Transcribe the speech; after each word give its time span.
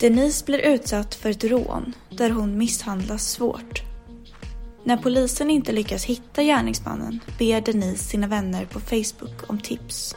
Denise 0.00 0.44
blir 0.44 0.58
utsatt 0.58 1.14
för 1.14 1.30
ett 1.30 1.44
rån 1.44 1.92
där 2.10 2.30
hon 2.30 2.58
misshandlas 2.58 3.30
svårt. 3.30 3.82
När 4.84 4.96
polisen 4.96 5.50
inte 5.50 5.72
lyckas 5.72 6.04
hitta 6.04 6.42
gärningsmannen 6.42 7.20
ber 7.38 7.60
Denise 7.60 8.04
sina 8.04 8.26
vänner 8.26 8.64
på 8.64 8.80
Facebook 8.80 9.50
om 9.50 9.58
tips. 9.58 10.16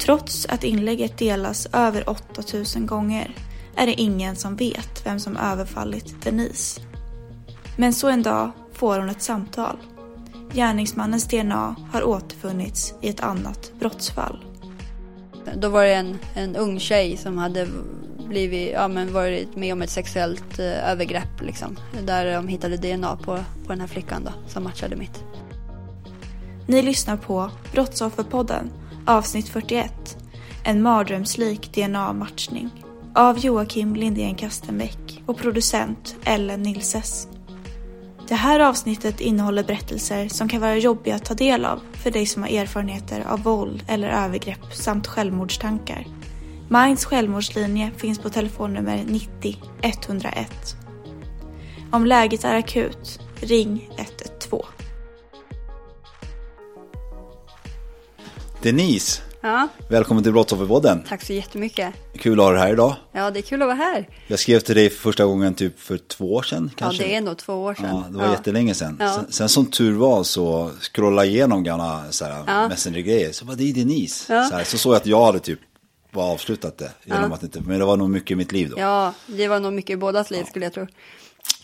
Trots 0.00 0.46
att 0.46 0.64
inlägget 0.64 1.18
delas 1.18 1.66
över 1.72 2.08
8000 2.08 2.86
gånger 2.86 3.34
är 3.76 3.86
det 3.86 4.00
ingen 4.00 4.36
som 4.36 4.56
vet 4.56 5.06
vem 5.06 5.20
som 5.20 5.36
överfallit 5.36 6.22
Denise. 6.22 6.80
Men 7.76 7.92
så 7.92 8.08
en 8.08 8.22
dag 8.22 8.50
får 8.72 8.98
hon 8.98 9.08
ett 9.08 9.22
samtal. 9.22 9.76
Gärningsmannens 10.52 11.28
DNA 11.28 11.76
har 11.92 12.04
återfunnits 12.04 12.94
i 13.00 13.08
ett 13.08 13.20
annat 13.20 13.72
brottsfall. 13.78 14.44
Då 15.56 15.68
var 15.68 15.84
det 15.84 15.94
en, 15.94 16.18
en 16.34 16.56
ung 16.56 16.80
tjej 16.80 17.16
som 17.16 17.38
hade 17.38 17.68
blivit, 18.34 18.72
ja, 18.72 18.88
men 18.88 19.12
varit 19.12 19.56
med 19.56 19.72
om 19.72 19.82
ett 19.82 19.90
sexuellt 19.90 20.58
eh, 20.58 20.90
övergrepp. 20.90 21.40
Liksom, 21.40 21.76
där 22.02 22.34
de 22.34 22.48
hittade 22.48 22.76
DNA 22.76 23.16
på, 23.16 23.38
på 23.66 23.68
den 23.68 23.80
här 23.80 23.86
flickan 23.86 24.24
då, 24.24 24.32
som 24.48 24.64
matchade 24.64 24.96
mitt. 24.96 25.24
Ni 26.66 26.82
lyssnar 26.82 27.16
på 27.16 27.50
Brottsofferpodden 27.72 28.70
avsnitt 29.06 29.48
41. 29.48 30.16
En 30.64 30.82
mardrömslik 30.82 31.74
DNA-matchning. 31.74 32.70
Av 33.14 33.38
Joakim 33.38 33.96
Lindén 33.96 34.34
Kastenbäck 34.34 35.22
och 35.26 35.38
producent 35.38 36.16
Ellen 36.24 36.62
Nilses. 36.62 37.28
Det 38.28 38.34
här 38.34 38.60
avsnittet 38.60 39.20
innehåller 39.20 39.64
berättelser 39.64 40.28
som 40.28 40.48
kan 40.48 40.60
vara 40.60 40.76
jobbiga 40.76 41.14
att 41.14 41.24
ta 41.24 41.34
del 41.34 41.64
av 41.64 41.80
för 41.92 42.10
dig 42.10 42.26
som 42.26 42.42
har 42.42 42.50
erfarenheter 42.50 43.24
av 43.28 43.42
våld 43.42 43.84
eller 43.88 44.08
övergrepp 44.08 44.74
samt 44.74 45.06
självmordstankar. 45.06 46.06
Minds 46.68 47.04
självmordslinje 47.04 47.90
finns 47.96 48.18
på 48.18 48.30
telefonnummer 48.30 49.04
90 49.06 49.56
101. 49.82 50.76
Om 51.92 52.06
läget 52.06 52.44
är 52.44 52.54
akut, 52.54 53.20
ring 53.40 53.90
112. 53.96 54.62
Denise, 58.62 59.22
Ja, 59.40 59.68
välkommen 59.88 60.22
till 60.24 60.32
Brottsofferpodden. 60.32 61.02
tack 61.08 61.22
så 61.22 61.32
jättemycket. 61.32 61.94
Kul 62.18 62.40
att 62.40 62.46
ha 62.46 62.52
dig 62.52 62.60
här 62.60 62.72
idag. 62.72 62.94
Ja, 63.12 63.30
det 63.30 63.40
är 63.40 63.42
kul 63.42 63.62
att 63.62 63.66
vara 63.68 63.76
här. 63.76 64.08
Jag 64.26 64.38
skrev 64.38 64.60
till 64.60 64.74
dig 64.74 64.90
för 64.90 64.96
första 64.98 65.24
gången 65.24 65.54
typ 65.54 65.80
för 65.80 65.98
två 65.98 66.34
år 66.34 66.42
sedan 66.42 66.70
kanske. 66.76 67.02
Ja, 67.02 67.08
det 67.08 67.14
är 67.14 67.20
nog 67.20 67.38
två 67.38 67.52
år 67.54 67.74
sedan. 67.74 67.86
Ja, 67.90 68.04
det 68.10 68.18
var 68.18 68.30
jättelänge 68.30 68.74
sedan. 68.74 68.96
Ja. 69.00 69.14
Sen, 69.14 69.32
sen 69.32 69.48
som 69.48 69.66
tur 69.66 69.92
var 69.92 70.22
så 70.24 70.70
scrollade 70.80 71.26
jag 71.26 71.34
igenom 71.34 71.62
gamla 71.64 72.04
Ja. 72.46 72.68
Messenger-grejer. 72.68 73.32
Så 73.32 73.44
var 73.44 73.54
det 73.54 73.70
är 73.70 73.74
Denise. 73.74 74.34
Ja. 74.34 74.44
Så, 74.44 74.56
här, 74.56 74.64
så 74.64 74.78
såg 74.78 74.92
jag 74.92 74.96
att 74.96 75.06
jag 75.06 75.24
hade 75.24 75.38
typ 75.40 75.60
var 76.14 76.32
avslutat 76.32 76.78
det. 76.78 76.92
Genom 77.04 77.32
att 77.32 77.42
inte, 77.42 77.60
men 77.60 77.78
det 77.78 77.84
var 77.84 77.96
nog 77.96 78.10
mycket 78.10 78.30
i 78.30 78.34
mitt 78.34 78.52
liv 78.52 78.70
då. 78.70 78.78
Ja, 78.78 79.14
det 79.26 79.48
var 79.48 79.60
nog 79.60 79.72
mycket 79.72 79.90
i 79.94 79.96
bådas 79.96 80.30
liv 80.30 80.44
skulle 80.44 80.64
jag 80.66 80.72
tro. 80.72 80.86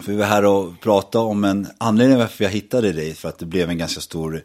För 0.01 0.13
vi 0.13 0.19
var 0.19 0.27
här 0.27 0.45
och 0.45 0.81
pratade 0.81 1.25
om 1.25 1.45
en 1.45 1.67
anledning 1.79 2.19
varför 2.19 2.45
jag 2.45 2.51
hittade 2.51 2.93
dig. 2.93 3.15
För 3.15 3.29
att 3.29 3.39
det 3.39 3.47
blev 3.47 3.71
en 3.71 3.79
ganska 3.79 4.01
stor, 4.01 4.43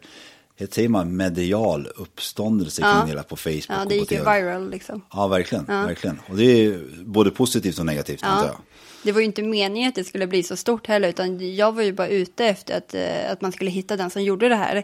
hur 0.56 0.66
säger 0.66 0.88
man, 0.88 1.16
medial 1.16 1.86
uppståndelse 1.96 2.82
Ja. 2.82 3.02
kring 3.06 3.16
där 3.16 3.22
på 3.22 3.36
Facebook 3.36 3.64
Ja, 3.68 3.84
det 3.88 3.94
gick 3.94 4.12
ju 4.12 4.18
viral 4.18 4.70
liksom. 4.70 5.02
Ja, 5.12 5.26
verkligen. 5.28 5.64
verkligen. 5.66 6.20
Och 6.28 6.36
det 6.36 6.44
är 6.44 6.80
både 7.04 7.30
positivt 7.30 7.78
och 7.78 7.86
negativt 7.86 8.22
antar 8.22 8.46
jag. 8.46 8.56
Det 9.02 9.12
var 9.12 9.20
ju 9.20 9.26
inte 9.26 9.42
meningen 9.42 9.88
att 9.88 9.94
det 9.94 10.04
skulle 10.04 10.26
bli 10.26 10.42
så 10.42 10.56
stort 10.56 10.86
heller, 10.86 11.08
utan 11.08 11.54
jag 11.54 11.72
var 11.72 11.82
ju 11.82 11.92
bara 11.92 12.08
ute 12.08 12.44
efter 12.46 12.76
att, 12.76 12.94
eh, 12.94 13.32
att 13.32 13.40
man 13.40 13.52
skulle 13.52 13.70
hitta 13.70 13.96
den 13.96 14.10
som 14.10 14.22
gjorde 14.22 14.48
det 14.48 14.54
här, 14.56 14.76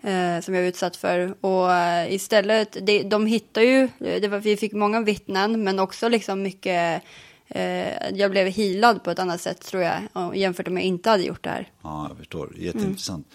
eh, 0.00 0.40
som 0.42 0.54
jag 0.54 0.62
var 0.62 0.68
utsatt 0.68 0.96
för. 0.96 1.34
Och 1.40 1.72
eh, 1.72 2.14
istället, 2.14 2.76
det, 2.82 3.02
de 3.02 3.26
hittar 3.26 3.62
ju, 3.62 3.88
det 3.98 4.28
var, 4.28 4.38
vi 4.38 4.56
fick 4.56 4.72
många 4.72 5.00
vittnen, 5.00 5.64
men 5.64 5.78
också 5.78 6.08
liksom 6.08 6.42
mycket, 6.42 7.02
eh, 7.48 8.10
jag 8.14 8.30
blev 8.30 8.46
healad 8.46 9.04
på 9.04 9.10
ett 9.10 9.18
annat 9.18 9.40
sätt 9.40 9.60
tror 9.60 9.82
jag, 9.82 10.36
jämfört 10.36 10.66
med 10.66 10.72
om 10.72 10.76
jag 10.76 10.86
inte 10.86 11.10
hade 11.10 11.22
gjort 11.22 11.44
det 11.44 11.50
här. 11.50 11.68
Ja, 11.82 12.06
jag 12.08 12.18
förstår. 12.18 12.52
Jätteintressant. 12.56 13.26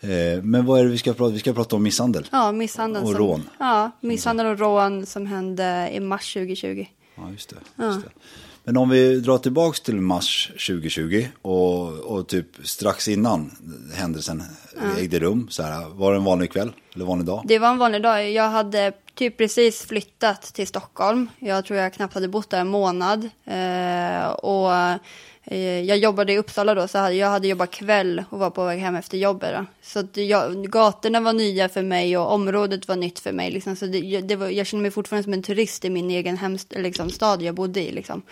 Eh, 0.00 0.42
men 0.42 0.66
vad 0.66 0.80
är 0.80 0.84
det 0.84 0.90
vi 0.90 0.98
ska 0.98 1.12
prata 1.12 1.32
Vi 1.32 1.38
ska 1.38 1.52
prata 1.52 1.76
om 1.76 1.82
misshandel. 1.82 2.28
Ja, 2.32 2.52
misshandeln. 2.52 3.04
Och 3.04 3.10
som, 3.10 3.18
rån. 3.18 3.48
Ja, 3.58 3.90
misshandel 4.00 4.46
och 4.46 4.58
rån 4.58 5.06
som 5.06 5.26
hände 5.26 5.90
i 5.92 6.00
mars 6.00 6.32
2020. 6.32 6.86
Ja, 7.14 7.30
just 7.30 7.48
det. 7.48 7.84
Just 7.84 8.04
det. 8.04 8.10
Men 8.64 8.76
om 8.76 8.88
vi 8.88 9.20
drar 9.20 9.38
tillbaks 9.38 9.80
till 9.80 9.96
mars 9.96 10.46
2020 10.46 11.26
och, 11.42 11.88
och 11.88 12.26
typ 12.28 12.46
strax 12.64 13.08
innan 13.08 13.50
händelsen 13.94 14.42
ägde 14.98 15.18
rum, 15.18 15.46
så 15.50 15.62
här, 15.62 15.88
var 15.88 16.12
det 16.12 16.18
en 16.18 16.24
vanlig 16.24 16.52
kväll 16.52 16.72
eller 16.94 17.04
vanlig 17.04 17.26
dag? 17.26 17.42
Det 17.44 17.58
var 17.58 17.68
en 17.68 17.78
vanlig 17.78 18.02
dag. 18.02 18.30
Jag 18.30 18.50
hade 18.50 18.92
typ 19.14 19.36
precis 19.36 19.86
flyttat 19.86 20.42
till 20.42 20.66
Stockholm. 20.66 21.30
Jag 21.38 21.64
tror 21.64 21.78
jag 21.78 21.92
knappt 21.92 22.14
hade 22.14 22.28
bott 22.28 22.50
där 22.50 22.60
en 22.60 22.68
månad. 22.68 23.28
Eh, 23.44 24.26
och 24.26 24.70
jag 25.86 25.98
jobbade 25.98 26.32
i 26.32 26.38
Uppsala 26.38 26.74
då, 26.74 26.88
så 26.88 26.98
hade, 26.98 27.14
jag 27.14 27.28
hade 27.30 27.48
jobbat 27.48 27.70
kväll 27.70 28.24
och 28.30 28.38
var 28.38 28.50
på 28.50 28.64
väg 28.64 28.80
hem 28.80 28.94
efter 28.94 29.18
jobbet. 29.18 29.54
Då. 29.58 29.66
Så 29.82 29.98
att 29.98 30.16
jag, 30.16 30.64
gatorna 30.70 31.20
var 31.20 31.32
nya 31.32 31.68
för 31.68 31.82
mig 31.82 32.16
och 32.16 32.32
området 32.32 32.88
var 32.88 32.96
nytt 32.96 33.18
för 33.18 33.32
mig. 33.32 33.50
Liksom. 33.50 33.76
Så 33.76 33.86
det, 33.86 33.98
jag- 33.98 34.28
det 34.28 34.36
var, 34.36 34.48
jag 34.48 34.66
kände 34.66 34.82
mig 34.82 34.90
fortfarande 34.90 35.24
som 35.24 35.32
en 35.32 35.42
turist 35.42 35.84
i 35.84 35.90
min 35.90 36.10
egen 36.10 36.36
hemst, 36.36 36.72
liksom, 36.76 37.10
stad 37.10 37.42
jag 37.42 37.54
bodde 37.54 37.80
i. 37.80 37.92
Liksom. 37.92 38.22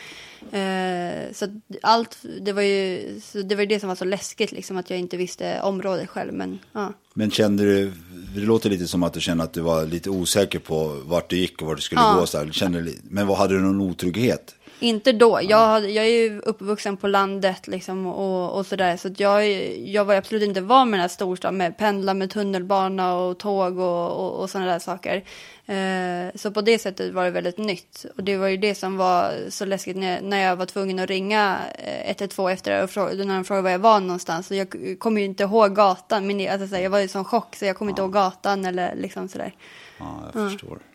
Eh, 0.53 1.33
så 1.33 1.61
allt, 1.83 2.19
det 2.41 2.53
var 2.53 2.63
ju 2.63 3.09
det, 3.45 3.55
var 3.55 3.67
det 3.67 3.81
som 3.81 3.89
var 3.89 3.97
så 3.97 4.05
läskigt, 4.05 4.53
liksom, 4.53 4.77
att 4.77 4.91
jag 4.91 4.99
inte 4.99 5.17
visste 5.17 5.61
området 5.61 6.09
själv. 6.09 6.33
Men, 6.33 6.59
ja. 6.73 6.93
Men 7.15 7.31
kände 7.31 7.65
du, 7.65 7.93
det 8.35 8.41
låter 8.41 8.71
lite 8.71 8.87
som 8.87 9.03
att 9.03 9.13
du 9.13 9.21
kände 9.21 9.45
att 9.45 9.53
du 9.53 9.61
var 9.61 9.87
lite 9.87 10.11
osäker 10.11 10.59
på 10.59 11.01
vart 11.05 11.31
du 11.31 11.37
gick 11.37 11.63
och 11.63 11.69
vart 11.69 11.77
du 11.77 11.83
skulle 11.83 12.01
Ja. 12.01 12.17
gå. 12.21 12.27
Så 12.27 12.39
här. 12.39 12.53
Kände, 12.53 12.93
men 13.03 13.27
vad, 13.27 13.39
hade 13.39 13.55
du 13.55 13.61
någon 13.61 13.81
otrygghet? 13.81 14.55
Inte 14.81 15.13
då. 15.13 15.41
Jag, 15.43 15.91
jag 15.91 16.05
är 16.05 16.11
ju 16.11 16.41
uppvuxen 16.41 16.97
på 16.97 17.09
landet 17.09 17.69
liksom 17.69 18.07
och, 18.07 18.59
och 18.59 18.67
sådär. 18.67 18.97
Så 18.97 19.09
att 19.09 19.21
jag, 19.21 19.47
jag 19.79 20.05
var 20.05 20.15
absolut 20.15 20.43
inte 20.43 20.61
van 20.61 20.91
med 20.91 20.99
den 20.99 21.01
här 21.01 21.09
storstan 21.09 21.57
med 21.57 21.77
pendla 21.77 22.15
med 22.15 22.31
tunnelbana 22.31 23.15
och 23.15 23.39
tåg 23.39 23.79
och, 23.79 24.11
och, 24.11 24.41
och 24.41 24.51
sådana 24.51 24.73
där 24.73 24.79
saker. 24.79 25.25
Eh, 25.67 26.35
så 26.35 26.51
på 26.51 26.61
det 26.61 26.79
sättet 26.79 27.15
var 27.15 27.25
det 27.25 27.31
väldigt 27.31 27.59
nytt. 27.59 28.07
Och 28.17 28.25
det 28.25 28.37
var 28.37 28.49
ju 28.49 28.57
det 28.57 28.75
som 28.75 28.97
var 28.97 29.33
så 29.49 29.65
läskigt 29.65 29.97
när, 29.97 30.21
när 30.21 30.41
jag 30.43 30.57
var 30.57 30.67
tvungen 30.67 30.99
att 30.99 31.11
ringa 31.11 31.59
eh, 31.79 32.11
112 32.11 32.51
efter 32.51 32.73
det 32.73 32.83
och 32.83 32.91
fråga, 32.91 33.25
när 33.25 33.35
de 33.35 33.45
frågade 33.45 33.63
var 33.63 33.71
jag 33.71 33.79
var 33.79 34.01
någonstans. 34.01 34.47
Så 34.47 34.55
jag 34.55 34.75
kommer 34.99 35.21
ju 35.21 35.27
inte 35.27 35.43
ihåg 35.43 35.75
gatan. 35.75 36.27
Min, 36.27 36.51
alltså, 36.51 36.69
så 36.69 36.77
jag 36.77 36.91
var 36.91 37.01
i 37.01 37.09
sån 37.09 37.25
chock 37.25 37.57
så 37.57 37.65
jag 37.65 37.77
kommer 37.77 37.91
inte 37.91 38.03
ihåg 38.03 38.13
gatan 38.13 38.65
eller 38.65 38.95
liksom 38.95 39.29
sådär. 39.29 39.55
Ja, 39.99 40.31
jag 40.35 40.51
förstår. 40.51 40.73
Eh, 40.73 40.90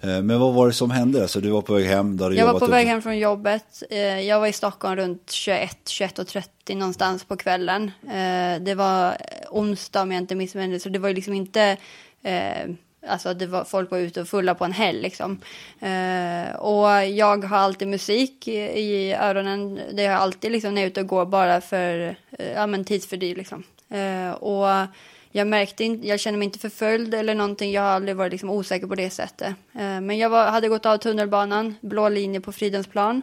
Men 0.00 0.40
vad 0.40 0.54
var 0.54 0.66
det 0.66 0.72
som 0.72 0.90
hände? 0.90 1.22
Alltså, 1.22 1.40
du 1.40 1.50
var 1.50 1.62
på 1.62 1.74
väg 1.74 1.86
hem, 1.86 2.18
hade 2.20 2.34
Jag 2.34 2.46
var 2.52 2.60
på 2.60 2.66
väg 2.66 2.84
upp- 2.86 2.90
hem 2.90 3.02
från 3.02 3.18
jobbet. 3.18 3.82
Eh, 3.90 4.20
Jag 4.20 4.40
var 4.40 4.46
i 4.46 4.52
Stockholm 4.52 4.96
runt 4.96 5.30
21, 5.30 5.78
21.30 5.88 6.74
någonstans 6.76 7.24
på 7.24 7.36
kvällen. 7.36 7.90
Eh, 8.06 8.60
Det 8.62 8.74
var 8.76 9.16
onsdag 9.50 10.02
om 10.02 10.12
jag 10.12 10.22
inte 10.22 10.34
missminner 10.34 10.68
mig, 10.68 10.80
så 10.80 10.88
det 10.88 10.98
var 10.98 11.08
ju 11.08 11.14
liksom 11.14 11.34
inte... 11.34 11.76
eh, 12.22 12.68
Alltså 13.08 13.34
det 13.34 13.46
var, 13.46 13.64
folk 13.64 13.90
var 13.90 13.98
ute 13.98 14.20
och 14.20 14.28
fulla 14.28 14.54
på 14.54 14.64
en 14.64 14.72
helg 14.72 15.02
liksom. 15.02 15.40
Eh, 15.80 16.56
och 16.56 17.06
jag 17.06 17.44
har 17.44 17.56
alltid 17.58 17.88
musik 17.88 18.48
i, 18.48 18.56
i 18.58 19.14
öronen. 19.14 19.80
Det 19.92 20.06
har 20.06 20.12
jag 20.12 20.22
alltid 20.22 20.52
liksom 20.52 20.74
när 20.74 20.82
jag 20.82 20.86
är 20.86 20.90
ute 20.90 21.00
och 21.00 21.06
går 21.06 21.26
bara 21.26 21.60
för 21.60 22.16
eh, 22.38 22.52
ja, 22.54 22.66
men 22.66 22.84
tidsfördriv 22.84 23.36
liksom. 23.36 23.62
Eh, 23.90 24.30
och 24.30 24.86
jag 25.38 25.46
märkte 25.46 25.84
inte, 25.84 26.08
jag 26.08 26.20
kände 26.20 26.38
mig 26.38 26.46
inte 26.46 26.58
förföljd 26.58 27.14
eller 27.14 27.34
någonting. 27.34 27.72
Jag 27.72 27.82
har 27.82 27.88
aldrig 27.88 28.16
varit 28.16 28.32
liksom 28.32 28.50
osäker 28.50 28.86
på 28.86 28.94
det 28.94 29.10
sättet. 29.10 29.48
Eh, 29.74 30.00
men 30.00 30.18
jag 30.18 30.30
var, 30.30 30.46
hade 30.46 30.68
gått 30.68 30.86
av 30.86 30.96
tunnelbanan, 30.96 31.74
blå 31.80 32.08
linje 32.08 32.40
på 32.40 32.52
Fridhemsplan. 32.52 33.22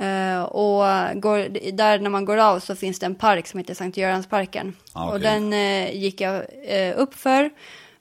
Uh, 0.00 0.42
och 0.42 0.84
går, 1.20 1.72
där 1.72 1.98
när 1.98 2.10
man 2.10 2.24
går 2.24 2.36
av 2.36 2.60
så 2.60 2.74
finns 2.74 2.98
det 2.98 3.06
en 3.06 3.14
park 3.14 3.46
som 3.46 3.58
heter 3.58 3.74
Sankt 3.74 3.96
Göransparken. 3.96 4.76
Ah, 4.92 5.04
okay. 5.06 5.14
Och 5.14 5.20
den 5.20 5.52
uh, 5.52 5.96
gick 5.96 6.20
jag 6.20 6.42
upp 6.96 7.14
för. 7.14 7.50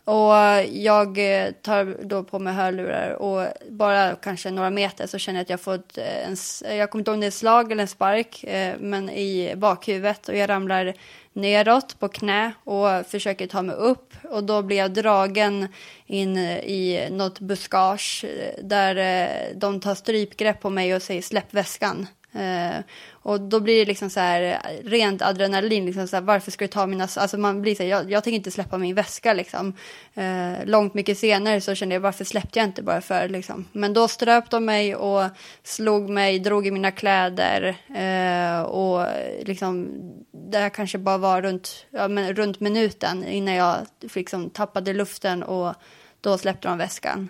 Och 0.04 0.34
jag 0.72 1.20
tar 1.62 2.04
då 2.04 2.24
på 2.24 2.40
mig 2.40 2.54
hörlurar 2.54 3.14
och 3.14 3.48
bara 3.70 4.16
kanske 4.16 4.52
några 4.52 4.70
meter 4.70 5.08
så 5.08 5.18
känner 5.18 5.40
jag 5.40 5.44
att 5.44 5.50
jag 5.50 5.62
fått 5.62 5.98
en, 5.98 6.36
jag 6.78 6.92
kommer 6.92 7.02
inte 7.02 7.12
ihåg 7.12 7.16
om 7.16 7.22
det 7.22 7.28
är 7.28 7.32
slag 7.32 7.72
eller 7.72 7.82
en 7.82 7.88
spark, 7.88 8.46
men 8.80 9.10
i 9.10 9.54
bakhuvudet 9.56 10.30
och 10.30 10.36
jag 10.36 10.50
ramlar 10.50 10.94
neråt 11.40 12.00
på 12.00 12.08
knä 12.08 12.52
och 12.64 13.06
försöker 13.08 13.48
ta 13.48 13.62
mig 13.62 13.76
upp 13.76 14.14
och 14.24 14.44
då 14.44 14.62
blir 14.62 14.78
jag 14.78 14.94
dragen 14.94 15.68
in 16.06 16.38
i 16.38 17.08
något 17.12 17.40
buskage 17.40 18.26
eh, 18.26 18.64
där 18.64 18.96
eh, 18.96 19.58
de 19.58 19.80
tar 19.80 19.96
strypgrepp 19.96 20.62
på 20.62 20.70
mig 20.70 20.96
och 20.96 21.02
säger 21.02 21.22
släpp 21.22 21.54
väskan. 21.54 22.08
Eh, 22.34 22.84
och 23.12 23.42
då 23.42 23.60
blir 23.60 23.80
det 23.80 23.86
liksom 23.86 24.10
så 24.10 24.20
här 24.20 24.62
rent 24.84 25.22
adrenalin, 25.22 25.86
liksom 25.86 26.08
så 26.08 26.16
här, 26.16 26.24
varför 26.24 26.52
ska 26.52 26.66
du 26.66 26.70
ta 26.70 26.88
mina, 26.88 27.08
alltså 27.16 27.38
man 27.38 27.62
blir 27.62 27.76
så 27.76 27.84
här, 27.84 27.90
jag, 27.90 28.12
jag 28.12 28.24
tänker 28.24 28.36
inte 28.36 28.52
släppa 28.52 28.78
min 28.78 28.96
väska 28.96 29.34
liksom. 29.34 29.74
Eh, 30.14 30.66
långt 30.66 30.94
mycket 30.94 31.18
senare 31.18 31.62
så 31.62 31.76
kände 31.76 31.96
jag, 31.96 32.00
varför 32.00 32.26
släppte 32.26 32.60
jag 32.60 32.68
inte 32.68 32.84
bara 32.84 33.02
för 33.02 33.30
liksom. 33.30 33.66
Men 33.72 33.94
då 33.94 34.08
ströp 34.08 34.50
de 34.50 34.66
mig 34.66 34.96
och 34.96 35.24
slog 35.64 36.10
mig, 36.10 36.40
drog 36.40 36.68
i 36.68 36.72
mina 36.72 36.92
kläder 36.92 37.76
eh, 37.96 38.62
och 38.62 39.06
liksom, 39.46 39.88
det 40.32 40.58
här 40.58 40.70
kanske 40.70 40.98
bara 40.98 41.18
var 41.18 41.42
runt, 41.42 41.86
ja, 41.90 42.08
men, 42.08 42.36
runt 42.36 42.60
minuten 42.60 43.26
innan 43.28 43.54
jag 43.54 43.76
liksom 44.14 44.50
tappade 44.50 44.94
luften 44.94 45.44
och 45.44 45.76
då 46.22 46.38
släppte 46.38 46.68
de 46.68 46.78
väskan. 46.78 47.30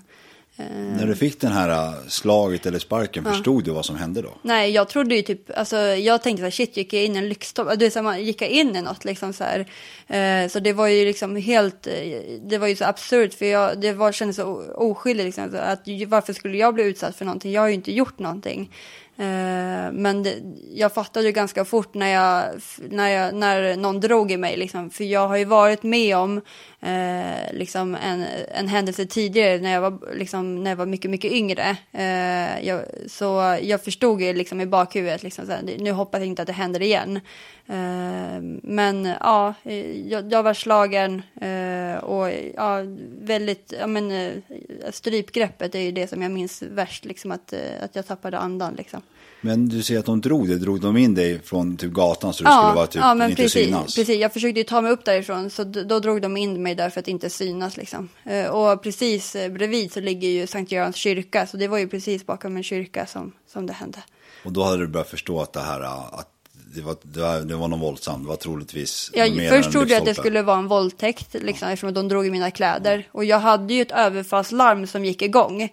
När 0.68 1.08
du 1.08 1.16
fick 1.16 1.42
den 1.42 1.52
här 1.52 1.70
äh, 1.70 1.94
slaget 2.08 2.66
eller 2.66 2.80
sparken, 2.80 3.24
ja. 3.26 3.32
förstod 3.32 3.64
du 3.64 3.72
vad 3.72 3.86
som 3.86 3.96
hände 3.96 4.22
då? 4.22 4.34
Nej, 4.42 4.72
jag 4.72 4.90
trodde 4.90 5.16
ju 5.16 5.22
typ, 5.22 5.58
alltså 5.58 5.78
jag 5.78 6.22
tänkte 6.22 6.42
så 6.42 6.44
här, 6.44 6.52
shit, 6.52 6.78
gick 6.78 6.94
jag 6.94 7.04
in 7.04 7.16
i 7.16 7.18
en 7.18 7.30
lyxtopp? 7.30 7.80
Du 7.80 7.90
vet, 7.90 8.04
man 8.04 8.24
gick 8.24 8.42
jag 8.42 8.50
in 8.50 8.76
i 8.76 8.82
något 8.82 9.06
liksom 9.06 9.34
så 9.34 9.44
här. 9.44 9.60
Eh, 10.08 10.50
så 10.50 10.60
det 10.60 10.74
var 10.74 10.88
ju 10.88 11.06
liksom 11.06 11.36
helt, 11.36 11.88
eh, 11.88 11.94
det 12.42 12.58
var 12.58 12.68
ju 12.68 12.76
så 12.76 12.86
absurt 12.86 13.34
för 13.34 13.46
jag, 13.46 13.82
det 13.82 13.94
var, 13.94 14.12
kändes 14.12 14.36
så 14.36 14.74
oskyldigt 14.76 15.26
liksom. 15.26 15.60
Att 15.60 15.82
varför 16.08 16.34
skulle 16.34 16.58
jag 16.58 16.74
bli 16.74 16.84
utsatt 16.84 17.16
för 17.16 17.26
någonting? 17.26 17.52
Jag 17.52 17.62
har 17.62 17.68
ju 17.68 17.74
inte 17.74 17.92
gjort 17.92 18.20
någonting. 18.20 18.72
Eh, 19.20 19.92
men 19.92 20.24
det, 20.24 20.36
jag 20.74 20.94
fattade 20.94 21.26
ju 21.26 21.32
ganska 21.32 21.66
fort 21.66 21.94
när, 21.94 22.08
jag, 22.08 22.62
när, 22.90 23.10
jag, 23.10 23.36
när 23.36 23.78
någon 23.78 24.00
drog 24.00 24.32
i 24.32 24.38
mig. 24.38 24.58
Liksom, 24.58 24.90
för 24.90 25.04
jag 25.04 25.28
har 25.28 25.38
ju 25.38 25.46
varit 25.46 25.84
med 25.84 26.18
om 26.18 26.42
eh, 26.80 27.54
liksom 27.54 27.96
en, 27.96 28.26
en 28.52 28.68
händelse 28.68 29.06
tidigare 29.06 29.58
när 29.58 29.74
jag 29.74 29.82
var, 29.82 30.16
liksom, 30.16 30.64
när 30.64 30.72
jag 30.72 30.76
var 30.76 30.86
mycket, 30.86 31.12
mycket 31.12 31.32
yngre. 31.32 31.78
Eh, 31.92 32.68
jag, 32.68 32.82
så 33.08 33.58
jag 33.62 33.84
förstod 33.84 34.22
ju 34.22 34.34
liksom 34.34 34.62
i 34.62 34.66
bakhuvudet, 34.66 35.24
liksom, 35.24 35.46
så 35.46 35.52
här, 35.52 35.76
nu 35.80 35.92
hoppas 35.92 36.20
jag 36.20 36.28
inte 36.28 36.42
att 36.42 36.48
det 36.48 36.54
händer 36.54 36.82
igen. 36.82 37.20
Eh, 37.68 38.42
men 38.64 39.06
ja, 39.20 39.54
eh, 39.64 40.08
jag, 40.08 40.32
jag 40.32 40.44
var 40.44 40.54
slagen 40.54 41.22
eh, 41.42 42.04
och 42.04 42.32
ja, 42.56 42.82
väldigt, 43.22 43.74
ja 43.80 43.88
men 43.88 44.12
eh, 44.12 44.32
strypgreppet 44.92 45.76
är 45.76 45.80
ju 45.80 45.92
det 45.92 46.08
som 46.08 46.22
jag 46.22 46.32
minns 46.32 46.62
värst, 46.62 47.06
liksom 47.06 47.32
att, 47.32 47.54
att 47.82 47.96
jag 47.96 48.08
tappade 48.08 48.38
andan 48.38 48.74
liksom. 48.74 49.02
Men 49.42 49.70
du 49.70 49.84
säger 49.84 50.00
att 50.00 50.06
de 50.06 50.22
drog 50.22 50.48
dig, 50.48 50.60
drog 50.60 50.82
de 50.82 50.98
in 50.98 51.16
dig 51.16 51.42
från 51.44 51.78
typ 51.78 51.92
gatan 51.92 52.34
så 52.34 52.44
du 52.44 52.50
ja, 52.50 52.58
skulle 52.58 52.76
vara 52.76 52.88
typ 52.88 53.02
ja, 53.02 53.14
men 53.14 53.30
inte 53.30 53.44
precis, 53.44 53.66
synas? 53.66 53.96
precis, 53.96 54.20
jag 54.20 54.34
försökte 54.34 54.60
ju 54.60 54.64
ta 54.64 54.82
mig 54.82 54.92
upp 54.92 55.06
därifrån 55.06 55.50
så 55.50 55.64
då 55.64 56.00
drog 56.00 56.22
de 56.22 56.38
in 56.38 56.64
mig 56.64 56.76
där 56.76 56.90
för 56.90 57.00
att 57.00 57.08
inte 57.08 57.30
synas 57.30 57.78
liksom. 57.78 58.10
Och 58.52 58.84
precis 58.84 59.36
bredvid 59.52 59.94
så 59.94 60.00
ligger 60.00 60.30
ju 60.30 60.48
Sankt 60.48 60.72
Görans 60.72 60.96
kyrka 60.96 61.48
så 61.48 61.58
det 61.58 61.68
var 61.68 61.78
ju 61.78 61.88
precis 61.88 62.26
bakom 62.26 62.58
en 62.58 62.64
kyrka 62.64 63.06
som, 63.06 63.32
som 63.54 63.66
det 63.66 63.74
hände. 63.74 64.04
Och 64.46 64.52
då 64.52 64.64
hade 64.64 64.78
du 64.78 64.88
börjat 64.88 65.10
förstå 65.10 65.42
att 65.42 65.54
det 65.54 65.60
här, 65.62 65.82
att 66.20 66.30
det 66.76 66.82
var, 66.82 66.96
det 67.02 67.22
var, 67.22 67.40
det 67.40 67.56
var 67.56 67.68
någon 67.68 67.80
våldsam, 67.80 68.24
det 68.24 68.30
var 68.30 68.36
troligtvis 68.36 69.12
ja, 69.14 69.26
Först 69.50 69.72
trodde 69.72 69.94
jag 69.94 70.00
att 70.00 70.06
det 70.06 70.16
skulle 70.16 70.42
vara 70.42 70.58
en 70.58 70.68
våldtäkt, 70.68 71.34
liksom, 71.34 71.68
ja. 71.68 71.74
eftersom 71.74 71.94
de 71.94 72.08
drog 72.08 72.28
i 72.28 72.32
mina 72.32 72.52
kläder. 72.52 73.08
Och 73.12 73.26
jag 73.26 73.40
hade 73.40 73.74
ju 73.74 73.82
ett 73.82 73.92
överfallslarm 73.92 74.88
som 74.88 75.06
gick 75.06 75.22
igång. 75.22 75.70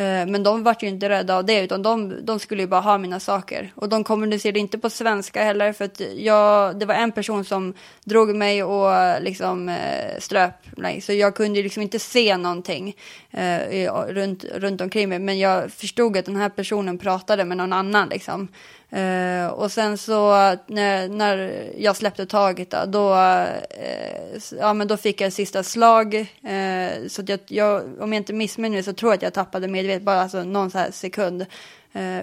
Eh, 0.00 0.26
men 0.26 0.42
de 0.42 0.62
var 0.62 0.76
ju 0.80 0.88
inte 0.88 1.08
rädda 1.08 1.36
av 1.36 1.44
det, 1.44 1.60
utan 1.60 1.82
de, 1.82 2.14
de 2.26 2.38
skulle 2.38 2.62
ju 2.62 2.68
bara 2.68 2.80
ha 2.80 2.98
mina 2.98 3.20
saker. 3.20 3.72
Och 3.74 3.88
de 3.88 4.04
kommunicerade 4.04 4.58
inte 4.58 4.78
på 4.78 4.90
svenska 4.90 5.44
heller, 5.44 5.72
för 5.72 5.84
att 5.84 6.00
jag, 6.16 6.78
det 6.78 6.86
var 6.86 6.94
en 6.94 7.12
person 7.12 7.44
som 7.44 7.74
drog 8.04 8.34
mig 8.34 8.62
och 8.62 9.22
liksom 9.22 9.68
eh, 9.68 10.18
ströp 10.18 10.76
mig. 10.76 11.00
Så 11.00 11.12
jag 11.12 11.34
kunde 11.34 11.58
ju 11.58 11.62
liksom 11.62 11.82
inte 11.82 11.98
se 11.98 12.36
någonting 12.36 12.96
eh, 13.30 13.94
runt, 14.08 14.44
runt 14.44 14.80
omkring 14.80 15.08
mig. 15.08 15.18
Men 15.18 15.38
jag 15.38 15.70
förstod 15.70 16.16
att 16.16 16.24
den 16.24 16.36
här 16.36 16.48
personen 16.48 16.98
pratade 16.98 17.44
med 17.44 17.56
någon 17.56 17.72
annan 17.72 18.08
liksom. 18.08 18.48
Uh, 18.96 19.46
och 19.46 19.72
sen 19.72 19.98
så 19.98 20.30
när, 20.66 21.08
när 21.08 21.64
jag 21.78 21.96
släppte 21.96 22.26
taget 22.26 22.70
då, 22.70 22.84
då, 22.86 23.14
uh, 23.14 24.40
ja, 24.58 24.74
men 24.74 24.88
då 24.88 24.96
fick 24.96 25.20
jag 25.20 25.32
sista 25.32 25.62
slag. 25.62 26.14
Uh, 26.14 27.08
så 27.08 27.22
jag, 27.26 27.40
jag, 27.46 27.82
om 28.00 28.12
jag 28.12 28.20
inte 28.20 28.32
missminner 28.32 28.76
mig 28.76 28.82
så 28.82 28.92
tror 28.92 29.12
jag 29.12 29.16
att 29.16 29.22
jag 29.22 29.34
tappade 29.34 29.68
medvetandet 29.68 29.89
medvetet 29.90 30.04
bara 30.04 30.20
alltså 30.20 30.44
någon 30.44 30.70
så 30.70 30.86
sekund. 30.90 31.46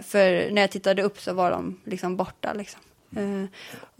för 0.03 0.51
när 0.51 0.61
jag 0.61 0.71
tittade 0.71 1.03
upp 1.03 1.19
så 1.19 1.33
var 1.33 1.51
de 1.51 1.81
liksom 1.83 2.15
borta. 2.15 2.53
Liksom. 2.53 2.79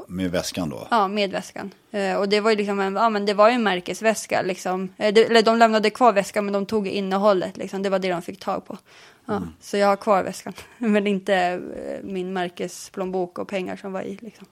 med 0.08 0.32
väskan 0.32 0.70
då? 0.70 0.88
Ja, 0.92 1.08
med 1.08 1.32
väskan. 1.32 1.72
och 2.18 2.30
det 2.30 2.40
var 2.40 2.50
ju 2.52 2.58
liksom 2.58 2.80
en, 2.80 2.96
ja, 2.96 3.10
men 3.10 3.26
det 3.26 3.34
var 3.34 3.50
ju 3.50 3.56
en 3.56 3.64
märkesväska. 3.64 4.42
Liksom. 4.42 4.90
det, 4.98 5.26
eller 5.26 5.42
de 5.42 5.58
lämnade 5.58 5.90
kvar 5.90 6.14
väskan 6.14 6.46
men 6.46 6.54
de 6.54 6.66
tog 6.66 6.88
innehållet. 6.88 7.58
Liksom. 7.58 7.84
Det 7.84 7.90
var 7.90 8.00
det 8.00 8.10
de 8.10 8.22
fick 8.22 8.40
tag 8.40 8.66
på. 8.66 8.78
Ja, 9.28 9.38
mm. 9.38 9.50
Så 9.60 9.78
jag 9.78 9.88
har 9.88 9.96
kvar 9.96 10.24
väskan, 10.24 10.54
men 10.78 11.08
inte 11.08 11.36
eh, 11.36 12.04
min 12.04 12.34
märkesplånbok 12.34 13.40
och 13.40 13.48
pengar 13.48 13.76
som 13.76 13.94
var 13.94 14.02
i. 14.02 14.18
Liksom. 14.22 14.48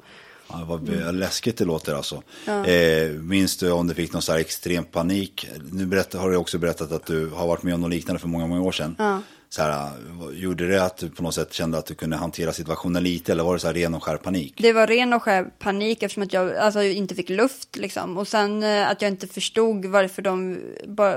Ja, 0.47 0.63
vad 0.67 0.89
mm. 0.89 1.15
läskigt 1.15 1.57
det 1.57 1.65
låter 1.65 1.93
alltså. 1.93 2.23
Ja. 2.45 2.65
Eh, 2.65 3.11
minns 3.11 3.57
du 3.57 3.71
om 3.71 3.87
du 3.87 3.93
fick 3.93 4.13
någon 4.13 4.21
så 4.21 4.31
här 4.31 4.39
extrem 4.39 4.83
panik? 4.83 5.49
Nu 5.71 5.85
berätt, 5.85 6.13
har 6.13 6.29
du 6.29 6.37
också 6.37 6.57
berättat 6.57 6.91
att 6.91 7.05
du 7.05 7.29
har 7.29 7.47
varit 7.47 7.63
med 7.63 7.73
om 7.73 7.81
något 7.81 7.89
liknande 7.91 8.19
för 8.19 8.27
många, 8.27 8.47
många 8.47 8.61
år 8.61 8.71
sedan. 8.71 8.95
Ja. 8.97 9.21
Så 9.49 9.61
här, 9.61 9.91
gjorde 10.33 10.67
det 10.67 10.83
att 10.83 10.97
du 10.97 11.09
på 11.09 11.23
något 11.23 11.35
sätt 11.35 11.53
kände 11.53 11.77
att 11.77 11.85
du 11.85 11.95
kunde 11.95 12.15
hantera 12.15 12.53
situationen 12.53 13.03
lite 13.03 13.31
eller 13.31 13.43
var 13.43 13.53
det 13.53 13.59
så 13.59 13.67
här 13.67 13.73
ren 13.73 13.95
och 13.95 14.03
skär 14.03 14.17
panik? 14.17 14.53
Det 14.57 14.73
var 14.73 14.87
ren 14.87 15.13
och 15.13 15.23
skär 15.23 15.43
panik 15.59 16.03
eftersom 16.03 16.23
att 16.23 16.33
jag 16.33 16.55
alltså, 16.55 16.83
inte 16.83 17.15
fick 17.15 17.29
luft 17.29 17.75
liksom. 17.75 18.17
Och 18.17 18.27
sen 18.27 18.63
eh, 18.63 18.89
att 18.89 19.01
jag 19.01 19.11
inte 19.11 19.27
förstod 19.27 19.85
varför 19.85 20.21
de, 20.21 20.59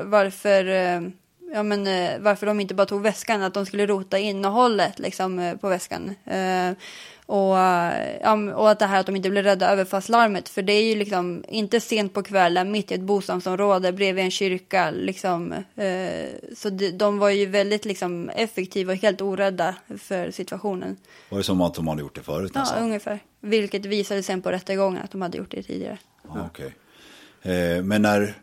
varför 0.05 0.67
eh, 0.67 1.01
ja, 1.55 1.63
men, 1.63 1.87
eh, 1.87 2.19
varför 2.21 2.47
de 2.47 2.61
inte 2.61 2.75
bara 2.75 2.87
tog 2.87 3.03
väskan, 3.03 3.43
att 3.43 3.55
de 3.55 3.67
skulle 3.67 3.87
rota 3.87 4.19
innehållet 4.19 4.99
liksom, 4.99 5.59
på 5.61 5.69
väskan. 5.69 6.15
Och, 7.29 7.57
ja, 8.23 8.55
och 8.55 8.71
att 8.71 8.79
det 8.79 8.87
här 8.87 9.01
att 9.01 9.07
de 9.07 9.17
inte 9.17 9.31
blev 9.31 9.45
rädda 9.45 9.71
överfallslarmet, 9.71 10.49
för 10.49 10.63
det 10.63 10.73
är 10.73 10.83
ju 10.83 10.95
liksom 10.95 11.45
inte 11.49 11.81
sent 11.81 12.15
på 12.15 12.23
kvällen, 12.23 12.71
mitt 12.71 12.91
i 12.91 12.95
ett 12.95 13.01
bostadsområde, 13.01 13.93
bredvid 13.93 14.25
en 14.25 14.31
kyrka. 14.31 14.91
Liksom, 14.91 15.53
eh, 15.53 16.29
så 16.57 16.71
de, 16.71 17.19
var 17.19 17.31
ju 17.31 17.47
väldigt 17.47 17.85
liksom, 17.85 18.29
effektiva 18.29 18.93
och 18.93 18.99
helt 18.99 19.21
orädda 19.21 19.75
för 19.99 20.31
situationen. 20.31 20.97
Var 21.29 21.39
det 21.39 21.45
som 21.45 21.61
att 21.61 21.75
de 21.75 21.89
hade 21.89 22.01
gjort 22.01 22.15
det 22.15 22.23
förut? 22.23 22.51
Ja, 22.55 22.61
alltså? 22.61 22.77
ungefär. 22.77 23.19
Vilket 23.41 23.85
visade 23.85 24.23
sen 24.23 24.43
på 24.43 24.51
rättegången 24.51 25.03
att 25.05 25.11
de 25.11 25.23
hade 25.23 25.39
gjort 25.39 25.51
det 25.51 25.63
tidigare. 25.63 25.99
Ja. 26.29 26.47
Okay. 26.47 26.71
Eh, 27.55 27.83
men 27.83 28.03
när 28.03 28.35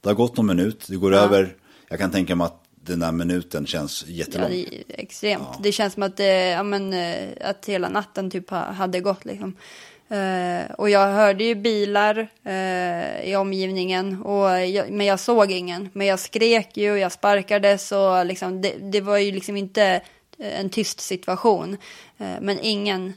det 0.00 0.08
har 0.08 0.14
gått 0.14 0.36
någon 0.36 0.46
minut, 0.46 0.86
det 0.88 0.96
går 0.96 1.12
ja. 1.12 1.18
över 1.18 1.56
jag 1.92 1.98
kan 1.98 2.10
tänka 2.10 2.36
mig 2.36 2.44
att 2.44 2.61
den 2.84 3.00
där 3.00 3.12
minuten 3.12 3.66
känns 3.66 4.04
jättelång. 4.06 4.52
Ja, 4.52 4.64
det 4.70 5.02
extremt. 5.02 5.42
Ja. 5.52 5.60
Det 5.62 5.72
känns 5.72 5.94
som 5.94 6.02
att, 6.02 6.16
det, 6.16 6.48
ja, 6.48 6.62
men, 6.62 6.92
eh, 6.92 7.28
att 7.40 7.66
hela 7.66 7.88
natten 7.88 8.30
typ 8.30 8.50
hade 8.50 9.00
gått. 9.00 9.24
Liksom. 9.24 9.56
Uh, 10.12 10.70
och 10.78 10.90
jag 10.90 11.12
hörde 11.12 11.44
ju 11.44 11.54
bilar 11.54 12.18
uh, 12.46 13.28
i 13.30 13.36
omgivningen, 13.36 14.22
och 14.22 14.66
jag, 14.66 14.90
men 14.90 15.06
jag 15.06 15.20
såg 15.20 15.50
ingen. 15.50 15.90
Men 15.92 16.06
jag 16.06 16.20
skrek 16.20 16.76
ju 16.76 16.92
och 16.92 16.98
jag 16.98 17.12
sparkades 17.12 17.92
och 17.92 18.26
liksom, 18.26 18.62
det, 18.62 18.74
det 18.80 19.00
var 19.00 19.18
ju 19.18 19.32
liksom 19.32 19.56
inte 19.56 20.02
en 20.38 20.70
tyst 20.70 21.00
situation. 21.00 21.76
Uh, 22.20 22.36
men 22.40 22.58
ingen, 22.62 23.12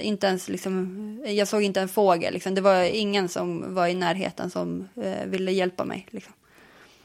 inte 0.00 0.26
ens 0.26 0.48
liksom, 0.48 1.24
jag 1.26 1.48
såg 1.48 1.62
inte 1.62 1.80
en 1.80 1.88
fågel. 1.88 2.34
Liksom. 2.34 2.54
Det 2.54 2.60
var 2.60 2.82
ingen 2.82 3.28
som 3.28 3.74
var 3.74 3.86
i 3.86 3.94
närheten 3.94 4.50
som 4.50 4.88
ville 5.26 5.52
hjälpa 5.52 5.84
mig. 5.84 6.06
Liksom. 6.10 6.32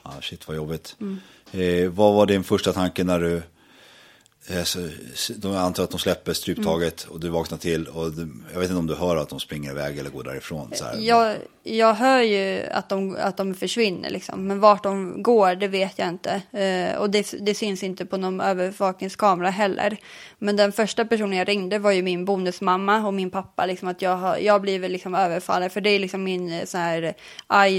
Ah, 0.03 0.21
shit 0.21 0.47
vad 0.47 0.57
jobbigt. 0.57 0.95
Mm. 0.99 1.19
Eh, 1.51 1.89
vad 1.89 2.13
var 2.13 2.25
din 2.25 2.43
första 2.43 2.73
tanke 2.73 3.03
när 3.03 3.19
du, 3.19 3.41
eh, 4.47 4.63
så, 4.63 4.89
de 5.35 5.55
antar 5.55 5.83
att 5.83 5.91
de 5.91 5.99
släpper 5.99 6.33
stryptaget 6.33 7.03
mm. 7.03 7.13
och 7.13 7.19
du 7.19 7.29
vaknar 7.29 7.57
till 7.57 7.87
och 7.87 8.11
du, 8.11 8.31
jag 8.53 8.59
vet 8.59 8.69
inte 8.69 8.79
om 8.79 8.87
du 8.87 8.95
hör 8.95 9.15
att 9.15 9.29
de 9.29 9.39
springer 9.39 9.71
iväg 9.71 9.97
eller 9.97 10.09
går 10.09 10.23
därifrån. 10.23 10.71
Så 10.75 10.83
här. 10.83 10.97
Jag, 10.99 11.37
jag 11.63 11.93
hör 11.93 12.21
ju 12.21 12.63
att 12.71 12.89
de, 12.89 13.17
att 13.19 13.37
de 13.37 13.53
försvinner 13.53 14.09
liksom. 14.09 14.47
Men 14.47 14.59
vart 14.59 14.83
de 14.83 15.23
går, 15.23 15.55
det 15.55 15.67
vet 15.67 15.99
jag 15.99 16.07
inte. 16.07 16.41
Eh, 16.51 16.99
och 16.99 17.09
det, 17.09 17.33
det 17.39 17.55
syns 17.55 17.83
inte 17.83 18.05
på 18.05 18.17
någon 18.17 18.41
övervakningskamera 18.41 19.49
heller. 19.49 19.97
Men 20.37 20.55
den 20.55 20.71
första 20.71 21.05
personen 21.05 21.37
jag 21.37 21.47
ringde 21.47 21.79
var 21.79 21.91
ju 21.91 22.01
min 22.01 22.25
bonusmamma 22.25 23.07
och 23.07 23.13
min 23.13 23.29
pappa. 23.29 23.65
Liksom, 23.65 23.87
att 23.87 24.01
jag, 24.01 24.17
har, 24.17 24.37
jag 24.37 24.61
blir 24.61 24.79
väl 24.79 24.91
liksom 24.91 25.15
överfallen. 25.15 25.69
För 25.69 25.81
det 25.81 25.89
är 25.89 25.99
liksom 25.99 26.23
min 26.23 26.53
eh, 26.53 26.65
så 26.65 26.77
här 26.77 27.13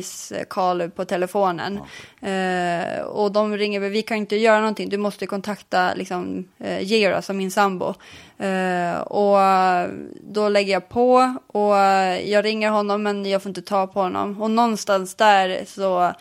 ice 0.03 0.33
call 0.49 0.91
på 0.91 1.05
telefonen. 1.05 1.81
Ja. 2.21 2.29
Eh, 2.29 3.01
och 3.01 3.33
de 3.33 3.57
ringer, 3.57 3.81
vi 3.81 4.03
kan 4.03 4.17
inte 4.17 4.37
göra 4.37 4.61
någonting. 4.61 4.89
Du 4.89 4.97
måste 4.97 5.27
kontakta 5.27 5.95
liksom, 5.95 6.49
eh, 6.59 6.83
Georg, 6.83 7.15
alltså 7.15 7.33
min 7.33 7.51
sambo. 7.51 7.95
Uh, 8.43 9.01
och 9.01 9.39
då 10.21 10.49
lägger 10.49 10.73
jag 10.73 10.89
på 10.89 11.35
och 11.47 11.75
jag 12.25 12.45
ringer 12.45 12.71
honom 12.71 13.03
men 13.03 13.27
jag 13.27 13.43
får 13.43 13.51
inte 13.51 13.63
ta 13.63 13.87
på 13.87 14.01
honom. 14.01 14.43
Och 14.43 14.51
någonstans 14.51 15.15
där 15.15 15.65
så 15.67 16.13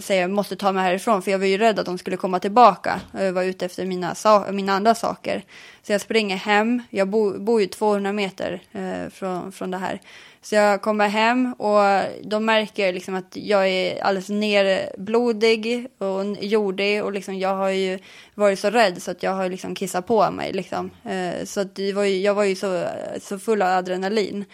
säger 0.00 0.20
jag 0.20 0.30
måste 0.30 0.56
ta 0.56 0.72
mig 0.72 0.82
härifrån 0.82 1.22
för 1.22 1.30
jag 1.30 1.38
var 1.38 1.46
ju 1.46 1.58
rädd 1.58 1.78
att 1.78 1.86
de 1.86 1.98
skulle 1.98 2.16
komma 2.16 2.38
tillbaka 2.38 3.00
och 3.12 3.34
vara 3.34 3.44
ute 3.44 3.66
efter 3.66 3.86
mina, 3.86 4.14
mina 4.52 4.72
andra 4.72 4.94
saker. 4.94 5.42
Så 5.82 5.92
jag 5.92 6.00
springer 6.00 6.36
hem, 6.36 6.82
jag 6.90 7.08
bo, 7.08 7.38
bor 7.38 7.60
ju 7.60 7.66
200 7.66 8.12
meter 8.12 8.60
uh, 8.76 9.10
från, 9.10 9.52
från 9.52 9.70
det 9.70 9.78
här. 9.78 10.00
Så 10.42 10.54
jag 10.54 10.82
kommer 10.82 11.08
hem 11.08 11.52
och 11.52 11.80
de 12.22 12.44
märker 12.44 12.92
liksom 12.92 13.14
att 13.14 13.36
jag 13.36 13.68
är 13.68 14.02
alldeles 14.02 14.28
nerblodig 14.28 15.88
och 15.98 16.24
jordig 16.40 17.04
och 17.04 17.12
liksom 17.12 17.38
jag 17.38 17.54
har 17.56 17.68
ju 17.68 17.98
varit 18.34 18.58
så 18.58 18.70
rädd 18.70 19.02
så 19.02 19.10
att 19.10 19.22
jag 19.22 19.32
har 19.32 19.48
liksom 19.48 19.74
kissat 19.74 20.06
på 20.06 20.30
mig 20.30 20.52
liksom. 20.52 20.90
Eh, 21.04 21.44
så 21.44 21.60
att 21.60 21.74
det 21.74 21.92
var 21.92 22.04
ju, 22.04 22.20
jag 22.20 22.34
var 22.34 22.44
ju 22.44 22.54
så, 22.54 22.86
så 23.20 23.38
full 23.38 23.62
av 23.62 23.68
adrenalin. 23.68 24.44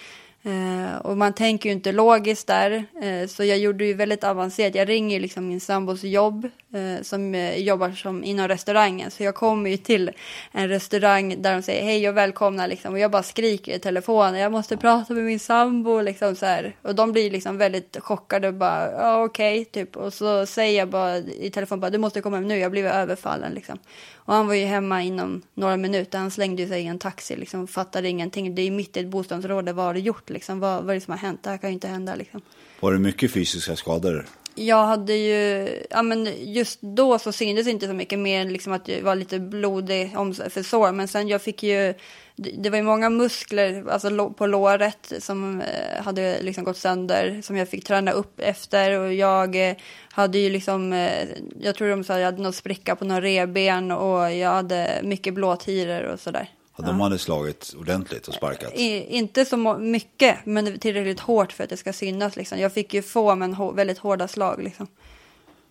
Eh, 0.45 0.97
och 0.97 1.17
man 1.17 1.33
tänker 1.33 1.69
ju 1.69 1.73
inte 1.73 1.93
logiskt 1.93 2.47
där, 2.47 2.85
eh, 3.03 3.29
så 3.29 3.45
jag 3.45 3.59
gjorde 3.59 3.85
ju 3.85 3.95
väldigt 3.95 4.25
avancerat. 4.25 4.75
Jag 4.75 4.89
ringer 4.89 5.21
liksom 5.21 5.49
min 5.49 5.61
sambos 5.61 6.05
jobb 6.05 6.45
eh, 6.75 7.03
som 7.03 7.35
eh, 7.35 7.57
jobbar 7.57 7.91
som 7.91 8.25
inom 8.25 8.49
restaurangen. 8.49 9.11
Så 9.11 9.23
jag 9.23 9.35
kommer 9.35 9.71
ju 9.71 9.77
till 9.77 10.11
en 10.53 10.69
restaurang 10.69 11.43
där 11.43 11.55
de 11.55 11.63
säger 11.63 11.85
hej 11.85 12.09
och 12.09 12.17
välkomna 12.17 12.67
liksom. 12.67 12.93
Och 12.93 12.99
jag 12.99 13.11
bara 13.11 13.23
skriker 13.23 13.77
i 13.77 13.79
telefonen, 13.79 14.41
jag 14.41 14.53
måste 14.53 14.77
prata 14.77 15.15
med 15.15 15.25
min 15.25 15.41
sambo 15.41 16.01
liksom 16.01 16.37
så 16.37 16.47
här. 16.47 16.77
Och 16.83 16.95
de 16.95 17.13
blir 17.13 17.31
liksom 17.31 17.59
väldigt 17.59 17.97
chockade 18.01 18.49
och 18.49 18.55
bara, 18.55 18.93
ja 18.93 19.25
okej, 19.25 19.61
okay, 19.61 19.65
typ. 19.65 19.97
Och 19.97 20.15
så 20.15 20.47
säger 20.47 20.79
jag 20.79 20.89
bara 20.89 21.19
i 21.19 21.51
telefon, 21.51 21.81
bara, 21.81 21.91
du 21.91 21.99
måste 21.99 22.21
komma 22.21 22.37
hem 22.37 22.49
nu, 22.49 22.57
jag 22.57 22.65
har 22.65 22.71
blivit 22.71 22.93
överfallen 22.93 23.53
liksom. 23.55 23.79
Och 24.25 24.35
han 24.35 24.47
var 24.47 24.55
ju 24.55 24.65
hemma 24.65 25.03
inom 25.03 25.43
några 25.55 25.77
minuter. 25.77 26.19
Han 26.19 26.31
slängde 26.31 26.67
sig 26.67 26.83
i 26.83 26.87
en 26.87 26.99
taxi, 26.99 27.37
liksom, 27.37 27.67
fattade 27.67 28.09
ingenting. 28.09 28.55
Det 28.55 28.63
är 28.63 28.71
mitt 28.71 28.97
i 28.97 29.01
ett 29.01 29.07
bostadsområde. 29.07 29.73
Vad 29.73 29.85
har 29.85 29.95
du 29.95 30.01
gjort? 30.01 30.31
Liksom? 30.33 30.61
Vad, 30.61 30.85
vad 30.85 30.91
är 30.91 30.95
det 30.95 31.01
som 31.01 31.13
har 31.13 31.19
hänt? 31.19 31.43
Det 31.43 31.51
här 31.51 31.59
kan 31.59 31.71
ju 31.71 31.75
inte 31.75 31.89
hända. 31.89 32.15
Liksom. 32.15 32.41
Var 32.81 32.93
det 32.93 32.99
mycket 32.99 33.33
fysiska 33.33 33.77
skador? 33.77 34.27
Jag 34.55 34.85
hade 34.87 35.15
ju, 35.15 35.69
ja 35.91 36.03
men 36.03 36.29
just 36.53 36.81
då 36.81 37.19
så 37.19 37.33
syntes 37.33 37.67
inte 37.67 37.87
så 37.87 37.93
mycket 37.93 38.19
mer 38.19 38.45
liksom 38.45 38.73
att 38.73 38.89
jag 38.89 39.03
var 39.03 39.15
lite 39.15 39.39
blodig 39.39 40.13
om, 40.17 40.35
för 40.35 40.63
sår. 40.63 40.93
Men 40.93 41.09
sen 41.09 41.29
jag 41.29 41.43
fick 41.43 41.63
ju 41.63 41.95
det 42.37 42.71
var 42.71 42.77
ju 42.77 42.83
många 42.83 43.11
muskler 43.11 43.89
alltså 43.89 44.31
på 44.31 44.47
låret 44.47 45.13
som 45.19 45.61
eh, 45.61 46.03
hade 46.05 46.43
liksom 46.43 46.65
gått 46.65 46.77
sönder 46.77 47.41
som 47.43 47.57
jag 47.57 47.69
fick 47.69 47.85
träna 47.85 48.13
upp 48.13 48.41
efter 48.41 48.99
och 48.99 49.15
jag 49.15 49.69
eh, 49.69 49.77
hade 50.11 50.39
ju 50.39 50.51
liksom, 50.51 50.93
eh, 50.93 51.29
jag 51.61 51.75
tror 51.75 51.89
de 51.89 52.05
sa 52.05 52.15
att 52.15 52.21
jag 52.21 52.27
hade 52.27 52.43
någon 52.43 52.53
spricka 52.53 52.97
på 52.97 53.05
någon 53.05 53.21
reben 53.21 53.91
och 53.91 54.33
jag 54.33 54.51
hade 54.51 55.01
mycket 55.03 55.35
blåtiror 55.35 56.03
och 56.03 56.21
sådär. 56.21 56.49
Ja, 56.77 56.85
de 56.85 57.01
hade 57.01 57.19
slagit 57.19 57.75
ordentligt 57.79 58.29
och 58.29 58.35
sparkat? 58.35 58.73
I, 58.75 59.17
inte 59.17 59.45
så 59.45 59.77
mycket, 59.79 60.47
men 60.47 60.79
tillräckligt 60.79 61.21
hårt 61.21 61.53
för 61.53 61.65
att 61.65 61.71
det 61.71 61.77
ska 61.77 61.93
synas. 61.93 62.37
Liksom. 62.37 62.59
Jag 62.59 62.73
fick 62.73 62.95
ju 62.95 63.03
få, 63.03 63.35
men 63.35 63.77
väldigt 63.77 63.99
hårda 63.99 64.29
slag. 64.29 64.63
Liksom. 64.63 64.87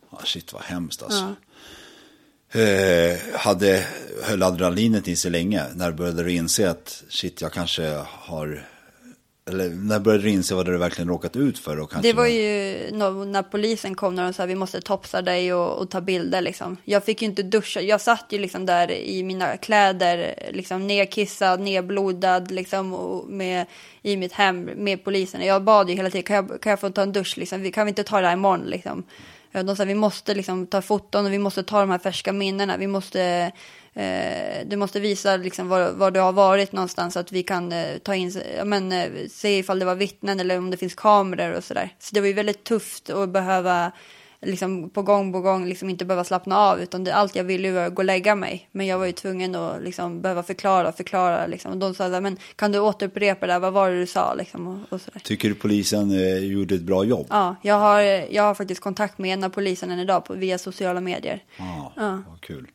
Ja, 0.10 0.20
shit, 0.24 0.54
vad 0.54 0.62
hemskt 0.62 1.04
alltså. 1.04 1.20
Ja 1.20 1.36
eh, 2.52 3.18
hade, 3.36 3.86
höll 4.24 4.44
adrenalinet 4.44 5.08
i 5.08 5.16
sig 5.16 5.32
länge. 5.32 5.64
När 5.76 5.92
började 5.92 6.24
du 6.24 6.32
inse 6.32 6.70
att 6.70 7.04
shit, 7.10 7.42
jag 7.42 7.54
kanske 7.54 8.04
har... 8.06 8.68
Eller 9.46 9.70
när 9.70 10.00
började 10.00 10.24
du 10.24 10.30
inse 10.30 10.56
vad 10.56 10.66
du 10.66 10.78
verkligen 10.78 11.08
råkat 11.08 11.36
ut 11.36 11.60
för? 11.60 11.80
Och 11.80 11.92
kanske... 11.92 12.10
Det 12.10 12.14
var 12.14 12.26
ju 12.26 12.92
när 13.26 13.44
polisen 13.44 13.96
kom 13.96 14.16
när 14.16 14.24
de 14.24 14.34
sa 14.34 14.46
vi 14.46 14.56
måste 14.56 14.82
topsa 14.82 15.22
dig 15.22 15.54
och, 15.54 15.82
och, 15.82 15.90
ta 15.90 16.02
bilder 16.02 16.42
liksom. 16.42 16.78
Jag 16.84 17.04
fick 17.04 17.22
ju 17.22 17.28
inte 17.28 17.44
duscha. 17.44 17.82
Jag 17.82 18.02
satt 18.02 18.26
ju 18.30 18.40
liksom 18.40 18.66
där 18.66 18.92
i 18.92 19.24
mina 19.24 19.58
kläder, 19.58 20.36
liksom 20.52 20.88
nedkissad, 20.88 21.60
nedblodad 21.60 22.52
liksom 22.52 23.22
med, 23.28 23.66
i 24.02 24.18
mitt 24.18 24.34
hem 24.34 24.64
med 24.64 25.04
polisen. 25.04 25.46
Jag 25.46 25.64
bad 25.64 25.90
ju 25.90 25.96
hela 25.96 26.10
tiden, 26.10 26.24
kan 26.24 26.36
jag, 26.36 26.62
kan 26.62 26.70
jag 26.70 26.80
få 26.80 26.90
ta 26.90 27.02
en 27.02 27.14
dusch 27.14 27.38
liksom? 27.38 27.72
Kan 27.72 27.86
vi 27.86 27.90
inte 27.90 28.04
ta 28.04 28.22
det 28.22 28.28
här 28.28 28.34
imorgon 28.34 28.66
liksom? 28.66 29.04
De 29.52 29.76
sa 29.76 29.86
vi 29.86 29.96
måste 29.96 30.34
liksom 30.34 30.68
ta 30.68 30.82
foton 30.82 31.26
och 31.26 31.34
vi 31.34 31.40
måste 31.40 31.64
ta 31.64 31.80
de 31.80 31.90
här 31.90 32.00
färska 32.00 32.34
minnena. 32.34 32.78
Vi 32.78 32.88
måste, 32.88 33.52
eh, 33.94 34.68
du 34.68 34.76
måste 34.76 35.00
visa 35.00 35.38
liksom 35.38 35.68
var, 35.68 35.92
var, 35.92 36.12
du 36.12 36.20
har 36.20 36.32
varit 36.32 36.72
någonstans 36.72 37.14
så 37.14 37.20
att 37.20 37.32
vi 37.32 37.44
kan 37.44 37.72
eh, 37.72 37.98
ta 37.98 38.16
in, 38.16 38.42
ja, 38.58 38.66
men, 38.66 38.92
eh, 38.92 39.10
se 39.30 39.58
ifall 39.58 39.80
det 39.80 39.86
var 39.86 39.96
vittnen 39.96 40.40
eller 40.40 40.58
om 40.58 40.72
det 40.72 40.78
finns 40.78 40.96
kameror 40.96 41.54
och 41.54 41.64
sådär. 41.64 41.90
Så 42.00 42.16
det 42.16 42.22
var 42.22 42.28
ju 42.28 42.34
väldigt 42.34 42.64
tufft 42.64 43.10
att 43.10 43.30
behöva 43.30 43.92
liksom 44.42 44.90
på 44.90 45.02
gång 45.02 45.34
på 45.34 45.42
gång 45.42 45.66
liksom 45.66 45.90
inte 45.90 46.06
behöva 46.06 46.24
slappna 46.24 46.58
av 46.58 46.80
utan 46.80 47.04
det, 47.04 47.16
allt 47.16 47.36
jag 47.36 47.44
ville 47.44 47.72
var 47.72 47.82
att 47.82 47.96
gå 47.96 48.00
och 48.00 48.06
lägga 48.06 48.36
mig. 48.36 48.70
Men 48.72 48.88
jag 48.88 49.00
var 49.00 49.06
ju 49.06 49.12
tvungen 49.12 49.56
att 49.56 49.84
liksom 49.84 50.22
behöva 50.22 50.44
förklara 50.44 50.88
och 50.88 50.96
förklara 50.96 51.48
liksom. 51.48 51.72
Och 51.72 51.78
de 51.78 51.94
sa 51.94 52.22
men 52.22 52.38
kan 52.56 52.72
du 52.72 52.80
återupprepa 52.80 53.48
det, 53.48 53.60
vad 53.60 53.74
var 53.74 53.90
det 53.90 54.00
du 54.00 54.08
sa 54.08 54.34
liksom 54.34 54.68
och, 54.68 54.94
och 54.94 55.02
sådär. 55.02 55.20
Tycker 55.20 55.50
du 55.50 55.56
polisen 55.56 56.12
eh, 56.12 56.38
gjorde 56.38 56.76
ett 56.76 56.82
bra 56.82 57.04
jobb? 57.04 57.28
Ja, 57.30 57.56
jag 57.62 57.76
har, 57.76 58.02
jag 58.34 58.44
har 58.44 58.56
faktiskt 58.56 58.82
kontakt 58.82 59.18
med 59.18 59.34
en 59.34 59.44
av 59.44 59.50
polisen 59.50 60.00
idag 60.00 60.26
på, 60.26 60.34
via 60.34 60.58
sociala 60.58 61.02
medier. 61.02 61.44
Ah, 61.58 61.92
ja, 61.96 62.24
vad 62.30 62.42
kul. 62.42 62.68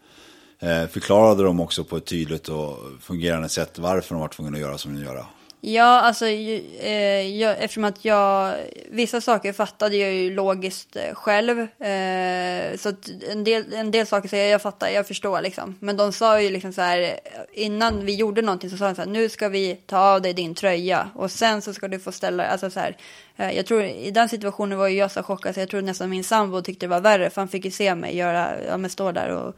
Eh, 0.67 0.89
förklarade 0.89 1.43
de 1.43 1.61
också 1.61 1.85
på 1.85 1.97
ett 1.97 2.07
tydligt 2.07 2.49
och 2.49 2.79
fungerande 3.01 3.49
sätt 3.49 3.79
varför 3.79 4.15
de 4.15 4.21
var 4.21 4.29
tvungna 4.29 4.57
att 4.57 4.61
göra 4.61 4.79
som 4.79 4.95
de 4.95 5.05
gjorde? 5.05 5.25
Ja, 5.61 6.01
alltså 6.01 6.27
eh, 6.27 7.39
jag, 7.39 7.57
eftersom 7.59 7.85
att 7.85 8.05
jag, 8.05 8.55
vissa 8.91 9.21
saker 9.21 9.53
fattade 9.53 9.97
jag 9.97 10.13
ju 10.13 10.35
logiskt 10.35 10.97
eh, 10.97 11.15
själv. 11.15 11.61
Eh, 11.61 12.77
så 12.77 12.93
en 13.31 13.45
del, 13.45 13.73
en 13.73 13.91
del 13.91 14.07
saker 14.07 14.29
säger 14.29 14.45
jag, 14.45 14.53
jag 14.53 14.63
fattar, 14.63 14.89
jag 14.89 15.07
förstår 15.07 15.41
liksom. 15.41 15.77
Men 15.81 15.97
de 15.97 16.13
sa 16.13 16.41
ju 16.41 16.51
liksom 16.51 16.73
så 16.73 16.81
här, 16.81 17.21
innan 17.53 18.05
vi 18.05 18.15
gjorde 18.15 18.43
någonting 18.43 18.71
så 18.71 18.77
sa 18.77 18.87
de 18.87 18.95
så 18.95 19.03
här, 19.03 19.09
nu 19.09 19.29
ska 19.29 19.49
vi 19.49 19.75
ta 19.87 19.99
av 19.99 20.23
dig 20.23 20.33
din 20.33 20.55
tröja 20.55 21.11
och 21.15 21.31
sen 21.31 21.63
så 21.63 21.75
ska 21.75 21.89
du 21.89 21.99
få 21.99 22.13
ställa, 22.13 22.47
alltså 22.47 22.71
så 22.71 22.81
här. 22.81 22.97
Eh, 23.37 23.51
jag 23.51 23.67
tror 23.67 23.83
i 23.83 24.11
den 24.11 24.29
situationen 24.29 24.79
var 24.79 24.89
ju 24.89 24.97
jag 24.97 25.11
så 25.11 25.23
chockad 25.23 25.55
så 25.55 25.61
jag 25.61 25.69
tror 25.69 25.83
nästan 25.83 26.11
min 26.11 26.25
sambo 26.25 26.63
tyckte 26.63 26.87
det 26.87 26.91
var 26.91 27.01
värre 27.01 27.31
för 27.31 27.41
han 27.41 27.49
fick 27.49 27.65
ju 27.65 27.71
se 27.71 27.95
mig 27.95 28.17
göra, 28.17 28.65
ja 28.69 28.77
men 28.77 28.91
stå 28.91 29.13
där 29.13 29.29
och 29.31 29.57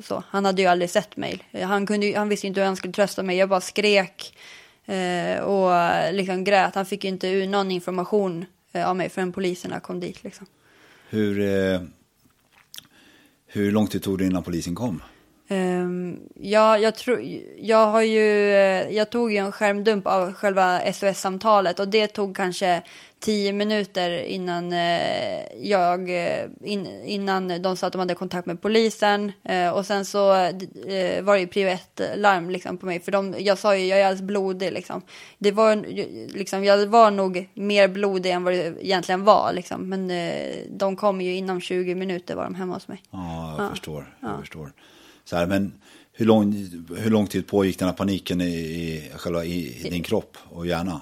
så. 0.00 0.22
Han 0.28 0.44
hade 0.44 0.62
ju 0.62 0.68
aldrig 0.68 0.90
sett 0.90 1.16
mig. 1.16 1.44
Han, 1.52 1.86
kunde, 1.86 2.18
han 2.18 2.28
visste 2.28 2.46
inte 2.46 2.60
hur 2.60 2.66
han 2.66 2.76
skulle 2.76 2.92
trösta 2.92 3.22
mig, 3.22 3.36
jag 3.36 3.48
bara 3.48 3.60
skrek. 3.60 4.34
Eh, 4.86 5.40
och 5.40 5.70
liksom 6.12 6.44
grät. 6.44 6.74
Han 6.74 6.86
fick 6.86 7.04
inte 7.04 7.28
ur 7.28 7.46
någon 7.46 7.70
information 7.70 8.44
eh, 8.72 8.88
av 8.88 8.96
mig 8.96 9.08
förrän 9.08 9.32
poliserna 9.32 9.80
kom 9.80 10.00
dit. 10.00 10.24
Liksom. 10.24 10.46
Hur, 11.08 11.40
eh, 11.40 11.80
hur 13.46 13.72
lång 13.72 13.86
tid 13.86 14.02
tog 14.02 14.18
det 14.18 14.24
innan 14.24 14.42
polisen 14.42 14.74
kom? 14.74 15.02
Um, 15.50 16.20
ja, 16.34 16.78
jag, 16.78 16.94
tror, 16.94 17.22
jag, 17.58 17.86
har 17.86 18.02
ju, 18.02 18.52
eh, 18.52 18.90
jag 18.90 19.10
tog 19.10 19.32
ju 19.32 19.38
en 19.38 19.52
skärmdump 19.52 20.06
av 20.06 20.32
själva 20.32 20.92
SOS-samtalet 20.92 21.80
och 21.80 21.88
det 21.88 22.06
tog 22.06 22.36
kanske 22.36 22.82
tio 23.20 23.52
minuter 23.52 24.10
innan, 24.10 24.72
eh, 24.72 25.68
jag, 25.68 26.10
eh, 26.10 26.44
in, 26.64 26.86
innan 27.04 27.62
de 27.62 27.76
sa 27.76 27.86
att 27.86 27.92
de 27.92 27.98
hade 27.98 28.14
kontakt 28.14 28.46
med 28.46 28.62
polisen. 28.62 29.32
Eh, 29.44 29.70
och 29.70 29.86
sen 29.86 30.04
så 30.04 30.28
var 31.22 31.34
det 31.34 31.40
ju 31.40 31.46
prio 31.46 31.68
ett-larm 31.68 32.50
liksom, 32.50 32.78
på 32.78 32.86
mig. 32.86 33.00
För 33.00 33.12
de, 33.12 33.34
jag 33.38 33.58
sa 33.58 33.76
ju, 33.76 33.86
jag 33.86 34.00
är 34.00 34.04
alldeles 34.04 34.22
blodig. 34.22 34.72
Liksom. 34.72 35.02
Det 35.38 35.52
var, 35.52 35.76
liksom, 36.34 36.64
jag 36.64 36.86
var 36.86 37.10
nog 37.10 37.48
mer 37.54 37.88
blodig 37.88 38.30
än 38.30 38.44
vad 38.44 38.54
det 38.54 38.84
egentligen 38.84 39.24
var. 39.24 39.52
Liksom. 39.52 39.88
Men 39.88 40.10
de 40.78 40.96
kom 40.96 41.20
ju 41.20 41.34
inom 41.34 41.60
20 41.60 41.94
minuter 41.94 42.34
var 42.34 42.44
de 42.44 42.54
hemma 42.54 42.74
hos 42.74 42.88
mig. 42.88 43.02
Ja, 43.10 43.54
jag 43.58 43.66
ja. 43.66 43.70
förstår. 43.70 44.16
Jag 44.20 44.30
ja. 44.30 44.40
förstår. 44.40 44.72
Så 45.24 45.36
här, 45.36 45.46
men 45.46 45.72
hur 46.18 46.26
lång, 46.26 46.52
hur 46.96 47.10
lång 47.10 47.26
tid 47.26 47.46
pågick 47.46 47.78
den 47.78 47.88
här 47.88 47.94
paniken 47.94 48.40
i, 48.40 48.44
i, 48.44 49.10
själva, 49.16 49.44
i, 49.44 49.86
i 49.86 49.90
din 49.90 50.02
kropp 50.02 50.36
och 50.50 50.66
hjärna? 50.66 51.00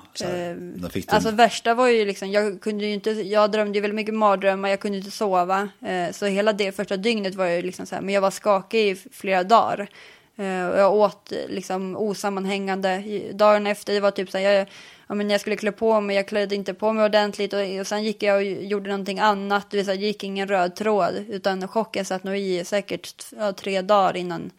Eh, 0.83 0.89
fick 0.89 1.13
alltså 1.13 1.31
värsta 1.31 1.75
var 1.75 1.89
ju 1.89 2.05
liksom, 2.05 2.31
jag 2.31 2.61
kunde 2.61 2.87
ju 2.87 2.95
inte, 2.95 3.11
jag 3.11 3.51
drömde 3.51 3.79
ju 3.79 3.81
väldigt 3.81 3.95
mycket 3.95 4.15
mardrömmar, 4.15 4.69
jag 4.69 4.81
kunde 4.81 4.99
inte 4.99 5.11
sova. 5.11 5.69
Eh, 5.87 6.13
så 6.13 6.27
hela 6.27 6.53
det 6.53 6.73
första 6.73 6.97
dygnet 6.97 7.35
var 7.35 7.47
ju 7.47 7.63
liksom 7.63 7.87
så 7.87 7.95
här, 7.95 8.03
men 8.03 8.15
jag 8.15 8.21
var 8.21 8.31
skakig 8.31 8.91
i 8.91 8.97
flera 9.13 9.45
dagar. 9.45 9.89
Eh, 10.37 10.67
och 10.67 10.79
jag 10.79 10.95
åt 10.95 11.33
liksom 11.49 11.97
osammanhängande. 11.97 13.03
Dagen 13.33 13.67
efter, 13.67 13.95
det 13.95 14.01
var 14.01 14.11
typ 14.11 14.31
så 14.31 14.39
här, 14.39 14.51
jag, 14.51 14.67
ja, 15.07 15.15
men 15.15 15.31
jag 15.31 15.41
skulle 15.41 15.57
klä 15.57 15.73
på 15.73 16.01
mig, 16.01 16.17
jag 16.17 16.29
klädde 16.29 16.55
inte 16.55 16.75
på 16.75 16.93
mig 16.93 17.05
ordentligt 17.05 17.53
och, 17.53 17.81
och 17.81 17.87
sen 17.87 18.05
gick 18.05 18.23
jag 18.23 18.37
och 18.37 18.45
gjorde 18.45 18.91
någonting 18.91 19.19
annat. 19.19 19.71
Det, 19.71 19.77
vill 19.77 19.87
säga, 19.87 20.01
gick 20.01 20.25
ingen 20.25 20.49
röd 20.49 20.77
tråd, 20.77 21.25
utan 21.29 21.69
chocken 21.69 22.05
satt 22.05 22.25
nog 22.25 22.37
i 22.37 22.65
säkert 22.65 23.27
ja, 23.39 23.53
tre 23.53 23.83
dagar 23.83 24.17
innan 24.17 24.51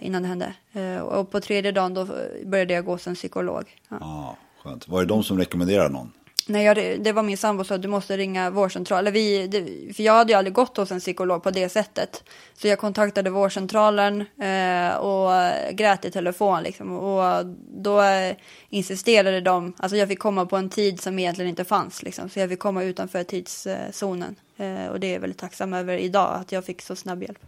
innan 0.00 0.22
det 0.22 0.28
hände. 0.28 0.54
Eh, 0.72 1.00
och 1.00 1.30
på 1.30 1.40
tredje 1.40 1.72
dagen 1.72 1.94
då 1.94 2.06
började 2.44 2.74
jag 2.74 2.84
gå 2.84 2.98
som 2.98 3.14
psykolog. 3.14 3.78
Ja. 3.88 3.96
Ah, 3.96 4.36
skönt. 4.62 4.88
Var 4.88 5.00
det 5.00 5.06
de 5.06 5.22
som 5.22 5.38
rekommenderade 5.38 5.88
någon? 5.88 6.12
Nej, 6.46 6.64
jag, 6.64 7.04
det 7.04 7.12
var 7.12 7.22
min 7.22 7.36
sambo 7.36 7.64
sa 7.64 7.78
du 7.78 7.88
måste 7.88 8.16
ringa 8.16 8.50
vårdcentralen. 8.50 9.12
Vi, 9.12 9.46
det, 9.46 9.94
för 9.94 10.02
jag 10.02 10.12
hade 10.12 10.32
ju 10.32 10.38
aldrig 10.38 10.54
gått 10.54 10.76
hos 10.76 10.90
en 10.90 11.00
psykolog 11.00 11.42
på 11.42 11.50
det 11.50 11.68
sättet. 11.68 12.24
Så 12.54 12.68
jag 12.68 12.78
kontaktade 12.78 13.30
vårdcentralen 13.30 14.20
eh, 14.20 14.96
och 14.96 15.30
grät 15.72 16.04
i 16.04 16.10
telefon 16.10 16.62
liksom. 16.62 16.92
Och 16.92 17.46
då 17.68 18.02
eh, 18.02 18.36
insisterade 18.68 19.40
de, 19.40 19.72
alltså 19.76 19.96
jag 19.96 20.08
fick 20.08 20.18
komma 20.18 20.46
på 20.46 20.56
en 20.56 20.70
tid 20.70 21.00
som 21.00 21.18
egentligen 21.18 21.48
inte 21.48 21.64
fanns 21.64 22.02
liksom. 22.02 22.28
Så 22.28 22.40
jag 22.40 22.48
fick 22.50 22.58
komma 22.58 22.82
utanför 22.82 23.24
tidszonen. 23.24 24.36
Eh, 24.56 24.86
och 24.86 25.00
det 25.00 25.06
är 25.06 25.12
jag 25.12 25.20
väldigt 25.20 25.38
tacksam 25.38 25.74
över 25.74 25.96
idag, 25.96 26.34
att 26.34 26.52
jag 26.52 26.64
fick 26.64 26.82
så 26.82 26.96
snabb 26.96 27.22
hjälp. 27.22 27.38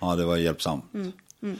Ja, 0.00 0.16
det 0.16 0.24
var 0.24 0.36
hjälpsamt. 0.36 0.94
Mm, 0.94 1.12
mm. 1.42 1.58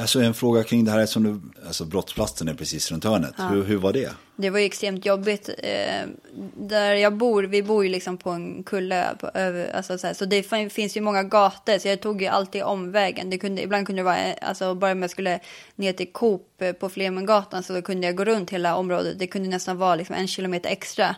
Alltså 0.00 0.20
en 0.20 0.34
fråga 0.34 0.64
kring 0.64 0.84
det 0.84 0.90
här 0.90 1.06
som 1.06 1.22
du, 1.22 1.40
alltså 1.66 1.84
brottsplatsen 1.84 2.48
är 2.48 2.54
precis 2.54 2.90
runt 2.90 3.04
hörnet. 3.04 3.34
Ja. 3.38 3.44
Hur, 3.44 3.64
hur 3.64 3.76
var 3.76 3.92
det? 3.92 4.10
Det 4.36 4.50
var 4.50 4.58
ju 4.58 4.64
extremt 4.64 5.06
jobbigt. 5.06 5.50
Eh, 5.58 6.08
där 6.56 6.94
jag 6.94 7.16
bor, 7.16 7.42
vi 7.42 7.62
bor 7.62 7.84
ju 7.84 7.90
liksom 7.90 8.18
på 8.18 8.30
en 8.30 8.62
kulle. 8.62 9.06
På, 9.20 9.30
över, 9.34 9.76
alltså 9.76 9.98
så, 9.98 10.06
här, 10.06 10.14
så 10.14 10.24
det 10.24 10.42
finns 10.72 10.96
ju 10.96 11.00
många 11.00 11.22
gator 11.22 11.78
så 11.78 11.88
jag 11.88 12.00
tog 12.00 12.22
ju 12.22 12.28
alltid 12.28 12.62
omvägen. 12.62 13.30
Det 13.30 13.38
kunde, 13.38 13.62
ibland 13.62 13.86
kunde 13.86 14.00
det 14.00 14.04
vara, 14.04 14.32
alltså 14.42 14.74
bara 14.74 14.92
om 14.92 15.02
jag 15.02 15.10
skulle 15.10 15.40
ner 15.76 15.92
till 15.92 16.12
Coop 16.12 16.62
på 16.80 16.88
Flemengatan 16.88 17.62
så 17.62 17.72
då 17.72 17.82
kunde 17.82 18.06
jag 18.06 18.16
gå 18.16 18.24
runt 18.24 18.50
hela 18.50 18.76
området. 18.76 19.18
Det 19.18 19.26
kunde 19.26 19.48
nästan 19.48 19.78
vara 19.78 19.94
liksom 19.94 20.14
en 20.14 20.28
kilometer 20.28 20.70
extra. 20.70 21.16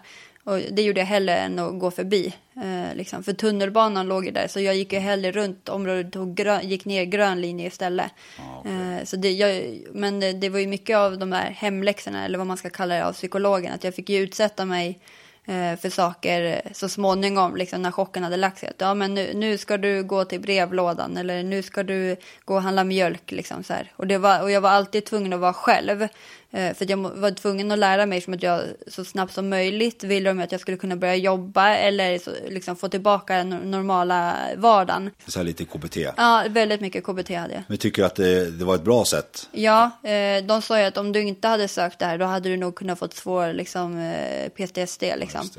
Och 0.50 0.61
det 0.71 0.83
gjorde 0.83 1.00
jag 1.00 1.07
hellre 1.07 1.37
än 1.37 1.59
att 1.59 1.78
gå 1.78 1.90
förbi. 1.90 2.35
Eh, 2.57 2.95
liksom. 2.97 3.23
För 3.23 3.33
tunnelbanan 3.33 4.09
låg 4.09 4.25
ju 4.25 4.30
där, 4.30 4.49
så 4.49 4.61
jag 4.61 4.76
gick 4.76 4.92
ju 4.92 4.99
hellre 4.99 5.33
runt 5.33 5.69
området 5.69 6.16
och 6.16 6.37
grön, 6.37 6.69
gick 6.69 6.85
ner 6.85 7.04
grön 7.04 7.40
linje 7.40 7.66
istället. 7.66 8.11
Ah, 8.38 8.61
okay. 8.61 8.73
eh, 8.73 9.04
så 9.04 9.16
det, 9.16 9.30
jag, 9.33 9.78
men 9.92 10.21
det, 10.21 10.33
det, 10.33 10.49
var 10.49 10.59
ju 10.59 10.66
mycket 10.66 10.97
av 10.97 11.19
de 11.19 11.30
där 11.30 11.50
hemläxorna, 11.57 12.25
eller 12.25 12.38
vad 12.38 12.47
man 12.47 12.57
ska 12.57 12.71
kalla 12.71 12.95
det, 12.95 13.07
av 13.07 13.12
psykologen. 13.12 13.73
Att 13.73 13.85
jag 13.85 13.95
fick 13.95 14.09
ju 14.09 14.19
utsätta 14.19 14.64
mig 14.64 14.99
eh, 15.45 15.76
för 15.76 15.90
saker 15.90 16.62
så 16.73 16.88
småningom, 16.88 17.57
liksom, 17.57 17.83
när 17.83 17.90
chocken 17.90 18.23
hade 18.23 18.37
lagt 18.37 18.59
sig. 18.59 18.69
Att, 18.69 18.80
ja, 18.80 18.95
men 18.95 19.14
nu, 19.14 19.30
nu 19.35 19.59
ska 19.59 19.76
du 19.76 20.02
gå 20.02 20.25
till 20.25 20.40
brevlådan, 20.40 21.16
eller 21.16 21.42
nu 21.42 21.62
ska 21.62 21.83
du 21.83 22.16
gå 22.45 22.54
och 22.54 22.62
handla 22.62 22.85
mjölk. 22.85 23.30
Liksom, 23.30 23.64
så 23.64 23.73
här. 23.73 23.92
Och, 23.97 24.07
det 24.07 24.19
var, 24.19 24.42
och 24.42 24.50
jag 24.50 24.61
var 24.61 24.71
alltid 24.71 25.04
tvungen 25.04 25.33
att 25.33 25.40
vara 25.40 25.52
själv. 25.52 26.09
Eh, 26.52 26.75
för 26.75 26.90
jag 26.90 26.97
var 26.97 27.30
tvungen 27.30 27.73
att 27.73 27.78
lära 27.78 28.07
mig 28.07 28.21
som 28.21 28.35
att 28.35 28.42
jag 28.42 28.62
så 28.87 29.04
snabbt 29.04 29.33
som 29.33 29.49
möjligt 29.49 30.04
ville 30.04 30.30
de 30.30 30.40
att 30.40 30.52
jag 30.52 30.61
skulle 30.61 30.76
kunna 30.76 30.97
börja 30.97 31.16
jobba 31.16 31.69
eller 31.69 32.19
så, 32.19 32.30
liksom 32.49 32.76
få 32.76 32.88
tillbaka 32.88 33.37
den 33.37 33.50
normala 33.50 34.37
vardagen. 34.57 35.11
Så 35.26 35.38
här 35.38 35.45
lite 35.45 35.64
KBT? 35.64 35.97
Ja, 36.16 36.45
väldigt 36.49 36.80
mycket 36.80 37.04
KBT 37.04 37.30
hade 37.35 37.54
jag. 37.54 37.62
Men 37.69 37.78
tycker 37.78 38.02
du 38.02 38.07
att 38.07 38.14
det, 38.14 38.50
det 38.50 38.64
var 38.64 38.75
ett 38.75 38.85
bra 38.85 39.04
sätt? 39.04 39.49
Ja, 39.52 39.90
eh, 40.02 40.45
de 40.45 40.62
sa 40.62 40.80
ju 40.80 40.85
att 40.85 40.97
om 40.97 41.12
du 41.12 41.23
inte 41.23 41.49
hade 41.49 41.69
sökt 41.69 41.99
det 41.99 42.07
här 42.07 42.19
då 42.19 42.25
hade 42.25 42.49
du 42.49 42.57
nog 42.57 42.75
kunnat 42.75 42.99
få 42.99 43.09
svår 43.09 43.52
liksom, 43.52 43.99
eh, 43.99 44.49
PTSD. 44.49 45.02
Liksom. 45.16 45.50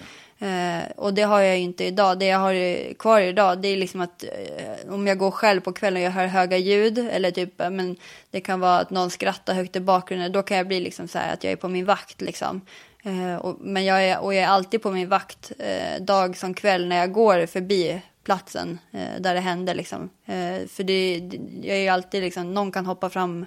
Eh, 0.41 0.91
och 0.95 1.13
det 1.13 1.21
har 1.21 1.39
jag 1.39 1.57
ju 1.57 1.63
inte 1.63 1.85
idag. 1.85 2.19
Det 2.19 2.25
jag 2.25 2.39
har 2.39 2.93
kvar 2.93 3.21
idag 3.21 3.61
det 3.61 3.67
är 3.67 3.77
liksom 3.77 4.01
att 4.01 4.23
eh, 4.23 4.93
om 4.93 5.07
jag 5.07 5.17
går 5.17 5.31
själv 5.31 5.61
på 5.61 5.73
kvällen 5.73 6.01
och 6.01 6.05
jag 6.05 6.11
hör 6.11 6.27
höga 6.27 6.57
ljud 6.57 6.97
eller 6.97 7.31
typ 7.31 7.61
eh, 7.61 7.69
men 7.69 7.95
det 8.31 8.41
kan 8.41 8.59
vara 8.59 8.79
att 8.79 8.89
någon 8.89 9.09
skrattar 9.09 9.53
högt 9.53 9.75
i 9.75 9.79
bakgrunden. 9.79 10.31
Då 10.31 10.43
kan 10.43 10.57
jag 10.57 10.67
bli 10.67 10.79
liksom 10.79 11.07
så 11.07 11.17
här 11.17 11.33
att 11.33 11.43
jag 11.43 11.53
är 11.53 11.57
på 11.57 11.67
min 11.67 11.85
vakt 11.85 12.21
liksom. 12.21 12.61
Eh, 13.03 13.35
och, 13.35 13.57
men 13.59 13.85
jag 13.85 14.05
är, 14.05 14.19
och 14.19 14.33
jag 14.33 14.43
är 14.43 14.47
alltid 14.47 14.81
på 14.81 14.91
min 14.91 15.09
vakt 15.09 15.51
eh, 15.59 16.01
dag 16.01 16.37
som 16.37 16.53
kväll 16.53 16.87
när 16.87 16.97
jag 16.97 17.11
går 17.11 17.45
förbi 17.45 18.01
platsen 18.23 18.79
eh, 18.91 19.19
där 19.21 19.33
det 19.33 19.39
hände 19.39 19.73
liksom. 19.73 20.09
Eh, 20.25 20.67
för 20.67 20.83
det, 20.83 21.17
jag 21.61 21.77
är 21.77 21.81
ju 21.81 21.87
alltid 21.87 22.23
liksom, 22.23 22.53
någon 22.53 22.71
kan 22.71 22.85
hoppa 22.85 23.09
fram 23.09 23.45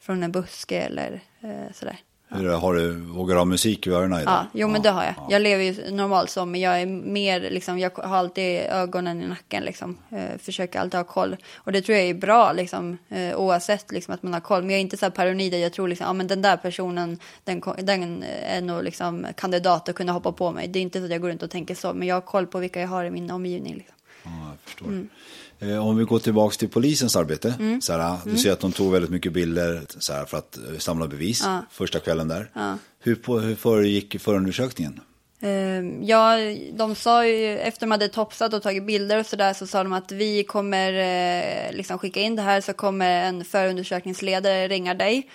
från 0.00 0.22
en 0.22 0.32
buske 0.32 0.80
eller 0.80 1.20
eh, 1.40 1.72
sådär. 1.72 1.96
Hur, 2.28 2.48
har 2.48 2.74
du, 2.74 2.92
vågar 2.92 3.34
du 3.34 3.40
ha 3.40 3.44
musik 3.44 3.86
i 3.86 3.90
öronen 3.90 4.20
idag? 4.20 4.34
Ja, 4.34 4.46
jo 4.52 4.68
men 4.68 4.82
det 4.82 4.90
har 4.90 5.04
jag. 5.04 5.14
Jag 5.30 5.42
lever 5.42 5.64
ju 5.64 5.90
normalt 5.90 6.30
så, 6.30 6.44
men 6.46 6.60
jag 6.60 6.80
är 6.80 6.86
mer 6.86 7.40
liksom, 7.40 7.78
jag 7.78 7.90
har 7.90 8.16
alltid 8.16 8.60
ögonen 8.60 9.22
i 9.22 9.26
nacken 9.26 9.64
liksom. 9.64 9.98
Eh, 10.10 10.38
försöker 10.38 10.80
alltid 10.80 10.98
ha 10.98 11.04
koll. 11.04 11.36
Och 11.56 11.72
det 11.72 11.82
tror 11.82 11.98
jag 11.98 12.08
är 12.08 12.14
bra 12.14 12.52
liksom, 12.52 12.98
eh, 13.08 13.36
oavsett 13.36 13.92
liksom 13.92 14.14
att 14.14 14.22
man 14.22 14.32
har 14.32 14.40
koll. 14.40 14.62
Men 14.62 14.70
jag 14.70 14.76
är 14.76 14.80
inte 14.80 14.96
så 14.96 15.04
här 15.04 15.10
paranoid, 15.10 15.54
jag 15.54 15.72
tror 15.72 15.88
liksom, 15.88 16.06
ja 16.06 16.12
men 16.12 16.26
den 16.26 16.42
där 16.42 16.56
personen, 16.56 17.18
den, 17.44 17.62
den 17.78 18.22
är 18.22 18.60
nog 18.60 18.84
liksom 18.84 19.26
kandidat 19.36 19.88
att 19.88 19.94
kunna 19.94 20.12
hoppa 20.12 20.32
på 20.32 20.52
mig. 20.52 20.68
Det 20.68 20.78
är 20.78 20.82
inte 20.82 20.98
så 20.98 21.04
att 21.04 21.10
jag 21.10 21.20
går 21.20 21.28
runt 21.28 21.42
och 21.42 21.50
tänker 21.50 21.74
så, 21.74 21.92
men 21.92 22.08
jag 22.08 22.16
har 22.16 22.20
koll 22.20 22.46
på 22.46 22.58
vilka 22.58 22.80
jag 22.80 22.88
har 22.88 23.04
i 23.04 23.10
min 23.10 23.30
omgivning. 23.30 23.74
Liksom. 23.74 23.94
Ja, 24.22 24.30
jag 24.30 24.58
förstår. 24.64 24.86
Mm. 24.86 25.08
Eh, 25.60 25.86
om 25.86 25.96
vi 25.96 26.04
går 26.04 26.18
tillbaka 26.18 26.56
till 26.56 26.68
polisens 26.68 27.16
arbete. 27.16 27.54
Mm. 27.58 27.80
Såhär, 27.80 28.16
du 28.24 28.30
mm. 28.30 28.42
ser 28.42 28.52
att 28.52 28.60
de 28.60 28.72
tog 28.72 28.92
väldigt 28.92 29.10
mycket 29.10 29.32
bilder 29.32 29.82
såhär, 29.98 30.24
för 30.24 30.38
att 30.38 30.56
eh, 30.56 30.78
samla 30.78 31.06
bevis 31.06 31.42
ja. 31.44 31.62
första 31.70 31.98
kvällen 31.98 32.28
där. 32.28 32.50
Ja. 32.52 32.78
Hur, 33.00 33.40
hur 33.40 33.54
föregick 33.54 34.20
förundersökningen? 34.20 35.00
Uh, 35.42 36.04
ja, 36.04 36.36
de 36.72 36.94
sa 36.94 37.26
ju 37.26 37.58
efter 37.58 37.80
de 37.80 37.90
hade 37.90 38.08
topsat 38.08 38.54
och 38.54 38.62
tagit 38.62 38.86
bilder 38.86 39.18
och 39.18 39.26
sådär 39.26 39.52
så 39.52 39.66
sa 39.66 39.82
de 39.82 39.92
att 39.92 40.12
vi 40.12 40.44
kommer 40.44 40.92
uh, 40.92 41.76
liksom 41.76 41.98
skicka 41.98 42.20
in 42.20 42.36
det 42.36 42.42
här 42.42 42.60
så 42.60 42.72
kommer 42.72 43.24
en 43.24 43.44
förundersökningsledare 43.44 44.68
ringa 44.68 44.94
dig. 44.94 45.30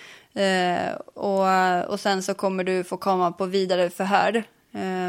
Och, 1.14 1.46
och 1.88 2.00
sen 2.00 2.22
så 2.22 2.34
kommer 2.34 2.64
du 2.64 2.84
få 2.84 2.96
komma 2.96 3.32
på 3.32 3.46
vidare 3.46 3.90
förhör. 3.90 4.44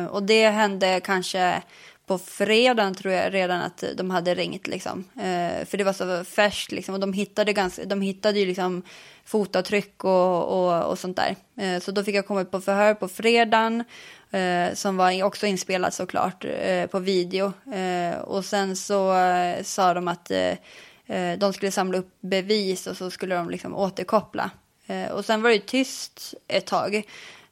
och 0.10 0.24
det 0.24 0.50
hände 0.50 1.00
kanske 1.04 1.64
på 2.06 2.18
fredagen 2.18 2.96
tror 2.96 3.14
jag 3.14 3.34
redan 3.34 3.62
att 3.62 3.84
de 3.98 4.10
hade 4.12 4.36
ringt 4.36 4.68
liksom. 4.68 5.04
Eh, 5.16 5.66
för 5.66 5.78
det 5.78 5.84
var 5.84 5.94
så 5.94 6.24
färskt 6.24 6.72
liksom 6.72 6.94
och 6.94 7.00
de 7.00 7.14
hittade, 7.14 7.54
ganska, 7.54 7.86
de 7.86 8.02
hittade 8.02 8.40
ju 8.40 8.46
liksom 8.46 8.84
fotavtryck 9.26 10.04
och, 10.04 10.44
och, 10.44 10.84
och 10.84 11.00
sånt 11.00 11.18
där. 11.18 11.36
Eh, 11.58 11.80
så 11.80 11.92
då 11.92 12.04
fick 12.04 12.16
jag 12.16 12.28
komma 12.28 12.46
på 12.46 12.62
förhör 12.62 12.94
på 12.94 13.08
fredagen 13.08 13.84
eh, 14.32 14.74
som 14.74 14.98
var 14.98 15.24
också 15.24 15.46
inspelat 15.46 15.94
såklart 15.94 16.46
eh, 16.46 16.86
på 16.86 17.00
video. 17.00 17.54
Eh, 17.74 18.20
och 18.20 18.46
sen 18.46 18.76
så 18.76 19.18
eh, 19.18 19.64
sa 19.64 19.94
de 19.94 20.08
att 20.08 20.32
eh, 20.32 20.58
eh, 21.06 21.38
de 21.38 21.54
skulle 21.54 21.72
samla 21.72 21.98
upp 21.98 22.12
bevis 22.22 22.88
och 22.88 22.98
så 22.98 23.12
skulle 23.12 23.36
de 23.36 23.50
liksom 23.50 23.76
återkoppla. 23.76 24.52
Eh, 24.88 25.12
och 25.12 25.26
sen 25.26 25.42
var 25.42 25.50
det 25.50 25.60
tyst 25.60 26.34
ett 26.48 26.66
tag. 26.66 27.04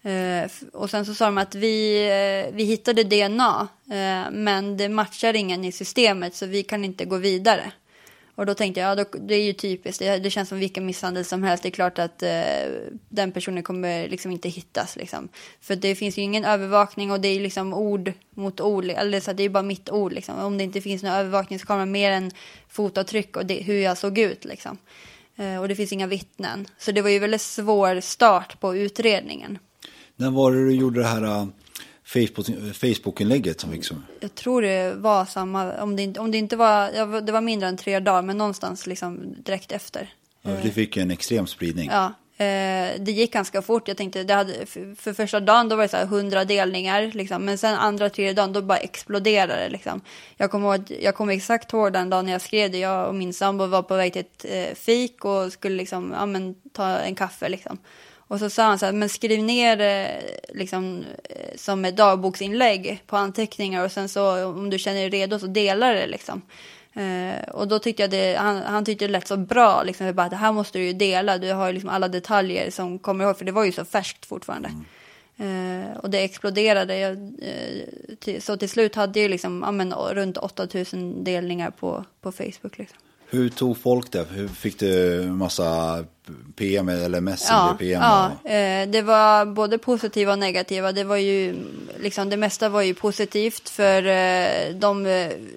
Eh, 0.04 0.52
och 0.74 0.90
sen 0.90 1.06
så 1.06 1.14
sa 1.14 1.26
de 1.26 1.38
att 1.38 1.56
vi, 1.56 2.04
eh, 2.08 2.56
vi 2.56 2.64
hittade 2.64 3.04
DNA, 3.04 3.68
eh, 3.92 4.32
men 4.32 4.78
det 4.78 4.90
matchar 4.90 5.34
ingen 5.34 5.66
i 5.66 5.72
systemet 5.72 6.36
så 6.36 6.46
vi 6.46 6.64
kan 6.64 6.86
inte 6.86 7.06
gå 7.06 7.18
vidare. 7.18 7.72
Och 8.36 8.46
då 8.46 8.54
tänkte 8.54 8.82
jag, 8.82 8.92
ja, 8.92 8.96
då, 8.96 9.18
det 9.20 9.36
är 9.36 9.44
ju 9.44 9.54
typiskt, 9.54 10.00
det, 10.00 10.18
det, 10.18 10.30
känns 10.30 10.50
som 10.50 10.60
vilken 10.60 10.86
misshandel 10.86 11.26
som 11.26 11.44
helst. 11.44 11.64
Det 11.64 11.70
är 11.70 11.72
klart 11.72 12.00
att 12.00 12.24
eh, 12.24 12.72
den 13.10 13.32
personen 13.32 13.64
kommer 13.64 14.10
liksom 14.10 14.32
inte 14.32 14.50
hittas. 14.50 14.96
Liksom. 14.96 15.30
För 15.62 15.76
det 15.76 15.96
finns 15.96 16.18
ju 16.18 16.22
ingen 16.22 16.46
övervakning 16.46 17.12
och 17.12 17.22
det 17.22 17.28
är 17.28 17.40
liksom 17.40 17.74
ord 17.74 18.14
mot 18.36 18.62
ord. 18.62 18.86
Eller 18.86 19.20
så 19.20 19.34
det 19.34 19.44
är 19.44 19.50
bara 19.50 19.64
mitt 19.64 19.90
ord. 19.90 20.14
Liksom. 20.14 20.40
Om 20.40 20.58
det 20.58 20.64
inte 20.64 20.82
finns 20.82 21.04
några 21.04 21.18
övervakningskameror 21.18 21.86
mer 21.86 22.12
än 22.12 22.32
fotavtryck 22.70 23.38
och 23.38 23.46
det, 23.46 23.64
hur 23.64 23.80
jag 23.80 23.98
såg 23.98 24.18
ut. 24.18 24.46
Liksom. 24.46 24.78
Eh, 25.36 25.62
och 25.62 25.68
det 25.68 25.76
finns 25.76 25.94
inga 25.94 26.08
vittnen. 26.08 26.68
Så 26.78 26.92
det 26.92 27.02
var 27.02 27.10
ju 27.10 27.20
väldigt 27.20 27.42
svår 27.42 28.00
start 28.00 28.60
på 28.60 28.76
utredningen. 28.76 29.60
När 30.15 30.32
var 30.32 30.52
det 30.52 30.65
du 30.65 30.76
gjorde 30.76 31.00
det 31.00 31.08
här 31.08 31.24
äh, 31.24 31.45
Facebook-inlägget 32.74 33.62
som 33.62 33.71
fick? 33.71 33.91
Jag 34.19 34.36
tror 34.36 34.62
det 34.62 34.93
var 34.93 35.26
samma, 35.26 35.82
om 35.82 35.95
det 35.95 36.04
inte, 36.04 36.19
om 36.19 36.32
det 36.32 36.38
inte 36.38 36.56
var, 36.56 37.21
det 37.21 37.32
var 37.32 37.41
mindre 37.41 37.69
än 37.69 37.78
tre 37.78 38.00
dagar, 38.00 38.21
men 38.21 38.38
någonstans 38.38 38.88
liksom 38.88 39.36
direkt 39.43 39.71
efter. 39.71 40.13
Ja, 40.41 40.52
det 40.63 40.71
fick 40.71 40.97
en 40.97 41.12
extrem 41.12 41.47
spridning. 41.47 41.89
Ja, 41.93 42.06
eh, 42.45 43.00
det 43.00 43.12
gick 43.12 43.34
ganska 43.34 43.62
fort. 43.62 43.88
Jag 43.88 43.97
tänkte, 43.97 44.24
det 44.24 44.34
hade, 44.34 44.65
för 44.95 45.13
första 45.13 45.39
dagen 45.39 45.69
då 45.69 45.76
var 45.76 45.84
det 45.84 45.89
så 45.89 45.97
här 45.97 46.04
100 46.04 46.45
delningar, 46.45 47.12
liksom. 47.13 47.45
men 47.45 47.58
sen 47.58 47.76
andra, 47.76 48.10
tredje 48.10 48.34
dagen 48.34 48.54
då 48.54 48.62
bara 48.62 48.78
exploderade 48.78 49.54
det. 49.54 49.69
Liksom. 49.69 50.02
Jag 50.38 50.52
kommer 50.52 50.84
jag 51.02 51.15
kommer 51.15 51.34
exakt 51.34 51.74
ihåg 51.74 51.93
den 51.93 52.10
dagen 52.10 52.28
jag 52.28 52.41
skrev 52.41 52.71
det. 52.71 52.78
Jag 52.78 53.08
och 53.08 53.15
min 53.15 53.34
sambo 53.34 53.65
var 53.65 53.84
på 53.84 53.95
väg 53.95 54.13
till 54.13 54.21
ett 54.21 54.45
eh, 54.50 54.76
fik 54.76 55.26
och 55.26 55.54
skulle 55.54 55.76
liksom, 55.76 56.13
ja, 56.19 56.26
men, 56.26 56.56
ta 56.71 56.88
en 56.88 57.15
kaffe. 57.15 57.50
Liksom. 57.50 57.78
Och 58.32 58.39
så 58.39 58.50
sa 58.50 58.63
han 58.63 58.80
så 58.80 58.86
här, 58.86 58.94
men 58.94 59.10
skriv 59.10 59.44
ner 59.44 59.78
det 59.78 60.22
liksom, 60.50 61.06
eh, 61.30 61.58
som 61.58 61.86
ett 61.86 61.98
dagboksinlägg 61.98 63.04
på 63.08 63.17
anteckningar 63.17 63.86
och 63.86 63.91
sen 63.91 64.10
så 64.10 64.46
om 64.46 64.70
du 64.70 64.80
känner 64.80 65.00
dig 65.00 65.10
redo 65.10 65.39
så 65.39 65.48
dela 65.48 65.94
det 65.94 66.08
liksom. 66.08 66.41
Eh, 66.94 67.50
och 67.50 67.67
då 67.67 67.80
tyckte 67.80 68.04
jag 68.04 68.10
det, 68.10 68.36
han, 68.36 68.62
han 68.62 68.86
tyckte 68.86 69.08
det 69.08 69.12
lät 69.12 69.28
så 69.28 69.38
bra, 69.38 69.84
liksom, 69.84 70.13
bara, 70.13 70.30
det 70.30 70.36
här 70.36 70.52
måste 70.52 70.78
du 70.78 70.86
ju 70.86 70.94
dela, 70.94 71.38
du 71.38 71.52
har 71.52 71.67
ju 71.67 71.74
liksom 71.74 71.89
alla 71.89 72.08
detaljer 72.08 72.72
som 72.72 73.00
kommer 73.00 73.26
ihåg, 73.26 73.38
för 73.38 73.46
det 73.46 73.52
var 73.52 73.63
ju 73.63 73.72
så 73.72 73.86
färskt 73.86 74.26
fortfarande. 74.26 74.72
Mm. 75.38 75.91
Eh, 75.91 75.98
och 75.98 76.10
det 76.10 76.24
exploderade, 76.24 76.98
jag, 76.98 77.12
eh, 77.41 78.15
till, 78.20 78.41
så 78.41 78.58
till 78.58 78.70
slut 78.70 78.96
hade 78.96 79.20
jag 79.20 79.32
liksom, 79.32 79.63
ja, 79.65 79.72
men, 79.72 79.94
runt 79.94 80.38
8000 80.38 81.24
delningar 81.24 81.72
på, 81.72 82.06
på 82.22 82.32
Facebook. 82.32 82.78
Liksom. 82.78 82.98
Hur 83.34 83.50
tog 83.50 83.78
folk 83.78 84.12
det? 84.12 84.26
Hur 84.32 84.48
fick 84.48 84.80
du 84.80 85.22
massa 85.22 86.04
PM 86.56 86.89
eller 86.89 87.22
Messenger 87.22 87.67
ja, 87.67 87.76
PM? 87.80 88.02
Ja, 88.02 88.52
eh, 88.52 88.89
det 88.89 89.02
var 89.02 89.46
både 89.46 89.78
positiva 89.78 90.32
och 90.32 90.39
negativa. 90.39 90.91
Det 90.91 91.04
var 91.04 91.17
ju 91.17 91.56
liksom 92.00 92.30
det 92.30 92.38
mesta 92.38 92.70
var 92.70 92.82
ju 92.82 92.94
positivt 92.94 93.70
för 93.70 94.06
eh, 94.06 94.76
de, 94.76 95.04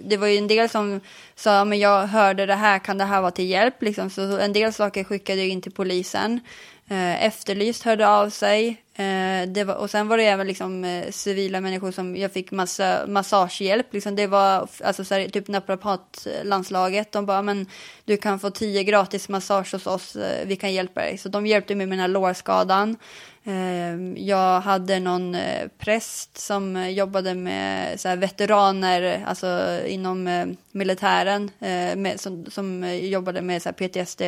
det 0.05 0.17
var 0.17 0.27
ju 0.27 0.39
en 0.39 0.49
del 0.49 0.69
som 0.69 1.01
sa 1.35 1.65
men 1.65 1.79
jag 1.79 2.07
hörde 2.07 2.47
det 2.47 2.55
här, 2.55 2.79
kan 2.79 2.99
det 2.99 3.05
här 3.05 3.21
vara 3.21 3.31
till 3.31 3.49
hjälp? 3.49 3.83
Liksom, 3.83 4.11
så 4.11 4.39
en 4.39 4.53
del 4.53 4.73
saker 4.73 5.05
skickade 5.05 5.41
jag 5.41 5.49
in 5.49 5.63
till 5.63 5.73
polisen. 5.73 6.41
Eh, 6.89 7.25
efterlyst 7.25 7.83
hörde 7.83 8.09
av 8.09 8.31
sig. 8.31 8.69
Eh, 8.95 9.49
det 9.49 9.65
var, 9.65 9.75
och 9.75 9.91
sen 9.91 10.09
var 10.09 10.17
det 10.17 10.25
även 10.25 10.47
liksom, 10.47 10.85
eh, 10.85 11.11
civila 11.11 11.61
människor 11.61 11.91
som 11.91 12.17
jag 12.17 12.33
fick 12.33 12.51
massa 12.51 13.07
massagehjälp. 13.07 13.93
Liksom 13.93 14.17
det 14.17 14.27
var 14.27 14.69
alltså, 14.85 15.05
så 15.05 15.15
här, 15.15 15.29
typ 15.29 15.49
naprapatlandslaget. 15.49 17.13
De 17.13 17.27
bara, 17.27 17.43
men 17.43 17.67
du 18.05 18.17
kan 18.17 18.39
få 18.39 18.51
tio 18.51 18.85
gratis 18.85 19.29
massage 19.29 19.73
hos 19.73 19.87
oss. 19.87 20.17
Vi 20.47 20.57
kan 20.57 20.73
hjälpa 20.73 21.01
dig. 21.01 21.19
Så 21.19 21.29
de 21.29 21.47
hjälpte 21.47 21.75
mig 21.75 21.87
med 21.87 21.99
den 21.99 22.01
här 22.01 22.09
lårskadan. 22.09 22.97
Ehm, 23.45 24.17
jag 24.19 24.61
hade 24.61 25.01
någon 25.01 25.37
präst 25.79 26.39
som 26.39 26.91
jobbade 26.91 27.35
med 27.35 28.01
så 28.01 28.09
här, 28.09 28.17
veteraner, 28.17 29.25
alltså 29.27 29.81
inom 29.87 30.57
militären, 30.73 31.51
med, 31.97 32.21
som, 32.21 32.47
som 32.51 32.99
jobbade 33.03 33.43
med 33.43 33.63
så 33.63 33.69
här, 33.69 33.89
PTSD. 33.89 34.23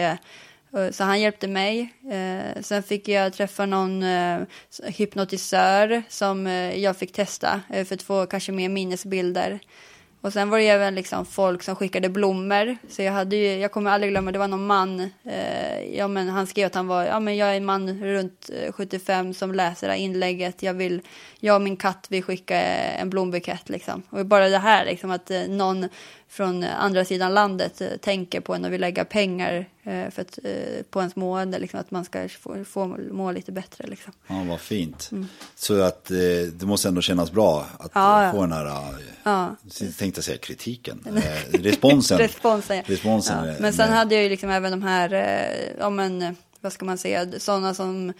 Eh, 0.77 0.91
så 0.91 1.05
han 1.05 1.21
hjälpte 1.21 1.49
mig. 1.49 1.95
Eh, 2.11 2.62
sen 2.62 2.83
fick 2.83 3.09
jag 3.09 3.33
träffa 3.33 3.67
någon 3.67 4.03
eh, 4.03 4.41
hypnotisör 4.83 6.03
som 6.09 6.47
jag 6.77 6.97
fick 6.97 7.12
testa 7.12 7.61
för 7.69 7.95
att 7.95 8.03
få 8.03 8.27
kanske 8.27 8.53
mer 8.53 8.69
minnesbilder. 8.69 9.61
Och 10.27 10.33
sen 10.33 10.51
var 10.51 10.59
det 10.59 10.69
även 10.69 10.95
liksom 10.95 11.27
folk 11.27 11.62
som 11.62 11.77
skickade 11.77 12.09
blommor. 12.09 12.77
Så 12.89 13.03
jag 13.03 13.12
hade 13.12 13.37
ju, 13.37 13.59
jag 13.59 13.73
kommer 13.73 13.91
aldrig 13.91 14.12
glömma, 14.12 14.33
det 14.33 14.39
var 14.39 14.49
någon 14.49 14.67
man. 14.67 15.01
Eh, 15.25 15.97
ja, 15.97 16.09
men 16.09 16.29
han 16.29 16.47
skrev 16.47 16.67
att 16.67 16.75
han 16.75 16.87
var, 16.87 17.05
ja 17.05 17.21
men 17.21 17.37
jag 17.37 17.49
är 17.49 17.57
en 17.57 17.65
man 17.65 18.05
runt 18.05 18.51
75 18.71 19.35
som 19.35 19.55
läser 19.55 19.87
det 19.87 19.93
här 19.93 20.01
inlägget. 20.01 20.62
Jag 20.62 20.75
vill, 20.75 21.01
jag 21.41 21.57
och 21.57 21.62
min 21.62 21.77
katt 21.77 22.07
vill 22.11 22.23
skicka 22.23 22.61
en 22.61 23.11
blombukett 23.11 23.69
liksom. 23.69 24.03
Och 24.11 24.27
bara 24.27 24.49
det 24.49 24.59
här 24.59 24.85
liksom 24.85 25.11
att 25.11 25.31
någon 25.49 25.89
från 26.29 26.65
andra 26.65 27.05
sidan 27.05 27.35
landet 27.35 27.81
eh, 27.81 27.89
tänker 28.01 28.41
på 28.41 28.55
en 28.55 28.65
och 28.65 28.73
vill 28.73 28.81
lägga 28.81 29.05
pengar 29.05 29.67
eh, 29.83 30.11
för 30.11 30.23
att, 30.23 30.39
eh, 30.45 30.83
på 30.91 31.01
ens 31.01 31.17
mående. 31.17 31.59
Liksom, 31.59 31.81
att 31.81 31.91
man 31.91 32.05
ska 32.05 32.29
få, 32.29 32.65
få 32.65 32.87
må 33.12 33.33
lite 33.33 33.53
bättre 33.53 33.87
liksom. 33.87 34.12
Ja, 34.27 34.45
vad 34.49 34.61
fint. 34.61 35.11
Så 35.55 35.81
att 35.83 36.11
eh, 36.11 36.17
det 36.53 36.67
måste 36.67 36.89
ändå 36.89 37.01
kännas 37.01 37.33
bra 37.33 37.67
att 37.79 37.91
Ja, 37.95 38.21
eh, 38.21 38.27
ja. 38.27 38.33
få 38.33 38.41
den 38.41 38.53
här, 38.53 38.67
eh, 39.25 39.89
tänkte 39.99 40.23
säga 40.23 40.39
kritiken, 40.39 41.05
eh, 41.17 41.59
responsen. 41.61 42.19
Responsen, 42.27 42.77
ja. 42.77 42.83
Responsen, 42.87 43.45
ja. 43.45 43.51
eh, 43.53 43.61
Men 43.61 43.73
sen 43.73 43.93
hade 43.93 44.15
jag 44.15 44.25
ju 44.25 44.31
liksom 44.31 44.51
även 44.51 44.71
de 44.71 44.83
här, 44.83 45.12
eh, 45.12 45.73
ja 45.79 45.91
men, 45.91 46.23
eh, 46.23 46.33
vad 46.61 46.73
ska 46.73 46.85
man 46.85 46.99
säga, 46.99 47.27
sådana 47.39 47.75
som 47.75 48.12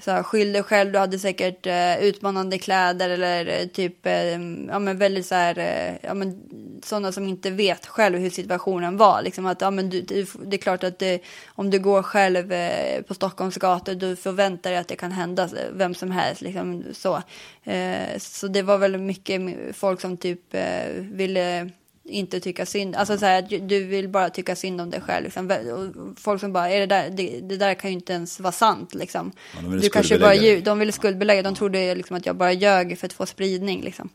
så 0.00 0.10
här, 0.10 0.22
skyll 0.22 0.52
dig 0.52 0.62
själv, 0.62 0.92
du 0.92 0.98
hade 0.98 1.18
säkert 1.18 1.66
eh, 1.66 1.98
utmanande 2.02 2.58
kläder 2.58 3.10
eller 3.10 3.60
eh, 3.60 3.66
typ, 3.66 4.06
eh, 4.06 4.30
ja 4.68 4.78
men 4.78 4.98
väldigt 4.98 5.26
så 5.26 5.34
här, 5.34 5.58
eh, 5.58 5.96
ja 6.02 6.14
men 6.14 6.42
sådana 6.84 7.12
som 7.12 7.26
inte 7.26 7.50
vet 7.50 7.86
själv 7.86 8.18
hur 8.18 8.30
situationen 8.30 8.96
var. 8.96 9.22
Liksom 9.22 9.46
att, 9.46 9.60
ja 9.60 9.70
men 9.70 9.90
du, 9.90 10.00
du, 10.00 10.26
det 10.44 10.56
är 10.56 10.58
klart 10.58 10.84
att 10.84 10.98
det, 10.98 11.22
om 11.48 11.70
du 11.70 11.78
går 11.78 12.02
själv 12.02 12.52
eh, 12.52 13.02
på 13.02 13.14
Stockholms 13.14 13.56
gator, 13.56 13.94
du 13.94 14.16
förväntar 14.16 14.70
dig 14.70 14.78
att 14.78 14.88
det 14.88 14.96
kan 14.96 15.12
hända 15.12 15.48
vem 15.72 15.94
som 15.94 16.10
helst, 16.10 16.40
liksom 16.40 16.84
så. 16.92 17.22
Eh, 17.64 18.18
så 18.18 18.48
det 18.48 18.62
var 18.62 18.78
väl 18.78 18.98
mycket 18.98 19.40
folk 19.72 20.00
som 20.00 20.16
typ 20.16 20.54
eh, 20.54 20.92
ville 20.96 21.70
inte 22.04 22.40
tycka 22.40 22.66
synd, 22.66 22.96
alltså 22.96 23.18
så 23.18 23.26
här, 23.26 23.42
du 23.68 23.84
vill 23.84 24.08
bara 24.08 24.30
tycka 24.30 24.56
synd 24.56 24.80
om 24.80 24.90
dig 24.90 25.00
själv. 25.00 25.24
Liksom. 25.24 26.14
Folk 26.18 26.40
som 26.40 26.52
bara, 26.52 26.70
är 26.70 26.80
det, 26.80 26.86
där, 26.86 27.10
det, 27.10 27.40
det 27.40 27.56
där 27.56 27.74
kan 27.74 27.90
ju 27.90 27.94
inte 27.96 28.12
ens 28.12 28.40
vara 28.40 28.52
sant. 28.52 28.94
Liksom. 28.94 29.32
Ja, 29.54 29.68
du 29.68 29.88
kanske 29.88 30.18
bara, 30.18 30.30
skuldbelägga 30.30 30.58
lju- 30.60 30.64
de 30.64 30.78
ville 30.78 30.92
skuldbelägga, 30.92 31.42
de 31.42 31.54
trodde 31.54 31.94
liksom 31.94 32.16
att 32.16 32.26
jag 32.26 32.36
bara 32.36 32.52
ljög 32.52 32.98
för 32.98 33.06
att 33.06 33.12
få 33.12 33.26
spridning. 33.26 33.82
Liksom. 33.82 34.08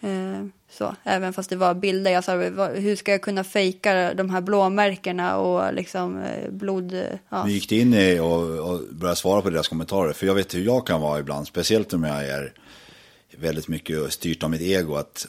Eh, 0.00 0.46
så, 0.70 0.94
även 1.04 1.32
fast 1.32 1.50
det 1.50 1.56
var 1.56 1.74
bilder, 1.74 2.10
jag 2.10 2.24
sa, 2.24 2.32
hur 2.74 2.96
ska 2.96 3.12
jag 3.12 3.22
kunna 3.22 3.44
fejka 3.44 4.14
de 4.14 4.30
här 4.30 4.40
blåmärkena 4.40 5.36
och 5.38 5.74
liksom 5.74 6.22
eh, 6.22 6.50
blod... 6.50 6.94
eh, 6.94 7.00
Ja. 7.28 7.44
Nu 7.44 7.52
gick 7.52 7.68
det 7.68 7.78
in 7.78 7.94
i 7.94 8.18
och, 8.20 8.70
och 8.70 8.80
började 8.90 9.16
svara 9.16 9.42
på 9.42 9.50
deras 9.50 9.68
kommentarer. 9.68 10.12
För 10.12 10.26
jag 10.26 10.34
vet 10.34 10.54
hur 10.54 10.64
jag 10.64 10.86
kan 10.86 11.00
vara 11.00 11.18
ibland, 11.20 11.46
speciellt 11.46 11.92
om 11.92 12.04
jag 12.04 12.24
är 12.28 12.52
väldigt 13.40 13.68
mycket 13.68 14.12
styrt 14.12 14.42
av 14.42 14.50
mitt 14.50 14.60
ego. 14.60 14.94
Att 14.94 15.26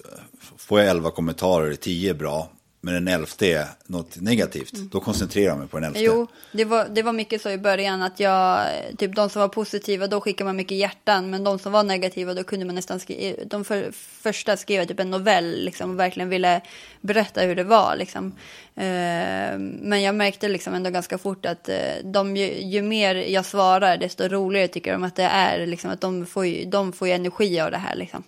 får 0.57 0.79
jag 0.79 0.89
elva 0.89 1.11
kommentarer, 1.11 1.71
är 1.71 1.75
tio 1.75 2.13
bra, 2.13 2.49
men 2.85 2.93
den 2.93 3.07
elfte 3.07 3.47
är 3.47 3.67
något 3.85 4.21
negativt. 4.21 4.73
Då 4.91 4.99
koncentrerar 4.99 5.47
jag 5.47 5.57
mig 5.57 5.67
på 5.67 5.77
den 5.79 5.85
elfte. 5.85 6.05
Mm. 6.05 6.17
Jo, 6.17 6.27
det 6.51 6.65
var, 6.65 6.87
det 6.89 7.03
var 7.03 7.13
mycket 7.13 7.41
så 7.41 7.49
i 7.49 7.57
början 7.57 8.01
att 8.01 8.19
jag, 8.19 8.65
typ 8.97 9.15
de 9.15 9.29
som 9.29 9.39
var 9.39 9.47
positiva, 9.47 10.07
då 10.07 10.21
skickade 10.21 10.45
man 10.45 10.55
mycket 10.55 10.77
hjärtan, 10.77 11.29
men 11.29 11.43
de 11.43 11.59
som 11.59 11.71
var 11.71 11.83
negativa, 11.83 12.33
då 12.33 12.43
kunde 12.43 12.65
man 12.65 12.75
nästan 12.75 12.99
skriva, 12.99 13.43
de 13.45 13.65
för, 13.65 13.91
första 14.21 14.57
skrev 14.57 14.85
typ 14.85 14.99
en 14.99 15.11
novell, 15.11 15.65
liksom, 15.65 15.89
och 15.89 15.99
verkligen 15.99 16.29
ville 16.29 16.61
berätta 17.01 17.41
hur 17.41 17.55
det 17.55 17.63
var, 17.63 17.95
liksom. 17.95 18.33
Eh, 18.77 19.57
men 19.59 20.01
jag 20.01 20.15
märkte 20.15 20.47
liksom 20.47 20.73
ändå 20.73 20.89
ganska 20.89 21.17
fort 21.17 21.45
att 21.45 21.69
eh, 21.69 21.77
de, 22.03 22.37
ju, 22.37 22.61
ju 22.61 22.81
mer 22.81 23.15
jag 23.15 23.45
svarar, 23.45 23.97
desto 23.97 24.27
roligare 24.27 24.67
tycker 24.67 24.91
de 24.91 25.03
att 25.03 25.15
det 25.15 25.23
är, 25.23 25.67
liksom, 25.67 25.91
att 25.91 26.01
de 26.01 26.25
får 26.25 26.45
ju, 26.45 26.65
de 26.65 26.93
får 26.93 27.07
ju 27.07 27.13
energi 27.13 27.59
av 27.59 27.71
det 27.71 27.77
här, 27.77 27.95
liksom. 27.95 28.23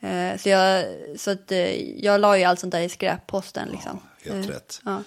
Eh, 0.00 0.36
så 0.36 0.48
jag, 0.48 0.84
så 1.16 1.30
att 1.30 1.52
jag 1.96 2.20
la 2.20 2.38
ju 2.38 2.44
allt 2.44 2.60
sånt 2.60 2.72
där 2.72 2.80
i 2.80 2.88
skräpposten, 2.88 3.68
liksom. 3.72 4.00
Helt 4.24 4.46
Eh, 4.46 4.52
rätt. 4.52 4.80
Ja. 4.84 5.02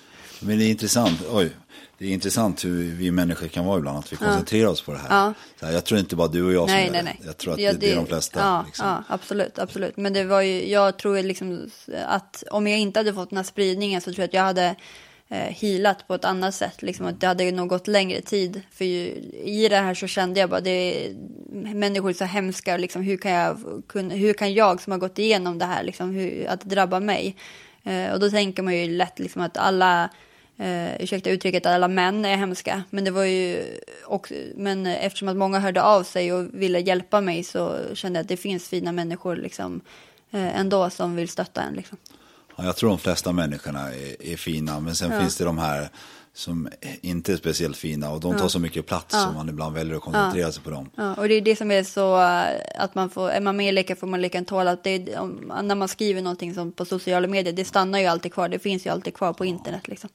Men 0.45 0.57
det 0.59 0.65
är 0.65 0.69
intressant, 0.69 1.21
oj, 1.31 1.51
det 1.97 2.05
är 2.05 2.09
intressant 2.09 2.65
hur 2.65 2.95
vi 2.95 3.11
människor 3.11 3.47
kan 3.47 3.65
vara 3.65 3.77
ibland, 3.77 3.97
att 3.97 4.13
vi 4.13 4.17
koncentrerar 4.17 4.67
oss 4.67 4.81
på 4.81 4.91
det 4.91 4.97
här. 4.97 5.07
Ja. 5.09 5.33
Så 5.59 5.65
här. 5.65 5.73
Jag 5.73 5.85
tror 5.85 5.99
inte 5.99 6.15
bara 6.15 6.27
du 6.27 6.45
och 6.45 6.53
jag 6.53 6.69
som 6.69 6.77
Nej, 6.77 6.89
nej, 6.91 6.99
det. 6.99 7.03
nej. 7.03 7.21
Jag 7.25 7.37
tror 7.37 7.53
att 7.53 7.59
Ja, 7.59 7.71
det, 7.71 7.77
det 7.77 7.91
är 7.91 7.95
de 7.95 8.07
flesta. 8.07 8.39
Ja, 8.39 8.63
liksom. 8.65 8.87
ja, 8.87 9.03
absolut, 9.07 9.59
absolut. 9.59 9.97
Men 9.97 10.13
det 10.13 10.23
var 10.23 10.41
ju, 10.41 10.71
jag 10.71 10.97
tror 10.99 11.23
liksom 11.23 11.69
att 12.05 12.43
om 12.51 12.67
jag 12.67 12.79
inte 12.79 12.99
hade 12.99 13.13
fått 13.13 13.29
den 13.29 13.37
här 13.37 13.43
spridningen 13.43 14.01
så 14.01 14.13
tror 14.13 14.19
jag 14.19 14.27
att 14.27 14.33
jag 14.33 14.41
hade 14.41 14.75
eh, 15.27 15.37
healat 15.37 16.07
på 16.07 16.13
ett 16.13 16.25
annat 16.25 16.55
sätt. 16.55 16.81
Liksom 16.81 17.05
att 17.05 17.21
det 17.21 17.27
hade 17.27 17.51
nog 17.51 17.69
gått 17.69 17.87
längre 17.87 18.21
tid. 18.21 18.61
För 18.71 18.85
ju, 18.85 19.05
i 19.43 19.67
det 19.69 19.77
här 19.77 19.93
så 19.93 20.07
kände 20.07 20.39
jag 20.39 20.49
bara, 20.49 20.61
det 20.61 20.69
är, 20.69 21.13
människor 21.75 22.09
är 22.09 22.13
så 22.13 22.25
hemska. 22.25 22.77
Liksom, 22.77 23.01
hur, 23.01 23.17
kan 23.17 23.31
jag, 23.31 23.57
kun, 23.87 24.11
hur 24.11 24.33
kan 24.33 24.53
jag 24.53 24.81
som 24.81 24.91
har 24.91 24.99
gått 24.99 25.19
igenom 25.19 25.57
det 25.57 25.65
här, 25.65 25.83
liksom, 25.83 26.11
hur, 26.11 26.47
att 26.47 26.61
det 26.61 26.69
drabbar 26.69 26.99
mig? 26.99 27.35
Eh, 27.83 28.11
och 28.13 28.19
då 28.19 28.29
tänker 28.29 28.63
man 28.63 28.75
ju 28.77 28.87
lätt 28.87 29.19
liksom, 29.19 29.41
att 29.41 29.57
alla 29.57 30.09
Uh, 30.59 31.01
ursäkta 31.01 31.29
uttrycket, 31.29 31.65
att 31.65 31.73
alla 31.73 31.87
män 31.87 32.25
är 32.25 32.37
hemska. 32.37 32.83
Men 32.89 33.03
det 33.03 33.11
var 33.11 33.23
ju 33.23 33.63
också, 34.05 34.33
men 34.55 34.85
eftersom 34.85 35.27
att 35.27 35.37
många 35.37 35.59
hörde 35.59 35.83
av 35.83 36.03
sig 36.03 36.33
och 36.33 36.47
ville 36.53 36.79
hjälpa 36.79 37.21
mig 37.21 37.43
så 37.43 37.79
kände 37.93 38.19
jag 38.19 38.23
att 38.23 38.29
det 38.29 38.37
finns 38.37 38.67
fina 38.67 38.91
människor 38.91 39.35
liksom 39.35 39.81
eh, 40.31 40.59
ändå 40.59 40.89
som 40.89 41.15
vill 41.15 41.29
stötta 41.29 41.61
en 41.61 41.73
liksom. 41.73 41.97
Ja, 42.55 42.65
jag 42.65 42.75
tror 42.75 42.89
de 42.89 42.99
flesta 42.99 43.31
människorna 43.31 43.93
är, 43.93 44.23
är 44.23 44.37
fina, 44.37 44.79
men 44.79 44.95
sen 44.95 45.19
finns 45.19 45.37
det 45.37 45.45
de 45.45 45.57
här 45.57 45.89
som 46.35 46.69
inte 47.01 47.33
är 47.33 47.37
speciellt 47.37 47.77
fina 47.77 48.11
och 48.11 48.19
de 48.19 48.37
tar 48.37 48.47
så 48.47 48.59
mycket 48.59 48.85
plats 48.85 49.23
som 49.23 49.33
man 49.33 49.49
ibland 49.49 49.75
väljer 49.75 49.95
att 49.95 50.01
koncentrera 50.01 50.51
sig 50.51 50.63
på 50.63 50.69
dem. 50.69 50.89
Ja, 50.95 51.15
och 51.15 51.27
det 51.27 51.33
är 51.33 51.41
det 51.41 51.55
som 51.55 51.71
är 51.71 51.83
så 51.83 52.21
eh, 52.21 52.83
att 52.83 52.95
man 52.95 53.09
får, 53.09 53.29
är 53.29 53.41
man 53.41 53.55
med 53.55 53.69
i 53.69 53.71
leken 53.71 53.95
får 53.97 54.07
man 54.07 54.21
leken 54.21 54.45
tåla. 54.45 54.71
Att 54.71 54.83
det 54.83 54.89
är, 54.89 55.19
om, 55.19 55.53
när 55.63 55.75
man 55.75 55.87
skriver 55.87 56.21
någonting 56.21 56.53
som 56.53 56.71
på 56.71 56.85
sociala 56.85 57.27
medier, 57.27 57.53
det 57.53 57.65
stannar 57.65 57.99
ju 57.99 58.05
alltid 58.05 58.33
kvar. 58.33 58.49
Det 58.49 58.59
finns 58.59 58.85
ju 58.85 58.89
alltid 58.89 59.13
kvar 59.13 59.33
på 59.33 59.45
internet 59.45 59.87
liksom. 59.87 60.09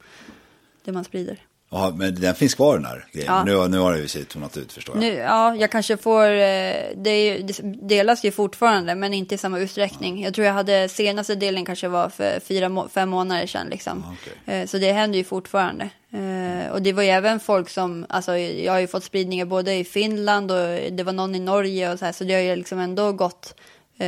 Det 0.85 0.93
man 0.93 1.05
sprider. 1.05 1.39
Ja, 1.73 1.93
men 1.97 2.15
den 2.15 2.35
finns 2.35 2.55
kvar 2.55 2.75
den 2.75 2.85
här 2.85 3.07
grejen. 3.13 3.33
Ja. 3.33 3.45
Nu, 3.45 3.69
nu 3.69 3.79
har 3.79 3.93
det 3.93 3.99
ju 3.99 4.09
sig 4.09 4.25
tonat 4.25 4.57
ut 4.57 4.73
förstår 4.73 4.95
jag. 4.97 5.01
Nu, 5.01 5.15
ja, 5.15 5.55
jag 5.57 5.71
kanske 5.71 5.97
får, 5.97 6.25
eh, 6.25 6.75
det, 6.97 7.11
är 7.11 7.43
det 7.43 7.87
delas 7.89 8.25
ju 8.25 8.31
fortfarande 8.31 8.95
men 8.95 9.15
inte 9.15 9.35
i 9.35 9.39
samma 9.39 9.59
utsträckning. 9.59 10.23
Jag 10.23 10.35
tror 10.35 10.47
jag 10.47 10.55
hade 10.55 10.89
senaste 10.89 11.35
delen 11.35 11.65
kanske 11.65 11.89
var 11.89 12.09
för 12.09 12.41
fyra, 12.41 12.89
fem 12.89 13.09
månader 13.09 13.47
sedan 13.47 13.67
liksom. 13.71 14.05
Okej. 14.45 14.61
Eh, 14.61 14.67
Så 14.67 14.79
det 14.79 14.93
händer 14.93 15.19
ju 15.19 15.25
fortfarande. 15.25 15.85
Eh, 16.13 16.73
Och 16.73 16.83
det 16.83 16.93
var 16.93 17.03
ju 17.03 17.09
även 17.09 17.41
folk 17.41 17.69
som, 17.71 18.07
alltså 18.09 18.37
jag 18.39 18.73
har 18.73 18.81
ju 18.81 18.87
fått 18.87 19.05
spridningar 19.05 19.45
både 19.45 19.75
i 19.75 19.85
Finland 19.85 20.51
och 20.51 20.79
det 20.91 21.03
var 21.03 21.13
någon 21.13 21.35
i 21.35 21.41
Norge 21.41 21.93
och 21.93 21.99
så 21.99 22.05
här. 22.05 22.13
Så 22.13 22.25
det 22.25 22.35
har 22.35 22.41
ju 22.41 22.57
liksom 22.57 22.79
ändå 22.79 23.13
gått 23.13 23.55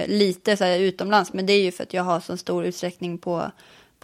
lite 0.07 0.57
så 0.57 0.65
här 0.65 0.79
utomlands. 0.79 1.33
Men 1.33 1.47
det 1.47 1.53
är 1.53 1.63
ju 1.63 1.73
för 1.73 1.83
att 1.83 1.95
jag 1.95 2.03
har 2.03 2.21
så 2.21 2.37
stor 2.37 2.65
utsträckning 2.65 3.19
på, 3.19 3.51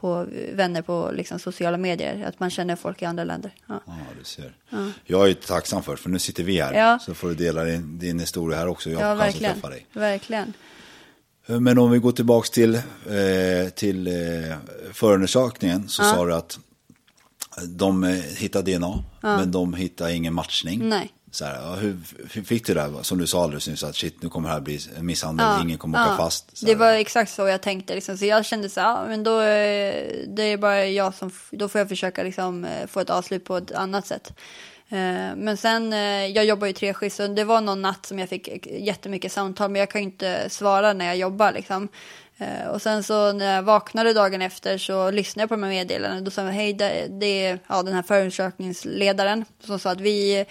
på 0.00 0.26
vänner 0.52 0.82
på 0.82 1.10
liksom 1.14 1.38
sociala 1.38 1.76
medier. 1.76 2.24
Att 2.28 2.40
man 2.40 2.50
känner 2.50 2.76
folk 2.76 3.02
i 3.02 3.04
andra 3.04 3.24
länder. 3.24 3.50
Ja. 3.66 3.80
Ja, 3.86 3.92
du 4.18 4.24
ser. 4.24 4.52
Jag 5.04 5.22
är 5.22 5.26
ju 5.26 5.34
tacksam 5.34 5.82
för 5.82 5.96
för 5.96 6.10
nu 6.10 6.18
sitter 6.18 6.42
vi 6.44 6.60
här. 6.60 6.72
Ja. 6.74 6.98
Så 6.98 7.14
får 7.14 7.28
du 7.28 7.34
dela 7.34 7.64
din, 7.64 7.98
din 7.98 8.18
historia 8.18 8.58
här 8.58 8.68
också. 8.68 8.90
Jag 8.90 9.02
Ja, 9.02 9.14
verkligen. 9.14 9.52
träffa 9.54 9.68
dig. 9.68 9.86
Verkligen. 9.92 10.52
Men 11.46 11.78
om 11.78 11.90
vi 11.90 11.98
går 11.98 12.12
tillbaka 12.12 12.48
till, 12.52 12.74
eh, 12.74 12.82
till 13.74 14.06
eh, 14.06 14.56
förundersökningen 14.92 15.88
så 15.88 16.02
sa 16.02 16.26
du 16.26 16.34
att 16.34 16.58
de 17.68 18.04
eh, 18.04 18.10
hittade 18.10 18.76
DNA 18.78 19.04
men 19.20 19.52
de 19.52 19.74
hittade 19.74 20.14
ingen 20.14 20.34
matchning. 20.34 20.88
Nej. 20.88 21.12
Så 21.30 21.44
här, 21.44 21.54
ja, 21.54 21.74
hur 21.74 21.96
hur 22.32 22.42
fick 22.42 22.66
du 22.66 22.74
det 22.74 22.80
här, 22.80 23.02
som 23.02 23.18
du 23.18 23.26
sa 23.26 23.42
alldeles 23.44 23.68
nyss, 23.68 23.84
att 23.84 23.96
shit 23.96 24.22
nu 24.22 24.28
kommer 24.28 24.48
det 24.48 24.54
här 24.54 24.60
bli 24.60 24.80
en 24.98 25.06
misshandel, 25.06 25.46
ingen 25.62 25.78
kommer 25.78 26.06
åka 26.06 26.16
fast. 26.16 26.66
Det 26.66 26.74
var 26.74 26.92
exakt 26.92 27.32
så 27.32 27.48
jag 27.48 27.60
tänkte. 27.60 27.94
Liksom. 27.94 28.18
Så 28.18 28.24
jag 28.24 28.46
kände 28.46 28.68
så 28.68 28.80
här, 28.80 28.88
ja, 28.88 29.04
men 29.08 29.22
då 29.22 29.40
eh, 29.40 30.04
det 30.26 30.42
är 30.42 30.56
bara 30.56 30.86
jag 30.86 31.14
som, 31.14 31.30
då 31.50 31.68
får 31.68 31.78
jag 31.78 31.88
försöka 31.88 32.22
liksom, 32.22 32.64
eh, 32.64 32.86
få 32.86 33.00
ett 33.00 33.10
avslut 33.10 33.44
på 33.44 33.56
ett 33.56 33.72
annat 33.72 34.06
sätt. 34.06 34.32
Eh, 34.88 35.36
Men 35.36 35.56
sen, 35.56 35.92
jag 36.32 36.44
jobbar 36.44 36.66
ju 36.66 36.72
treskift, 36.72 37.16
så 37.16 37.26
det 37.26 37.44
var 37.44 37.60
någon 37.60 37.82
natt 37.82 38.06
som 38.06 38.18
jag 38.18 38.28
fick 38.28 38.66
jättemycket 38.66 39.32
samtal, 39.32 39.70
men 39.70 39.80
jag 39.80 39.90
kan 39.90 40.00
ju 40.00 40.04
inte 40.04 40.50
svara 40.50 40.92
när 40.92 41.06
jag 41.06 41.16
jobbar 41.16 41.52
liksom. 41.52 41.88
Och 42.72 42.82
sen 42.82 43.02
så 43.02 43.32
när 43.32 43.54
jag 43.54 43.62
vaknade 43.62 44.12
dagen 44.12 44.42
efter 44.42 44.78
så 44.78 45.10
lyssnade 45.10 45.42
jag 45.42 45.48
på 45.48 45.54
de 45.54 45.62
här 45.62 45.70
meddelandena. 45.70 46.20
Då 46.20 46.30
sa 46.30 46.42
jag, 46.44 46.52
hej, 46.52 46.72
det, 46.72 47.06
det 47.20 47.46
är 47.46 47.58
ja, 47.66 47.82
den 47.82 47.94
här 47.94 48.02
förundersökningsledaren 48.02 49.44
som 49.64 49.78
sa 49.78 49.90
att 49.90 50.00
vi 50.00 50.44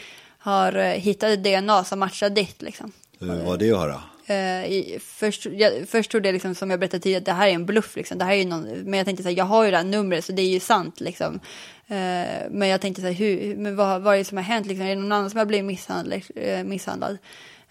har 0.47 0.75
eh, 0.75 0.85
hittat 0.85 1.43
DNA 1.43 1.83
som 1.83 1.99
matchar 1.99 2.29
ditt 2.29 2.61
liksom. 2.61 2.91
Hur 3.19 3.43
var 3.43 3.57
det 3.57 3.71
att 3.71 3.79
höra? 3.79 4.01
Eh, 4.25 4.71
i, 4.71 4.99
först, 5.01 5.45
jag, 5.45 5.73
först 5.89 6.11
trodde 6.11 6.27
jag 6.27 6.33
liksom, 6.33 6.55
som 6.55 6.69
jag 6.69 6.79
berättade 6.79 7.03
tidigare 7.03 7.19
att 7.19 7.25
det 7.25 7.31
här 7.31 7.47
är 7.47 7.51
en 7.51 7.65
bluff. 7.65 7.95
Liksom. 7.95 8.17
Det 8.17 8.25
här 8.25 8.33
är 8.33 8.45
någon, 8.45 8.63
men 8.63 8.97
jag 8.97 9.05
tänkte 9.05 9.23
så 9.23 9.29
här, 9.29 9.37
jag 9.37 9.45
har 9.45 9.65
ju 9.65 9.71
det 9.71 9.77
här 9.77 9.83
numret 9.83 10.25
så 10.25 10.31
det 10.31 10.41
är 10.41 10.49
ju 10.49 10.59
sant. 10.59 10.99
Liksom. 10.99 11.39
Eh, 11.87 12.47
men 12.49 12.67
jag 12.67 12.81
tänkte 12.81 13.01
så 13.01 13.07
här, 13.07 13.13
hur, 13.13 13.55
men 13.55 13.75
vad, 13.75 14.01
vad 14.01 14.13
är 14.13 14.17
det 14.17 14.25
som 14.25 14.37
har 14.37 14.43
hänt? 14.43 14.67
Liksom? 14.67 14.85
Är 14.85 14.89
det 14.89 15.01
någon 15.01 15.11
annan 15.11 15.29
som 15.29 15.37
har 15.37 15.45
blivit 15.45 15.65
misshandlad? 15.65 16.21
Eh, 16.35 16.63
misshandlad? 16.63 17.17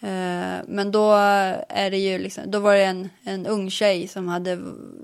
Eh, 0.00 0.58
men 0.66 0.90
då 0.92 1.12
är 1.68 1.90
det 1.90 1.98
ju 1.98 2.18
liksom, 2.18 2.50
då 2.50 2.58
var 2.58 2.74
det 2.74 2.84
en, 2.84 3.08
en 3.24 3.46
ung 3.46 3.70
tjej 3.70 4.08
som 4.08 4.28
hade 4.28 4.58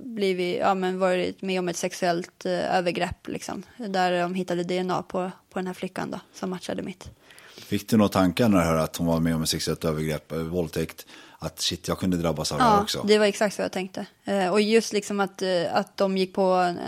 blivit, 0.04 0.58
ja 0.58 0.74
men 0.74 0.98
varit 0.98 1.42
med 1.42 1.58
om 1.58 1.68
ett 1.68 1.76
sexuellt 1.76 2.46
eh, 2.46 2.76
övergrepp 2.76 3.28
liksom. 3.28 3.62
Där 3.76 4.20
de 4.20 4.34
hittade 4.34 4.64
DNA 4.64 5.02
på, 5.02 5.30
på 5.50 5.58
den 5.58 5.66
här 5.66 5.74
flickan 5.74 6.10
då, 6.10 6.20
som 6.34 6.50
matchade 6.50 6.82
mitt. 6.82 7.10
Fick 7.64 7.88
du 7.88 7.96
några 7.96 8.08
tankar 8.08 8.48
när 8.48 8.58
du 8.58 8.64
hörde 8.64 8.82
att 8.82 8.96
hon 8.96 9.06
var 9.06 9.20
med 9.20 9.34
om 9.34 9.42
ett 9.42 9.48
sexuellt 9.48 9.84
övergrepp, 9.84 10.32
eh, 10.32 10.38
våldtäkt? 10.38 11.06
Att 11.38 11.60
shit, 11.60 11.88
jag 11.88 11.98
kunde 11.98 12.16
drabbas 12.16 12.52
av 12.52 12.58
det 12.58 12.64
här 12.64 12.76
Ja, 12.76 12.82
också. 12.82 13.02
det 13.06 13.18
var 13.18 13.26
exakt 13.26 13.56
så 13.56 13.62
jag 13.62 13.72
tänkte. 13.72 14.06
Eh, 14.24 14.48
och 14.48 14.60
just 14.60 14.92
liksom 14.92 15.20
att, 15.20 15.42
eh, 15.42 15.48
att 15.72 15.96
de 15.96 16.16
gick 16.16 16.34
på 16.34 16.42
en, 16.42 16.78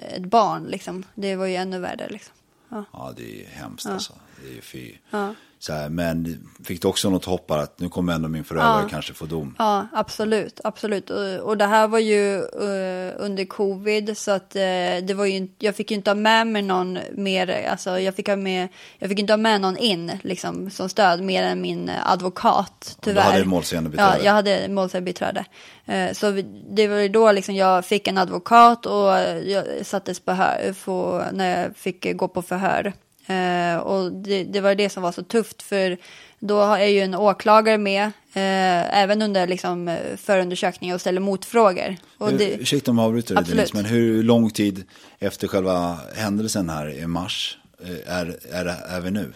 ett 0.00 0.24
barn 0.24 0.64
liksom, 0.64 1.04
det 1.14 1.36
var 1.36 1.46
ju 1.46 1.54
ännu 1.54 1.78
värre 1.78 2.08
liksom. 2.08 2.32
Ja. 2.68 2.84
Ja, 2.92 3.12
det 3.16 3.42
är 3.44 3.48
hemskt 3.48 3.86
alltså. 3.86 4.12
Det 4.52 4.58
är 4.58 4.62
fy. 4.62 4.92
Ja. 5.10 5.34
Så 5.58 5.72
här, 5.72 5.88
men 5.88 6.46
fick 6.64 6.82
du 6.82 6.88
också 6.88 7.10
något 7.10 7.24
hopp 7.24 7.50
att 7.50 7.80
nu 7.80 7.88
kommer 7.88 8.12
ändå 8.12 8.28
min 8.28 8.44
förövare 8.44 8.82
Ja. 8.82 8.88
kanske 8.88 9.14
få 9.14 9.24
dom? 9.26 9.54
Ja, 9.58 9.86
absolut, 9.92 10.60
absolut. 10.64 11.10
Och, 11.10 11.38
och 11.38 11.58
det 11.58 11.66
här 11.66 11.88
var 11.88 11.98
ju 11.98 12.36
eh, 12.36 13.12
under 13.16 13.44
covid 13.44 14.18
så 14.18 14.30
att 14.30 14.56
eh, 14.56 14.60
det 15.02 15.14
var 15.14 15.24
ju, 15.24 15.48
jag 15.58 15.76
fick 15.76 15.90
ju 15.90 15.96
inte 15.96 16.10
ha 16.10 16.14
med 16.14 16.46
mig 16.46 16.62
någon 16.62 16.98
mer, 17.12 17.66
alltså 17.70 17.98
jag 18.00 18.14
fick 18.14 18.28
ha 18.28 18.36
med, 18.36 18.68
jag 18.98 19.08
fick 19.08 19.18
inte 19.18 19.32
ha 19.32 19.38
med 19.38 19.60
någon 19.60 19.76
in 19.76 20.12
liksom 20.22 20.70
som 20.70 20.88
stöd 20.88 21.22
mer 21.22 21.42
än 21.42 21.60
min 21.60 21.90
advokat 22.04 22.96
du 23.00 23.10
tyvärr. 23.10 23.22
hade 23.22 23.38
ett 23.38 23.46
målsägandebiträde? 23.46 24.16
Ja, 24.18 24.24
jag 24.24 24.32
hade 24.32 24.68
målsägandebiträde. 24.68 25.44
Eh, 25.86 26.12
så 26.12 26.42
det 26.70 26.88
var 26.88 26.96
ju 26.96 27.08
då 27.08 27.32
liksom 27.32 27.54
jag 27.54 27.84
fick 27.84 28.08
en 28.08 28.18
advokat 28.18 28.86
och 28.86 29.08
jag 29.44 29.64
sattes 29.82 30.20
på 30.20 30.32
hör, 30.32 31.32
när 31.32 31.60
jag 31.62 31.76
fick 31.76 32.16
gå 32.16 32.28
på 32.28 32.42
förhör. 32.42 32.92
Eh, 33.26 33.76
och 33.76 34.12
det, 34.12 34.44
det 34.44 34.60
var 34.60 34.74
det 34.74 34.88
som 34.88 35.02
var 35.02 35.12
så 35.12 35.22
tufft 35.22 35.62
för 35.62 35.98
då 36.38 36.60
är 36.60 36.86
ju 36.86 37.00
en 37.00 37.14
åklagare 37.14 37.78
med 37.78 38.04
eh, 38.32 39.00
även 39.02 39.22
under 39.22 39.46
liksom, 39.46 39.88
eh, 39.88 40.16
förundersökningen 40.16 40.94
och 40.94 41.00
ställer 41.00 41.20
motfrågor. 41.20 41.96
Och 42.18 42.30
Hur, 42.30 42.38
det, 42.38 42.54
ursäkta 42.54 42.90
om 42.90 42.98
jag 42.98 43.06
avbryter 43.06 43.34
dig 43.34 43.66
men 43.72 43.84
hur 43.84 44.22
lång 44.22 44.50
tid 44.50 44.84
efter 45.18 45.48
själva 45.48 45.98
händelsen 46.16 46.68
här 46.68 46.90
i 46.90 47.06
mars 47.06 47.58
eh, 47.84 48.16
är, 48.16 48.36
är, 48.52 48.66
är 48.66 49.00
vi 49.00 49.10
nu? 49.10 49.32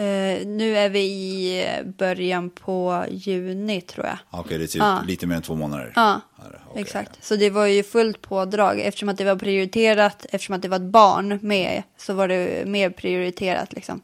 Eh, 0.00 0.46
nu 0.46 0.76
är 0.76 0.88
vi 0.88 1.00
i 1.00 1.66
början 1.98 2.50
på 2.50 3.04
juni 3.10 3.80
tror 3.80 4.06
jag. 4.06 4.18
Okej, 4.30 4.58
det 4.58 4.64
är 4.64 4.66
typ 4.66 4.82
Ja. 4.82 4.98
lite 5.06 5.26
mer 5.26 5.36
än 5.36 5.42
två 5.42 5.54
månader. 5.54 5.92
Ja, 5.96 6.20
okej. 6.70 6.82
exakt. 6.82 7.24
Så 7.24 7.36
det 7.36 7.50
var 7.50 7.66
ju 7.66 7.82
fullt 7.82 8.22
pådrag. 8.22 8.80
Eftersom 8.80 9.08
att 9.08 9.18
det 9.18 9.24
var 9.24 9.36
prioriterat, 9.36 10.26
eftersom 10.30 10.54
att 10.56 10.62
det 10.62 10.68
var 10.68 10.76
ett 10.76 10.82
barn 10.82 11.38
med, 11.42 11.82
så 11.98 12.14
var 12.14 12.28
det 12.28 12.66
mer 12.68 12.90
prioriterat 12.90 13.72
liksom. 13.72 14.00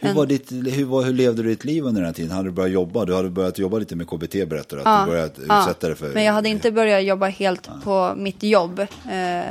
Hur, 0.00 0.14
var 0.14 0.26
ditt, 0.26 0.52
hur, 0.52 0.84
var, 0.84 1.02
hur 1.02 1.12
levde 1.12 1.42
du 1.42 1.48
ditt 1.48 1.64
liv 1.64 1.84
under 1.84 2.00
den 2.00 2.06
här 2.06 2.14
tiden? 2.14 2.30
Hade 2.30 2.48
du 2.48 2.52
börjat 2.52 2.72
jobba? 2.72 3.04
Du 3.04 3.14
hade 3.14 3.30
börjat 3.30 3.58
jobba 3.58 3.78
lite 3.78 3.96
med 3.96 4.08
KBT 4.08 4.32
berättar 4.48 4.76
du, 4.76 4.82
att 4.82 4.86
Ja, 4.88 5.04
du 5.04 5.10
börjat 5.10 5.38
ja. 5.48 5.60
utsätta 5.60 5.86
dig 5.86 5.96
för... 5.96 6.08
Men 6.14 6.24
jag 6.24 6.32
hade 6.32 6.48
inte 6.48 6.70
börjat 6.72 7.04
jobba 7.04 7.26
helt 7.26 7.68
på 7.84 8.14
mitt 8.16 8.42
jobb. 8.42 8.78
Eh, 8.80 9.42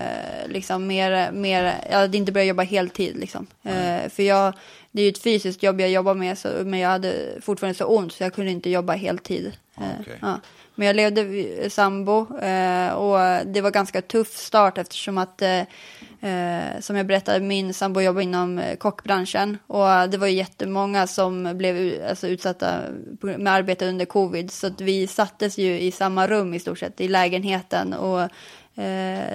liksom 0.47 0.88
mer, 0.88 1.31
mer, 1.31 1.73
jag 1.91 1.97
hade 1.99 2.17
inte 2.17 2.31
börjat 2.31 2.47
jobba 2.47 2.63
heltid. 2.63 3.15
Liksom. 3.17 3.47
Eh, 3.63 4.10
för 4.10 4.23
jag, 4.23 4.53
det 4.97 5.01
är 5.01 5.03
ju 5.03 5.10
ett 5.10 5.23
fysiskt 5.23 5.63
jobb 5.63 5.81
jag 5.81 5.89
jobbar 5.89 6.13
med, 6.13 6.38
så, 6.38 6.47
men 6.65 6.79
jag 6.79 6.89
hade 6.89 7.13
fortfarande 7.41 7.77
så 7.77 7.86
ont 7.86 8.13
så 8.13 8.23
jag 8.23 8.33
kunde 8.33 8.51
inte 8.51 8.69
jobba 8.69 8.93
heltid. 8.93 9.51
Eh, 9.77 9.83
Okej. 10.01 10.17
ja. 10.21 10.39
Men 10.75 10.88
jag 10.88 10.95
levde 10.95 11.23
vid- 11.23 11.71
sambo 11.73 12.38
eh, 12.39 12.89
och 12.93 13.45
det 13.45 13.62
var 13.62 13.71
ganska 13.71 14.01
tuff 14.01 14.38
start 14.38 14.77
eftersom 14.77 15.17
att 15.17 15.41
eh, 15.41 15.62
Eh, 16.21 16.79
som 16.79 16.95
jag 16.95 17.05
berättade, 17.05 17.39
min 17.39 17.73
sambo 17.73 18.01
jobbar 18.01 18.21
inom 18.21 18.60
eh, 18.60 18.75
kockbranschen 18.75 19.57
och 19.67 20.10
det 20.10 20.17
var 20.17 20.27
ju 20.27 20.33
jättemånga 20.33 21.07
som 21.07 21.57
blev 21.57 22.01
alltså, 22.10 22.27
utsatta 22.27 22.79
med 23.21 23.53
arbete 23.53 23.88
under 23.88 24.05
covid. 24.05 24.51
Så 24.51 24.67
att 24.67 24.81
vi 24.81 25.07
sattes 25.07 25.57
ju 25.57 25.79
i 25.79 25.91
samma 25.91 26.27
rum 26.27 26.53
i 26.53 26.60
stort 26.60 26.79
sett, 26.79 27.01
i 27.01 27.07
lägenheten. 27.07 27.93
Och 27.93 28.21
eh, 28.21 28.27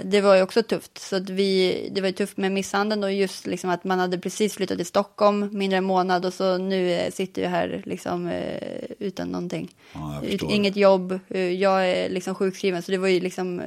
det 0.05 0.21
var 0.23 0.37
ju 0.37 0.43
också 0.43 0.63
tufft. 0.63 0.99
Så 0.99 1.17
att 1.17 1.31
vi, 1.31 1.89
det 1.93 2.01
var 2.01 2.09
ju 2.09 2.15
tufft 2.15 2.37
med 2.37 2.53
misshandeln 2.53 3.05
och 3.05 3.13
just 3.13 3.47
liksom 3.47 3.71
att 3.71 3.85
man 3.85 3.99
hade 3.99 4.19
precis 4.19 4.55
flyttat 4.55 4.77
till 4.77 4.87
Stockholm, 4.87 5.49
mindre 5.53 5.77
än 5.77 5.85
en 5.85 5.87
månad 5.87 6.25
och 6.25 6.35
så 6.35 6.59
nu 6.59 6.91
eh, 6.93 7.11
sitter 7.11 7.43
jag 7.43 7.51
här 7.51 7.83
liksom 7.87 8.27
eh, 8.27 8.85
utan 8.99 9.29
någonting. 9.29 9.75
Ja. 9.93 10.23
Inget 10.51 10.77
jobb, 10.77 11.19
eh, 11.29 11.41
jag 11.41 11.89
är 11.89 12.09
liksom 12.09 12.35
sjukskriven 12.35 12.83
så 12.83 12.93
det 12.93 12.99
var 12.99 13.09
ju 13.09 13.21
liksom 13.21 13.61
eh, 13.61 13.67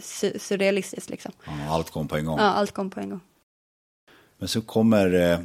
su- 0.00 0.38
surrealistiskt 0.38 1.10
liksom. 1.10 1.32
Ja, 1.46 1.52
allt 1.70 1.90
kom 1.90 2.08
på 2.08 2.16
en 2.16 2.24
gång. 2.24 2.38
Ja, 2.38 2.44
allt 2.44 2.72
kom 2.72 2.90
på 2.90 3.00
en 3.00 3.10
gång. 3.10 3.20
Men 4.38 4.48
så 4.48 4.60
kommer... 4.60 5.44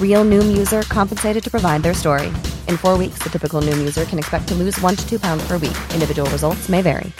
Real 0.00 0.24
Noom 0.24 0.56
user 0.56 0.82
compensated 0.82 1.44
to 1.44 1.50
provide 1.50 1.82
their 1.82 1.94
story. 1.94 2.28
In 2.68 2.78
four 2.78 2.96
weeks, 2.98 3.18
the 3.22 3.28
typical 3.28 3.60
Noom 3.60 3.78
user 3.78 4.06
can 4.06 4.18
expect 4.18 4.48
to 4.48 4.54
lose 4.54 4.80
one 4.80 4.96
to 4.96 5.08
two 5.08 5.18
pounds 5.18 5.46
per 5.46 5.58
week. 5.58 5.76
Individual 5.94 6.30
results 6.30 6.68
may 6.68 6.82
vary. 6.82 7.12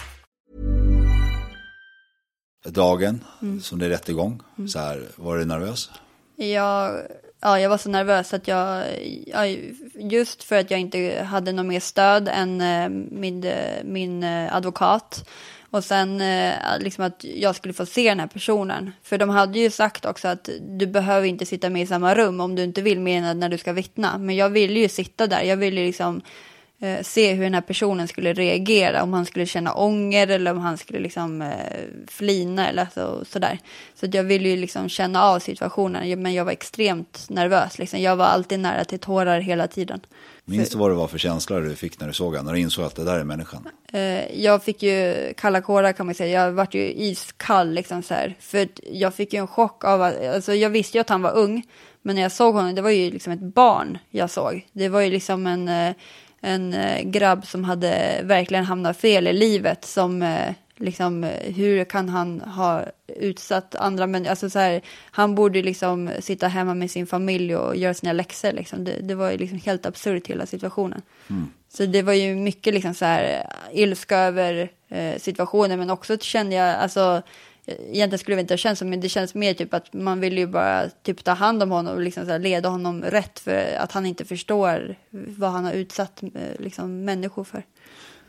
dagen 2.71 3.25
Mm. 3.43 3.61
som 3.61 3.79
det 3.79 3.87
är 3.87 3.91
rättegång, 3.91 4.43
så 4.69 4.79
här, 4.79 5.03
var 5.17 5.37
du 5.37 5.45
nervös? 5.45 5.91
Jag, 6.37 7.03
ja, 7.41 7.61
jag 7.61 7.71
var 7.71 7.79
så 7.79 7.89
nervös 7.89 8.35
att 8.35 8.49
jag, 8.49 8.85
ja, 9.27 9.47
just 9.95 10.45
för 10.45 10.57
att 10.57 10.71
jag 10.71 10.81
inte 10.81 11.27
hade 11.29 11.53
något 11.53 11.67
mer 11.67 11.81
stöd 11.81 12.29
än 12.29 12.61
eh, 12.61 12.89
min, 13.11 13.45
eh, 13.45 13.85
min 13.85 14.23
eh, 14.23 14.57
advokat. 14.57 15.29
Och 15.77 15.85
sen 15.85 16.21
eh, 16.21 16.55
liksom 16.81 17.05
att 17.05 17.25
jag 17.25 17.57
skulle 17.57 17.75
få 17.75 17.87
se 17.87 18.09
den 18.09 18.21
här 18.21 18.27
personen. 18.27 18.93
För 19.03 19.19
de 19.19 19.29
hade 19.29 19.59
ju 19.59 19.71
sagt 19.71 20.05
också 20.05 20.29
att 20.29 20.49
du 20.61 20.87
behöver 20.87 21.27
inte 21.27 21.47
sitta 21.47 21.71
med 21.71 21.83
i 21.83 21.87
samma 21.87 22.15
rum 22.15 22.41
om 22.41 22.55
du 22.55 22.63
inte 22.63 22.83
vill 22.83 23.01
mer 23.01 23.23
än 23.23 23.41
när 23.41 23.49
du 23.49 23.59
ska 23.59 23.73
vittna. 23.73 24.19
Men 24.19 24.37
jag 24.37 24.51
ville 24.51 24.81
ju 24.81 24.89
sitta 24.89 25.27
där. 25.27 25.43
Jag 25.43 25.57
ville 25.57 25.85
liksom 25.85 26.21
eh, 26.81 27.03
se 27.03 27.33
hur 27.33 27.43
den 27.45 27.55
här 27.55 27.61
personen 27.61 28.09
skulle 28.09 28.33
reagera, 28.33 29.03
om 29.03 29.13
han 29.13 29.27
skulle 29.27 29.47
känna 29.47 29.75
ånger 29.75 30.29
eller 30.29 30.51
om 30.51 30.59
han 30.59 30.79
skulle 30.79 30.99
liksom 30.99 31.43
eh, 31.43 31.49
flina 32.09 32.69
eller 32.69 32.87
så, 32.95 33.25
sådär. 33.25 33.59
Så 33.95 34.07
jag 34.13 34.25
ville 34.25 34.49
ju 34.49 34.57
liksom 34.57 34.89
känna 34.89 35.23
av 35.23 35.39
situationen, 35.39 36.23
men 36.23 36.35
jag 36.35 36.45
var 36.45 36.53
extremt 36.53 37.27
nervös. 37.29 37.79
Liksom. 37.79 38.03
Jag 38.03 38.17
var 38.17 38.27
alltid 38.27 38.61
nära 38.61 38.85
till 38.85 38.99
tårar 38.99 39.41
hela 39.41 39.67
tiden. 39.67 40.01
Minns 40.49 40.71
du 40.71 40.79
vad 40.79 40.91
det 40.91 40.95
var 40.95 41.09
för 41.09 41.19
känslor 41.19 41.61
du 41.61 41.77
fick 41.77 42.01
när 42.01 42.07
du 42.07 42.13
såg 42.13 42.33
honom, 42.33 42.47
när 42.47 42.53
du 42.53 42.61
insåg 42.61 42.85
att 42.85 42.97
det 42.97 43.05
där 43.05 43.19
är 43.19 43.25
människan? 43.25 43.69
Eh, 43.93 44.43
jag 44.43 44.63
fick 44.63 44.83
ju 44.83 45.15
kalla 45.37 45.61
kårar 45.61 45.93
kan 45.93 46.07
man 46.07 46.15
säga. 46.15 46.45
Jag 46.45 46.53
vart 46.53 46.75
ju 46.75 46.93
iskall 46.93 47.73
liksom 47.73 48.03
så 48.03 48.15
här. 48.15 48.37
För 48.41 48.69
jag 48.93 49.15
fick 49.15 49.33
ju 49.33 49.39
en 49.39 49.47
chock 49.47 49.85
av 49.85 50.03
att, 50.03 50.27
alltså 50.27 50.55
jag 50.55 50.71
visste 50.71 50.99
ju 50.99 51.01
att 51.01 51.09
han 51.09 51.23
var 51.23 51.37
ung. 51.37 51.63
Men 52.03 52.15
när 52.15 52.23
jag 52.23 52.33
såg 52.33 52.55
honom, 52.55 52.75
det 52.75 52.83
var 52.83 52.91
ju 52.91 53.11
liksom 53.11 53.33
ett 53.33 53.41
barn 53.41 53.99
jag 54.11 54.31
såg. 54.31 54.67
Det 54.73 54.89
var 54.89 55.01
ju 55.01 55.11
liksom 55.11 55.47
en, 55.47 55.69
eh, 55.69 55.95
en 56.41 56.75
eh, 56.75 57.03
grabb 57.03 57.47
som 57.47 57.65
hade 57.65 58.21
verkligen 58.23 58.65
hamnat 58.65 58.97
fel 58.97 59.27
i 59.27 59.33
livet. 59.33 59.85
Som 59.85 60.23
liksom, 60.77 61.23
hur 61.43 61.85
kan 61.85 62.09
han 62.09 62.41
ha 62.41 62.85
utsatt 63.07 63.75
andra 63.75 64.07
människor? 64.07 64.31
Alltså 64.31 64.51
så 64.51 64.59
här, 64.59 64.81
han 65.11 65.35
borde 65.35 65.63
liksom 65.63 66.11
sitta 66.21 66.49
hemma 66.49 66.75
med 66.75 66.91
sin 66.91 67.07
familj 67.07 67.57
och 67.57 67.77
göra 67.77 67.95
sina 67.95 68.13
läxor. 68.13 68.53
Liksom. 68.53 68.85
Det, 68.85 69.01
det 69.03 69.15
var 69.15 69.31
ju 69.31 69.39
liksom 69.39 69.59
helt 69.59 69.87
absurt 69.87 70.27
hela 70.27 70.47
situationen. 70.47 71.03
Mm. 71.31 71.49
Så 71.69 71.87
det 71.87 72.03
var 72.03 72.13
ju 72.13 72.35
mycket 72.35 72.75
liksom 72.75 72.95
så 72.95 73.05
här 73.05 73.47
ilska 73.73 74.19
över 74.19 74.71
eh, 74.89 75.19
situationen, 75.19 75.79
men 75.79 75.91
också 75.91 76.19
kände 76.19 76.57
jag, 76.57 76.77
alltså, 76.77 77.23
egentligen 77.67 78.19
skulle 78.19 78.37
det 78.37 78.41
inte 78.41 78.55
ha 78.55 78.59
känts 78.59 78.79
så, 78.79 78.85
men 78.85 79.01
det 79.01 79.09
känns 79.09 79.35
mer 79.35 79.55
typ 79.55 79.75
att 79.75 79.93
man 79.93 80.21
vill 80.21 80.39
ju 80.39 80.47
bara 80.47 80.89
typ 81.03 81.25
ta 81.25 81.33
hand 81.33 81.63
om 81.63 81.71
honom 81.71 81.95
och 81.95 82.03
liksom 82.03 82.25
så 82.25 82.31
här, 82.31 82.39
leda 82.39 82.69
honom 82.69 83.03
rätt 83.03 83.39
för 83.39 83.77
att 83.79 83.93
han 83.93 84.07
inte 84.07 84.25
förstår 84.25 84.97
vad 85.11 85.51
han 85.51 85.65
har 85.65 85.73
utsatt 85.73 86.23
eh, 86.23 86.31
liksom, 86.59 87.05
människor 87.05 87.45
för 87.45 87.63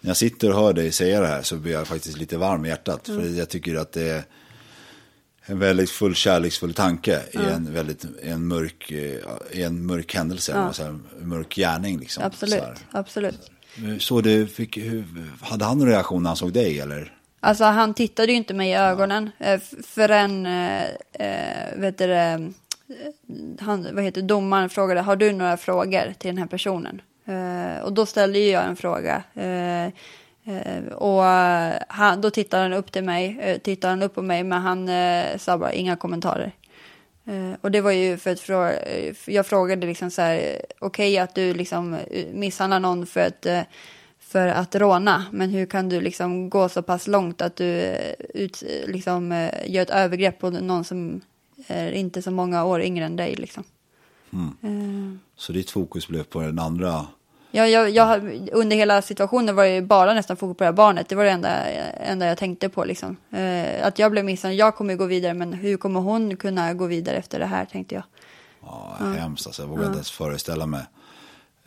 när 0.01 0.09
jag 0.09 0.17
sitter 0.17 0.49
och 0.49 0.55
hör 0.55 0.73
dig 0.73 0.91
säga 0.91 1.21
det 1.21 1.27
här 1.27 1.41
så 1.41 1.55
blir 1.55 1.73
jag 1.73 1.87
faktiskt 1.87 2.17
lite 2.17 2.37
varm 2.37 2.65
i 2.65 2.69
hjärtat. 2.69 3.07
Mm. 3.07 3.21
För 3.21 3.39
jag 3.39 3.49
tycker 3.49 3.75
att 3.75 3.91
det 3.91 4.09
är 4.09 4.23
en 5.45 5.59
väldigt 5.59 5.89
full 5.89 6.15
kärleksfull 6.15 6.73
tanke 6.73 7.21
i 7.31 7.37
en 7.37 7.73
väldigt 7.73 8.05
en 8.23 8.47
mörk, 8.47 8.91
i 9.51 9.63
en 9.63 9.85
mörk 9.85 10.15
händelse, 10.15 10.51
ja. 10.55 10.73
så 10.73 10.83
en 10.83 11.03
mörk 11.21 11.55
gärning. 11.55 11.99
Liksom, 11.99 12.23
absolut, 12.23 12.63
absolut. 12.91 13.51
Så 13.99 14.21
du 14.21 14.47
fick, 14.47 14.77
hade 15.41 15.65
han 15.65 15.77
någon 15.77 15.87
reaktion 15.87 16.23
när 16.23 16.29
han 16.29 16.37
såg 16.37 16.53
dig 16.53 16.79
eller? 16.79 17.13
Alltså 17.39 17.63
han 17.63 17.93
tittade 17.93 18.31
ju 18.31 18.37
inte 18.37 18.53
mig 18.53 18.69
i 18.69 18.75
ögonen 18.75 19.29
ja. 19.37 19.59
förrän, 19.83 20.45
äh, 20.45 20.85
vet 21.75 21.97
du, 21.97 22.13
han, 23.59 23.87
vad 23.93 24.03
heter 24.03 24.21
domaren 24.21 24.69
frågade, 24.69 25.01
har 25.01 25.15
du 25.15 25.31
några 25.31 25.57
frågor 25.57 26.13
till 26.19 26.29
den 26.29 26.37
här 26.37 26.47
personen? 26.47 27.01
Uh, 27.29 27.83
och 27.83 27.93
då 27.93 28.05
ställde 28.05 28.39
jag 28.39 28.65
en 28.65 28.75
fråga. 28.75 29.23
Uh, 29.37 29.87
uh, 30.53 30.87
och 30.93 31.23
han, 31.87 32.21
då 32.21 32.29
tittade 32.29 32.63
han 32.63 32.73
upp 32.73 32.91
till 32.91 33.03
mig, 33.03 33.53
uh, 33.53 33.57
tittade 33.57 33.91
han 33.91 34.03
upp 34.03 34.15
på 34.15 34.21
mig, 34.21 34.43
men 34.43 34.61
han 34.61 34.89
sa 35.39 35.57
bara 35.57 35.73
inga 35.73 35.95
kommentarer. 35.95 36.51
och 37.61 37.71
det 37.71 37.81
var 37.81 37.91
ju 37.91 38.17
för 38.17 38.31
att 38.31 38.39
frå 38.39 38.71
jag 39.25 39.45
frågade 39.45 39.87
liksom 39.87 40.11
så 40.11 40.21
här, 40.21 40.61
okej 40.79 41.13
okay, 41.13 41.17
att 41.17 41.35
du 41.35 41.53
liksom 41.53 41.97
misshandlar 42.33 42.79
någon 42.79 43.05
för 43.05 43.19
att, 43.19 43.67
för 44.19 44.47
att 44.47 44.75
råna, 44.75 45.25
men 45.31 45.49
hur 45.49 45.65
kan 45.65 45.89
du 45.89 46.01
liksom 46.01 46.49
gå 46.49 46.69
så 46.69 46.81
pass 46.81 47.07
långt 47.07 47.41
att 47.41 47.55
du 47.55 47.97
ut, 48.33 48.63
liksom, 48.87 49.49
gör 49.65 49.81
ett 49.81 49.89
övergrepp 49.89 50.39
på 50.39 50.49
någon 50.49 50.83
som 50.83 51.21
är 51.67 51.91
inte 51.91 52.21
så 52.21 52.31
många 52.31 52.65
år 52.65 52.81
yngre 52.81 53.05
än 53.05 53.15
dig 53.15 53.35
liksom. 53.35 53.63
Mm. 54.33 55.19
Så 55.35 55.53
ditt 55.53 55.69
fokus 55.69 56.07
blev 56.07 56.23
på 56.23 56.41
den 56.41 56.59
andra 56.59 57.07
jag, 57.51 57.69
jag, 57.69 57.89
jag, 57.89 58.21
under 58.51 58.75
hela 58.75 59.01
situationen 59.01 59.55
var 59.55 59.65
det 59.65 59.81
bara 59.81 60.13
nästan 60.13 60.37
fokus 60.37 60.57
på 60.57 60.63
det 60.63 60.67
här 60.67 60.73
barnet. 60.73 61.09
Det 61.09 61.15
var 61.15 61.23
det 61.23 61.31
enda, 61.31 61.49
enda 61.93 62.25
jag 62.25 62.37
tänkte 62.37 62.69
på. 62.69 62.85
Liksom. 62.85 63.17
Eh, 63.31 63.87
att 63.87 63.99
jag 63.99 64.11
blev 64.11 64.25
misshandlad, 64.25 64.59
jag 64.59 64.75
kommer 64.75 64.95
gå 64.95 65.05
vidare, 65.05 65.33
men 65.33 65.53
hur 65.53 65.77
kommer 65.77 65.99
hon 65.99 66.37
kunna 66.37 66.73
gå 66.73 66.85
vidare 66.85 67.17
efter 67.17 67.39
det 67.39 67.45
här, 67.45 67.65
tänkte 67.65 67.95
jag. 67.95 68.03
Ja, 68.61 68.97
hemskt 69.17 69.47
alltså. 69.47 69.61
Jag 69.61 69.69
vågar 69.69 69.81
ja. 69.81 69.87
inte 69.87 69.97
ens 69.97 70.11
föreställa 70.11 70.65
mig 70.65 70.81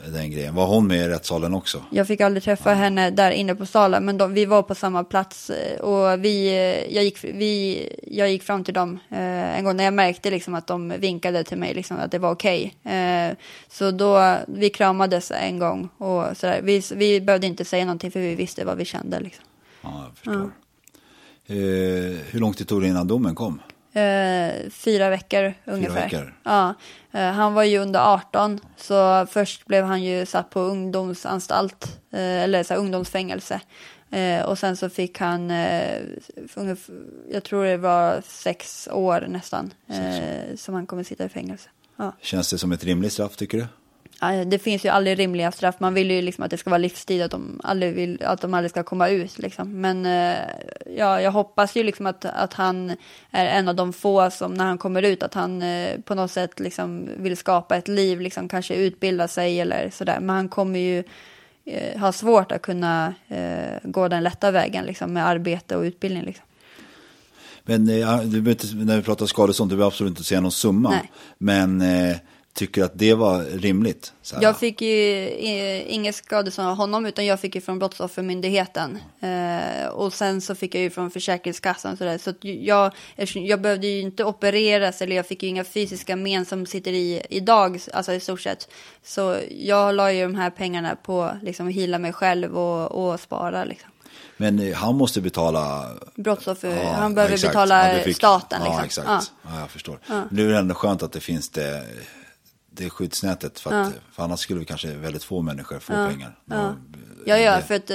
den 0.09 0.31
grejen. 0.31 0.55
Var 0.55 0.67
hon 0.67 0.87
med 0.87 1.05
i 1.05 1.09
rättssalen 1.09 1.55
också? 1.55 1.85
Jag 1.91 2.07
fick 2.07 2.21
aldrig 2.21 2.43
träffa 2.43 2.71
ja. 2.71 2.77
henne 2.77 3.11
där 3.11 3.31
inne 3.31 3.55
på 3.55 3.67
salen, 3.67 4.05
men 4.05 4.19
de, 4.19 4.35
vi 4.35 4.45
var 4.45 4.63
på 4.63 4.75
samma 4.75 5.05
plats 5.05 5.51
eh, 5.51 5.81
och 5.81 6.25
vi, 6.25 6.49
eh, 6.49 6.95
jag, 6.95 7.05
gick, 7.05 7.25
vi, 7.25 7.89
jag 8.07 8.31
gick 8.31 8.43
fram 8.43 8.65
till 8.65 8.75
dem 8.75 8.99
eh, 9.09 9.59
en 9.59 9.65
gång 9.65 9.77
när 9.77 9.85
jag 9.85 9.95
märkte 9.95 10.31
liksom 10.31 10.55
att 10.55 10.67
de 10.67 10.89
vinkade 10.89 11.45
till 11.45 11.59
mig, 11.59 11.75
liksom, 11.75 11.97
att 11.97 12.11
det 12.11 12.19
var 12.19 12.31
okej. 12.31 12.75
Okay. 12.85 12.97
Eh, 12.97 13.33
så 13.69 13.91
då, 13.91 14.37
vi 14.49 14.71
kramades 14.71 15.31
en 15.31 15.59
gång 15.59 15.89
och 15.99 16.37
sådär. 16.37 16.61
Vi, 16.63 16.83
vi 16.95 17.21
behövde 17.21 17.47
inte 17.47 17.65
säga 17.65 17.85
någonting 17.85 18.11
för 18.11 18.21
vi 18.21 18.35
visste 18.35 18.65
vad 18.65 18.79
vi 18.79 18.85
kände. 18.85 19.21
Liksom. 19.21 19.45
Ja, 19.83 20.05
jag 20.05 20.17
förstår. 20.17 20.51
Ja. 21.47 21.55
Eh, 21.55 22.19
hur 22.31 22.39
långt 22.41 22.59
det 22.59 22.65
tog 22.65 22.83
det 22.83 22.89
innan 22.89 23.07
domen 23.07 23.35
kom? 23.35 23.61
Eh, 23.93 24.71
fyra 24.71 25.11
veckor 25.11 25.55
ungefär. 25.65 26.09
Fyra 26.09 26.21
veckor. 26.21 26.35
Ja, 26.43 26.75
eh, 27.13 27.31
han 27.31 27.55
var 27.55 27.65
ju 27.65 27.79
under 27.79 28.15
18, 28.15 28.61
så 28.77 29.27
först 29.27 29.67
blev 29.67 29.85
han 29.85 30.03
ju 30.03 30.27
satt 30.27 30.51
på 30.51 30.61
ungdomsanstalt, 30.61 32.01
eh, 32.13 32.21
eller 32.21 32.63
så 32.63 32.75
här, 32.75 32.81
ungdomsfängelse. 32.81 33.61
Eh, 34.11 34.43
och 34.43 34.59
sen 34.59 34.77
så 34.77 34.89
fick 34.91 35.19
han, 35.19 35.51
eh, 35.51 36.03
jag 37.33 37.45
tror 37.45 37.65
det 37.65 37.77
var 37.77 38.23
sex 38.27 38.89
år 38.93 39.27
nästan, 39.29 39.75
sex 39.89 39.99
år. 39.99 40.51
Eh, 40.51 40.57
som 40.57 40.75
han 40.75 40.87
kommer 40.87 41.03
sitta 41.03 41.25
i 41.25 41.29
fängelse. 41.29 41.69
Ja. 41.97 42.17
Känns 42.21 42.51
det 42.51 42.59
som 42.59 42.73
ett 42.73 42.85
rimligt 42.85 43.13
straff 43.13 43.37
tycker 43.37 43.59
du? 43.59 43.67
Det 44.47 44.59
finns 44.59 44.85
ju 44.85 44.89
aldrig 44.89 45.19
rimliga 45.19 45.53
straff. 45.53 45.75
Man 45.79 45.95
vill 45.95 46.11
ju 46.11 46.23
liksom 46.23 46.45
att 46.45 46.51
det 46.51 46.57
ska 46.57 46.71
vara 46.71 46.79
livstid, 46.79 47.23
att 47.23 47.31
de 47.31 47.61
aldrig, 47.65 47.95
vill, 47.95 48.23
att 48.23 48.41
de 48.41 48.55
aldrig 48.55 48.71
ska 48.71 48.83
komma 48.83 49.09
ut. 49.09 49.39
Liksom. 49.39 49.81
Men 49.81 50.07
eh, 50.07 50.39
ja, 50.97 51.21
jag 51.21 51.31
hoppas 51.33 51.77
ju 51.77 51.83
liksom 51.83 52.07
att, 52.07 52.25
att 52.25 52.55
han 52.55 52.91
är 53.31 53.47
en 53.47 53.69
av 53.69 53.75
de 53.75 53.93
få 53.93 54.31
som 54.31 54.55
när 54.55 54.65
han 54.65 54.79
kommer 54.79 55.03
ut, 55.03 55.23
att 55.23 55.35
han 55.35 55.63
eh, 55.63 56.01
på 56.01 56.15
något 56.15 56.31
sätt 56.31 56.61
liksom 56.61 57.09
vill 57.17 57.37
skapa 57.37 57.77
ett 57.77 57.89
liv, 57.89 58.21
liksom, 58.21 58.49
kanske 58.49 58.75
utbilda 58.75 59.29
sig 59.29 59.61
eller 59.61 59.91
sådär. 59.91 60.21
Men 60.21 60.37
han 60.37 60.49
kommer 60.49 60.79
ju 60.79 61.05
eh, 61.65 62.01
ha 62.01 62.13
svårt 62.13 62.53
att 62.53 62.63
kunna 62.63 63.15
eh, 63.29 63.79
gå 63.83 64.09
den 64.09 64.23
lätta 64.23 64.51
vägen 64.51 64.85
liksom, 64.85 65.13
med 65.13 65.27
arbete 65.27 65.77
och 65.77 65.83
utbildning. 65.83 66.25
Liksom. 66.25 66.45
Men 67.63 67.89
eh, 67.89 68.21
du, 68.21 68.43
när 68.75 68.97
vi 68.97 69.03
pratar 69.03 69.27
skadestånd, 69.27 69.71
du 69.71 69.77
vill 69.77 69.85
absolut 69.85 70.11
inte 70.11 70.25
säga 70.25 70.41
någon 70.41 70.53
summa. 70.53 70.91
Nej. 70.91 71.11
Men 71.39 71.83
tycker 72.55 72.85
att 72.85 72.93
det 72.95 73.15
var 73.15 73.45
rimligt? 73.45 74.13
Jag 74.41 74.59
fick 74.59 74.83
ju 74.83 75.29
inget 75.89 76.15
skadestånd 76.15 76.69
av 76.69 76.77
honom 76.77 77.07
utan 77.07 77.27
jag 77.27 77.41
fick 77.41 77.55
ju 77.55 77.61
från 77.61 77.79
Brottsoffermyndigheten. 77.79 78.99
Eh, 79.21 79.89
och 79.89 80.13
sen 80.13 80.41
så 80.41 80.55
fick 80.55 80.75
jag 80.75 80.83
ju 80.83 80.91
från 80.91 81.11
Försäkringskassan. 81.11 81.97
Så, 81.97 82.05
där. 82.05 82.19
så 82.19 82.33
jag, 82.41 82.93
jag 83.35 83.61
behövde 83.61 83.87
ju 83.87 84.01
inte 84.01 84.25
opereras 84.25 85.03
eller 85.03 85.17
jag 85.17 85.27
fick 85.27 85.43
ju 85.43 85.49
inga 85.49 85.65
fysiska 85.65 86.17
men 86.17 86.45
som 86.45 86.67
sitter 86.67 86.93
i 86.93 87.23
idag, 87.31 87.81
alltså 87.93 88.13
i 88.13 88.21
stort 88.21 88.41
sett. 88.41 88.69
Så 89.05 89.37
jag 89.51 89.95
la 89.95 90.13
ju 90.13 90.23
de 90.23 90.35
här 90.35 90.51
pengarna 90.51 90.97
på 90.97 91.31
liksom 91.43 91.69
hila 91.69 91.99
mig 91.99 92.13
själv 92.13 92.59
och, 92.59 93.13
och 93.13 93.21
spara 93.21 93.65
liksom. 93.65 93.91
Men 94.37 94.59
eh, 94.59 94.75
han 94.75 94.95
måste 94.95 95.21
betala... 95.21 95.87
Brottsoffer, 96.15 96.77
ja, 96.77 96.93
han 96.93 97.15
behöver 97.15 97.35
exakt. 97.35 97.53
betala 97.53 97.99
fick, 98.05 98.17
staten. 98.17 98.61
Liksom. 98.63 98.79
Ja, 98.79 98.85
exakt. 98.85 99.09
Ja. 99.09 99.23
ja. 99.43 99.61
jag 99.61 99.71
förstår. 99.71 99.99
Ja. 100.07 100.23
Nu 100.31 100.49
är 100.49 100.53
det 100.53 100.59
ändå 100.59 100.75
skönt 100.75 101.03
att 101.03 101.13
det 101.13 101.21
finns 101.21 101.49
det 101.49 101.83
det 102.71 102.91
skyddsnätet. 102.91 103.61
För, 103.61 103.73
att, 103.73 103.89
ja. 103.89 104.01
för 104.13 104.23
annars 104.23 104.41
skulle 104.41 104.65
kanske 104.65 104.89
väldigt 104.89 105.25
få 105.25 105.43
människor 105.43 105.79
få 105.79 105.93
ja. 105.93 106.09
pengar. 106.09 106.39
Ja, 106.45 106.77
ja, 107.27 107.39
ja 107.39 107.61
för, 107.61 107.75
att, 107.75 107.91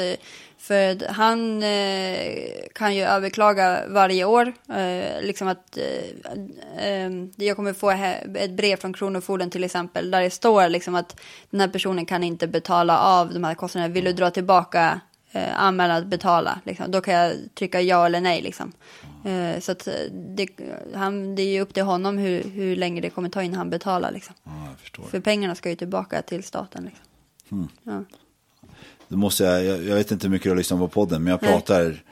för 0.57 0.91
att 0.91 1.01
han 1.01 1.63
eh, 1.63 2.27
kan 2.75 2.95
ju 2.95 3.03
överklaga 3.03 3.83
varje 3.87 4.25
år. 4.25 4.53
Eh, 4.69 5.21
liksom 5.21 5.47
att 5.47 5.77
eh, 5.77 6.87
eh 6.87 7.11
jag 7.35 7.55
kommer 7.55 7.73
få 7.73 7.89
ett 8.35 8.51
brev 8.51 8.77
från 8.77 8.93
Kronofogden 8.93 9.49
till 9.49 9.63
exempel. 9.63 10.11
Där 10.11 10.21
det 10.21 10.29
står 10.29 10.69
liksom 10.69 10.95
att 10.95 11.21
den 11.49 11.59
här 11.59 11.67
personen 11.67 12.05
kan 12.05 12.23
inte 12.23 12.47
betala 12.47 12.99
av 12.99 13.33
de 13.33 13.43
här 13.43 13.55
kostnaderna. 13.55 13.93
Vill 13.93 14.05
du 14.05 14.13
dra 14.13 14.31
tillbaka 14.31 15.01
eh, 15.35 15.61
anmälan 15.61 15.97
att 15.97 16.07
betala? 16.07 16.59
Liksom. 16.63 16.91
Då 16.91 17.01
kan 17.01 17.13
jag 17.13 17.33
trycka 17.55 17.81
ja 17.81 18.05
eller 18.05 18.21
nej. 18.21 18.41
Liksom. 18.41 18.71
Eh, 19.25 19.59
så 19.59 19.71
att 19.71 19.87
det, 20.11 20.47
han, 20.93 21.35
det 21.35 21.41
är 21.41 21.53
ju 21.53 21.61
upp 21.61 21.73
till 21.73 21.83
honom 21.83 22.17
hur, 22.17 22.43
hur 22.43 22.75
länge 22.75 23.01
det 23.01 23.09
kommer 23.09 23.29
ta 23.29 23.43
innan 23.43 23.57
han 23.57 23.69
betalar. 23.69 24.11
Liksom. 24.11 24.35
Ja, 24.43 25.03
För 25.09 25.19
pengarna 25.19 25.55
ska 25.55 25.69
ju 25.69 25.75
tillbaka 25.75 26.21
till 26.21 26.43
staten. 26.43 26.83
Liksom. 26.83 27.05
Mm. 27.51 27.67
Ja. 27.83 28.03
Då 29.07 29.17
måste 29.17 29.43
jag, 29.43 29.65
jag, 29.65 29.83
jag, 29.83 29.95
vet 29.95 30.11
inte 30.11 30.27
hur 30.27 30.31
mycket 30.31 30.43
du 30.43 30.49
har 30.49 30.57
lyssnat 30.57 30.79
på 30.79 30.87
podden, 30.87 31.23
men 31.23 31.31
jag 31.31 31.39
pratar 31.39 31.83
Nej. 31.83 32.03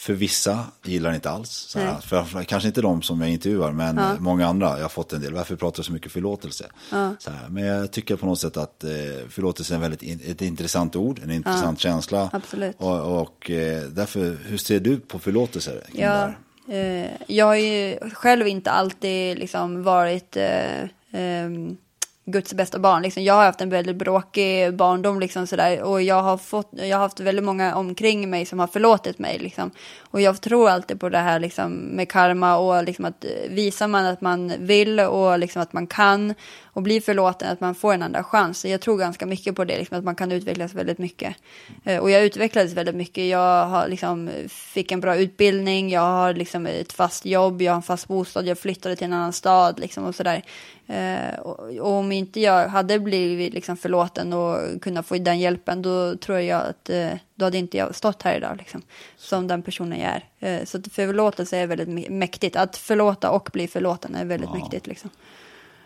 För 0.00 0.12
vissa 0.12 0.64
gillar 0.82 1.14
inte 1.14 1.30
alls. 1.30 1.76
För, 2.02 2.44
kanske 2.44 2.66
inte 2.68 2.80
de 2.80 3.02
som 3.02 3.20
jag 3.20 3.30
intervjuar, 3.30 3.72
men 3.72 3.96
ja. 3.96 4.16
många 4.20 4.46
andra. 4.46 4.76
Jag 4.76 4.84
har 4.84 4.88
fått 4.88 5.12
en 5.12 5.20
del. 5.20 5.34
Varför 5.34 5.56
pratar 5.56 5.76
du 5.76 5.82
så 5.82 5.92
mycket 5.92 6.12
förlåtelse? 6.12 6.66
Ja. 6.90 7.14
Men 7.48 7.64
jag 7.64 7.92
tycker 7.92 8.16
på 8.16 8.26
något 8.26 8.38
sätt 8.38 8.56
att 8.56 8.84
eh, 8.84 8.90
förlåtelse 9.28 9.74
är 9.74 9.78
väldigt 9.78 10.02
in, 10.02 10.20
ett 10.26 10.42
intressant 10.42 10.96
ord, 10.96 11.20
en 11.24 11.30
intressant 11.30 11.80
känsla. 11.80 12.30
Absolut. 12.32 12.76
Och, 12.78 13.20
och 13.20 13.50
eh, 13.50 13.82
därför, 13.82 14.36
hur 14.44 14.56
ser 14.56 14.80
du 14.80 14.96
på 14.96 15.18
förlåtelse? 15.18 15.82
Ja. 15.92 16.32
Eh, 16.68 17.10
jag 17.26 17.46
har 17.46 17.54
ju 17.54 17.98
själv 18.12 18.48
inte 18.48 18.70
alltid 18.70 19.38
liksom 19.38 19.82
varit 19.82 20.36
eh, 20.36 20.88
ehm, 21.12 21.76
Guds 22.24 22.54
bästa 22.54 22.78
barn. 22.78 23.02
Liksom, 23.02 23.22
jag 23.24 23.34
har 23.34 23.44
haft 23.44 23.60
en 23.60 23.70
väldigt 23.70 23.96
bråkig 23.96 24.74
barndom 24.74 25.20
liksom, 25.20 25.46
sådär, 25.46 25.82
och 25.82 26.02
jag 26.02 26.22
har, 26.22 26.36
fått, 26.36 26.70
jag 26.72 26.96
har 26.96 27.02
haft 27.02 27.20
väldigt 27.20 27.44
många 27.44 27.74
omkring 27.74 28.30
mig 28.30 28.46
som 28.46 28.58
har 28.58 28.66
förlåtit 28.66 29.18
mig. 29.18 29.38
Liksom. 29.38 29.70
Och 30.10 30.20
jag 30.20 30.40
tror 30.40 30.70
alltid 30.70 31.00
på 31.00 31.08
det 31.08 31.18
här 31.18 31.40
liksom, 31.40 31.72
med 31.72 32.08
karma 32.08 32.56
och 32.56 32.84
liksom, 32.84 33.04
att 33.04 33.24
eh, 33.24 33.30
visar 33.50 33.88
man 33.88 34.06
att 34.06 34.20
man 34.20 34.52
vill 34.58 35.00
och 35.00 35.38
liksom, 35.38 35.62
att 35.62 35.72
man 35.72 35.86
kan 35.86 36.34
och 36.72 36.82
blir 36.82 37.00
förlåten, 37.00 37.52
att 37.52 37.60
man 37.60 37.74
får 37.74 37.94
en 37.94 38.02
andra 38.02 38.24
chans. 38.24 38.64
Jag 38.64 38.80
tror 38.80 38.98
ganska 38.98 39.26
mycket 39.26 39.56
på 39.56 39.64
det, 39.64 39.78
liksom, 39.78 39.98
att 39.98 40.04
man 40.04 40.14
kan 40.16 40.32
utvecklas 40.32 40.74
väldigt 40.74 40.98
mycket. 40.98 41.36
Eh, 41.84 41.98
och 41.98 42.10
jag 42.10 42.24
utvecklades 42.24 42.72
väldigt 42.72 42.96
mycket. 42.96 43.28
Jag 43.28 43.66
har, 43.66 43.88
liksom, 43.88 44.30
fick 44.48 44.92
en 44.92 45.00
bra 45.00 45.16
utbildning, 45.16 45.90
jag 45.90 46.00
har 46.00 46.34
liksom, 46.34 46.66
ett 46.66 46.92
fast 46.92 47.26
jobb, 47.26 47.62
jag 47.62 47.72
har 47.72 47.76
en 47.76 47.82
fast 47.82 48.08
bostad, 48.08 48.46
jag 48.46 48.58
flyttade 48.58 48.96
till 48.96 49.04
en 49.04 49.12
annan 49.12 49.32
stad 49.32 49.78
liksom, 49.78 50.04
och 50.04 50.14
sådär. 50.14 50.42
Eh, 50.90 51.38
och, 51.38 51.58
och, 51.58 51.98
om 51.98 52.12
inte 52.12 52.40
jag 52.40 52.68
hade 52.68 52.98
blivit 52.98 53.54
liksom, 53.54 53.76
förlåten 53.76 54.32
och 54.32 54.82
kunnat 54.82 55.06
få 55.06 55.18
den 55.18 55.38
hjälpen, 55.38 55.82
då 55.82 56.16
tror 56.16 56.38
jag 56.38 56.62
att 56.66 56.90
eh, 56.90 57.12
då 57.34 57.44
hade 57.44 57.58
inte 57.58 57.76
jag 57.76 57.94
stått 57.94 58.22
här 58.22 58.36
idag, 58.36 58.56
liksom, 58.58 58.82
som 59.16 59.46
den 59.46 59.62
personen 59.62 60.00
jag 60.00 60.10
är. 60.10 60.58
Eh, 60.58 60.64
så 60.64 60.82
förlåtelse 60.90 61.56
är 61.56 61.66
väldigt 61.66 62.10
mäktigt. 62.10 62.56
Att 62.56 62.76
förlåta 62.76 63.30
och 63.30 63.48
bli 63.52 63.68
förlåten 63.68 64.14
är 64.14 64.24
väldigt 64.24 64.50
ja. 64.52 64.58
mäktigt. 64.58 64.86
Liksom. 64.86 65.10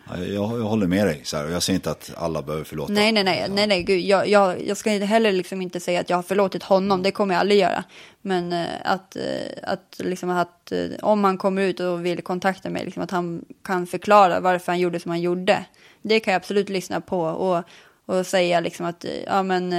Jag, 0.09 0.27
jag, 0.29 0.43
håller 0.43 0.87
med 0.87 1.07
dig. 1.07 1.21
Så 1.23 1.37
här, 1.37 1.47
jag 1.47 1.63
säger 1.63 1.75
inte 1.75 1.91
att 1.91 2.11
alla 2.17 2.41
behöver 2.41 2.65
förlåta. 2.65 2.93
Nej, 2.93 3.11
nej, 3.11 3.23
nej. 3.23 3.49
nej, 3.49 3.67
nej 3.67 3.83
gud, 3.83 4.01
jag, 4.01 4.27
jag, 4.27 4.67
jag 4.67 4.77
ska 4.77 4.89
heller 4.89 5.31
liksom 5.31 5.61
inte 5.61 5.79
säga 5.79 5.99
att 5.99 6.09
jag 6.09 6.17
har 6.17 6.23
förlåtit 6.23 6.63
honom. 6.63 7.03
Det 7.03 7.11
kommer 7.11 7.33
jag 7.33 7.39
aldrig 7.39 7.59
göra. 7.59 7.83
Men 8.21 8.53
uh, 8.53 8.67
att, 8.83 9.17
uh, 9.19 9.23
att, 9.63 9.95
liksom 9.97 10.29
att 10.29 10.71
uh, 10.71 10.95
om 11.01 11.23
han 11.23 11.37
kommer 11.37 11.61
ut 11.61 11.79
och 11.79 12.05
vill 12.05 12.21
kontakta 12.21 12.69
mig, 12.69 12.85
liksom, 12.85 13.03
att 13.03 13.11
han 13.11 13.45
kan 13.63 13.87
förklara 13.87 14.39
varför 14.39 14.71
han 14.71 14.79
gjorde 14.79 14.99
som 14.99 15.11
han 15.11 15.21
gjorde. 15.21 15.65
Det 16.01 16.19
kan 16.19 16.31
jag 16.31 16.39
absolut 16.39 16.69
lyssna 16.69 17.01
på 17.01 17.21
och, 17.21 17.63
och 18.05 18.25
säga 18.25 18.59
liksom 18.59 18.85
att 18.85 19.05
ja, 19.25 19.43
men, 19.43 19.71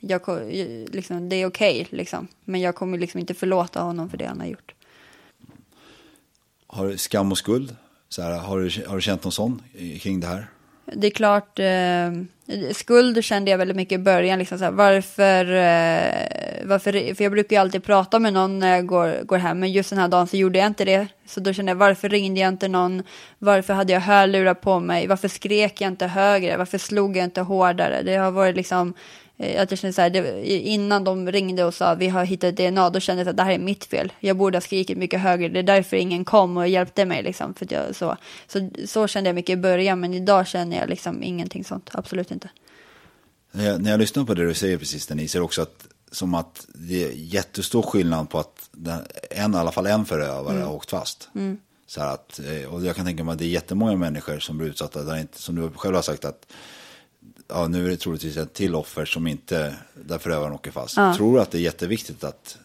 jag, 0.00 0.20
liksom, 0.92 1.28
det 1.28 1.36
är 1.36 1.46
okej. 1.46 1.82
Okay, 1.82 1.98
liksom. 1.98 2.28
Men 2.44 2.60
jag 2.60 2.74
kommer 2.74 2.98
liksom 2.98 3.20
inte 3.20 3.34
förlåta 3.34 3.80
honom 3.80 4.10
för 4.10 4.16
det 4.16 4.26
han 4.26 4.40
har 4.40 4.46
gjort. 4.46 4.74
Har 6.66 6.88
du 6.88 6.98
skam 6.98 7.32
och 7.32 7.38
skuld? 7.38 7.76
Så 8.08 8.22
här, 8.22 8.38
har, 8.38 8.60
du, 8.60 8.86
har 8.86 8.94
du 8.96 9.02
känt 9.02 9.24
någon 9.24 9.32
sån 9.32 9.62
kring 10.00 10.20
det 10.20 10.26
här? 10.26 10.46
Det 10.92 11.06
är 11.06 11.10
klart, 11.10 11.58
eh, 11.58 12.12
skuld 12.72 13.24
kände 13.24 13.50
jag 13.50 13.58
väldigt 13.58 13.76
mycket 13.76 14.00
i 14.00 14.02
början. 14.02 14.38
Liksom 14.38 14.58
så 14.58 14.64
här, 14.64 14.70
varför, 14.70 15.44
eh, 15.44 16.66
varför, 16.66 17.14
för 17.14 17.24
jag 17.24 17.32
brukar 17.32 17.56
ju 17.56 17.60
alltid 17.60 17.84
prata 17.84 18.18
med 18.18 18.32
någon 18.32 18.58
när 18.58 18.76
jag 18.76 18.86
går, 18.86 19.24
går 19.24 19.38
hem, 19.38 19.60
men 19.60 19.72
just 19.72 19.90
den 19.90 19.98
här 19.98 20.08
dagen 20.08 20.26
så 20.26 20.36
gjorde 20.36 20.58
jag 20.58 20.66
inte 20.66 20.84
det. 20.84 21.06
Så 21.26 21.40
då 21.40 21.52
kände 21.52 21.70
jag, 21.70 21.76
varför 21.76 22.08
ringde 22.08 22.40
jag 22.40 22.48
inte 22.48 22.68
någon? 22.68 23.02
Varför 23.38 23.74
hade 23.74 23.92
jag 23.92 24.00
hörlurar 24.00 24.54
på 24.54 24.80
mig? 24.80 25.06
Varför 25.06 25.28
skrek 25.28 25.80
jag 25.80 25.88
inte 25.88 26.06
högre? 26.06 26.56
Varför 26.56 26.78
slog 26.78 27.16
jag 27.16 27.24
inte 27.24 27.40
hårdare? 27.40 28.02
Det 28.02 28.16
har 28.16 28.30
varit 28.30 28.56
liksom 28.56 28.94
att 29.38 29.70
jag 29.70 29.78
kände 29.78 29.92
så 29.92 30.00
här, 30.00 30.10
det, 30.10 30.46
innan 30.46 31.04
de 31.04 31.32
ringde 31.32 31.64
och 31.64 31.74
sa 31.74 31.94
vi 31.94 32.08
har 32.08 32.24
hittat 32.24 32.56
DNA, 32.56 32.90
då 32.90 33.00
kände 33.00 33.22
jag 33.22 33.28
att 33.28 33.36
det 33.36 33.42
här 33.42 33.52
är 33.52 33.58
mitt 33.58 33.84
fel. 33.84 34.12
Jag 34.20 34.36
borde 34.36 34.56
ha 34.56 34.60
skrikit 34.60 34.98
mycket 34.98 35.20
högre, 35.20 35.48
det 35.48 35.58
är 35.58 35.62
därför 35.62 35.96
ingen 35.96 36.24
kom 36.24 36.56
och 36.56 36.68
hjälpte 36.68 37.04
mig. 37.04 37.22
Liksom, 37.22 37.54
för 37.54 37.72
jag, 37.72 37.96
så. 37.96 38.16
Så, 38.46 38.70
så 38.86 39.06
kände 39.06 39.28
jag 39.28 39.34
mycket 39.34 39.52
i 39.52 39.56
början, 39.56 40.00
men 40.00 40.14
idag 40.14 40.46
känner 40.46 40.76
jag 40.76 40.88
liksom 40.88 41.22
ingenting 41.22 41.64
sånt, 41.64 41.90
absolut 41.92 42.30
inte. 42.30 42.48
När 43.52 43.66
jag, 43.66 43.82
när 43.82 43.90
jag 43.90 44.00
lyssnar 44.00 44.24
på 44.24 44.34
det 44.34 44.46
du 44.46 44.54
säger 44.54 44.78
precis, 44.78 45.06
Denise, 45.06 45.38
det 45.38 45.42
också 45.42 45.62
att, 45.62 45.86
som 46.10 46.34
att 46.34 46.66
det 46.74 47.04
är 47.04 47.12
jättestor 47.14 47.82
skillnad 47.82 48.30
på 48.30 48.38
att 48.38 48.68
den, 48.72 49.00
en, 49.30 49.54
i 49.54 49.56
alla 49.56 49.72
fall 49.72 49.86
en 49.86 50.04
förövare 50.04 50.54
mm. 50.54 50.66
har 50.66 50.74
åkt 50.74 50.90
fast. 50.90 51.28
Mm. 51.34 51.58
Så 51.86 52.00
att, 52.00 52.40
eh, 52.40 52.74
och 52.74 52.84
jag 52.84 52.96
kan 52.96 53.06
tänka 53.06 53.24
mig 53.24 53.32
att 53.32 53.38
det 53.38 53.44
är 53.44 53.48
jättemånga 53.48 53.96
människor 53.96 54.38
som 54.38 54.58
blir 54.58 54.68
utsatta, 54.68 55.02
där 55.02 55.16
inte, 55.16 55.42
som 55.42 55.54
du 55.54 55.70
själv 55.70 55.94
har 55.94 56.02
sagt, 56.02 56.24
att 56.24 56.46
ja, 57.54 57.68
nu 57.68 57.86
är 57.86 57.90
det 57.90 57.96
troligtvis 57.96 58.36
ett 58.36 58.52
till 58.52 58.74
offer 58.74 59.04
som 59.04 59.26
inte, 59.26 59.76
där 59.94 60.18
förövaren 60.18 60.52
åker 60.52 60.70
fast. 60.70 60.96
Ja. 60.96 61.14
Tror 61.14 61.34
du 61.34 61.40
att 61.40 61.50
det 61.50 61.58
är 61.58 61.62
jätteviktigt 61.62 62.24
att 62.24 62.58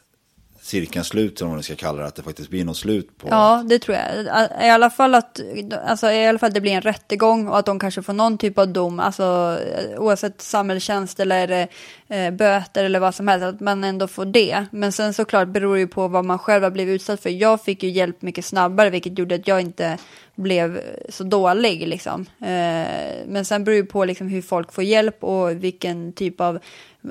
cirkeln 0.61 1.05
sluter, 1.05 1.45
om 1.45 1.51
man 1.51 1.63
ska 1.63 1.75
kalla 1.75 2.01
det, 2.01 2.07
att 2.07 2.15
det 2.15 2.23
faktiskt 2.23 2.49
blir 2.49 2.65
något 2.65 2.77
slut 2.77 3.17
på? 3.17 3.27
Ja, 3.31 3.63
det 3.69 3.79
tror 3.79 3.97
jag. 3.97 4.25
I 4.65 4.69
alla 4.69 4.89
fall 4.89 5.15
att, 5.15 5.39
alltså, 5.85 6.11
i 6.11 6.25
alla 6.25 6.39
fall 6.39 6.53
det 6.53 6.61
blir 6.61 6.71
en 6.71 6.81
rättegång 6.81 7.47
och 7.47 7.59
att 7.59 7.65
de 7.65 7.79
kanske 7.79 8.01
får 8.01 8.13
någon 8.13 8.37
typ 8.37 8.57
av 8.57 8.67
dom, 8.67 8.99
alltså 8.99 9.57
oavsett 9.97 10.41
samhällstjänst 10.41 11.19
eller 11.19 11.67
eh, 12.07 12.31
böter 12.31 12.83
eller 12.83 12.99
vad 12.99 13.15
som 13.15 13.27
helst, 13.27 13.43
att 13.43 13.59
man 13.59 13.83
ändå 13.83 14.07
får 14.07 14.25
det. 14.25 14.65
Men 14.71 14.91
sen 14.91 15.13
såklart 15.13 15.47
beror 15.47 15.73
det 15.73 15.79
ju 15.79 15.87
på 15.87 16.07
vad 16.07 16.25
man 16.25 16.39
själv 16.39 16.63
har 16.63 16.71
blivit 16.71 16.95
utsatt 16.95 17.21
för. 17.21 17.29
Jag 17.29 17.63
fick 17.63 17.83
ju 17.83 17.89
hjälp 17.89 18.21
mycket 18.21 18.45
snabbare, 18.45 18.89
vilket 18.89 19.19
gjorde 19.19 19.35
att 19.35 19.47
jag 19.47 19.61
inte 19.61 19.97
blev 20.35 20.81
så 21.09 21.23
dålig. 21.23 21.87
Liksom. 21.87 22.25
Eh, 22.39 23.27
men 23.27 23.45
sen 23.45 23.63
beror 23.63 23.77
det 23.77 23.83
på 23.83 24.05
liksom, 24.05 24.27
hur 24.27 24.41
folk 24.41 24.73
får 24.73 24.83
hjälp 24.83 25.23
och 25.23 25.63
vilken 25.63 26.13
typ 26.13 26.41
av 26.41 26.59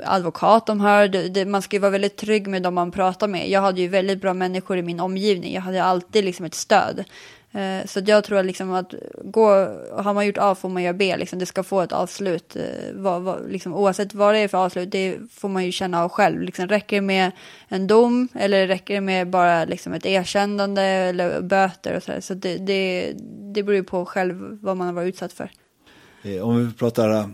advokat 0.05 0.67
de 0.67 0.81
har. 0.81 1.09
Det, 1.09 1.29
det, 1.29 1.45
man 1.45 1.63
ska 1.63 1.77
ju 1.77 1.81
vara 1.81 1.91
väldigt 1.91 2.17
trygg 2.17 2.47
med 2.47 2.63
dem 2.63 2.75
man 2.75 2.91
pratar 2.91 3.29
med. 3.29 3.51
Jag 3.51 3.61
hade 3.61 3.81
ju 3.81 3.89
väldigt 3.89 4.21
bra 4.21 4.35
människor 4.35 4.77
i 4.77 4.83
min 4.83 5.01
omgivning. 5.01 5.55
Jag 5.55 5.63
hade 5.63 5.85
alltid 5.85 6.25
liksom 6.25 6.47
ett 6.47 6.55
stöd. 6.55 7.05
Eh, 7.53 7.87
så 7.87 8.01
jag 8.07 8.25
tror 8.25 8.43
liksom 8.43 8.73
att 8.73 8.95
gå, 9.25 9.49
har 9.93 10.15
man 10.15 10.27
gjort 10.27 10.39
A 10.39 10.55
får 10.55 10.69
man 10.69 10.83
göra 10.83 10.95
B, 10.95 11.17
liksom, 11.17 11.39
det 11.39 11.47
ska 11.47 11.63
få 11.63 11.81
ett 11.81 11.93
avslut. 11.93 12.57
Eh, 12.57 12.63
vad, 12.95 13.23
vad, 13.23 13.51
liksom, 13.51 13.75
oavsett 13.75 14.15
vad 14.15 14.35
det 14.35 14.39
är 14.39 14.49
för 14.49 14.59
avslut, 14.59 14.93
det 14.93 15.19
får 15.31 15.49
man 15.49 15.65
ju 15.65 15.73
känna 15.73 16.05
av 16.05 16.09
själv. 16.09 16.41
Liksom, 16.41 16.69
räcker 16.69 16.97
det 16.97 17.03
med 17.03 17.31
en 17.69 17.87
dom 17.87 18.29
eller 18.35 18.67
räcker 18.67 18.95
det 18.95 19.01
med 19.01 19.31
bara 19.31 19.65
liksom, 19.65 19.93
ett 19.93 20.07
erkännande 20.07 20.83
eller 20.83 21.41
böter 21.41 21.97
och 21.97 22.03
sådär. 22.03 22.21
Så 22.21 22.35
det, 22.35 22.57
det, 22.57 23.13
det 23.55 23.63
beror 23.63 23.77
ju 23.77 23.85
på 23.85 24.05
själv 24.05 24.59
vad 24.63 24.77
man 24.77 24.87
har 24.87 24.95
varit 24.95 25.15
utsatt 25.15 25.33
för. 25.33 25.51
Eh, 26.23 26.49
om 26.49 26.67
vi 26.67 26.73
pratar, 26.73 27.31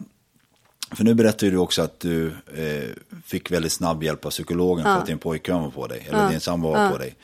för 0.94 1.04
nu 1.04 1.14
berättar 1.14 1.46
du 1.46 1.56
också 1.56 1.82
att 1.82 2.00
du 2.00 2.26
eh, 2.56 2.90
fick 3.26 3.50
väldigt 3.50 3.72
snabb 3.72 4.02
hjälp 4.02 4.26
av 4.26 4.30
psykologen 4.30 4.84
ja. 4.86 4.94
för 4.94 5.00
att 5.00 5.06
din 5.06 5.18
pojkvän 5.18 5.62
var 5.62 5.70
på 5.70 5.86
dig, 5.86 6.06
eller 6.08 6.22
ja. 6.22 6.28
din 6.28 6.40
sambo 6.40 6.68
var 6.68 6.84
ja. 6.84 6.90
på 6.90 6.98
dig. 6.98 7.14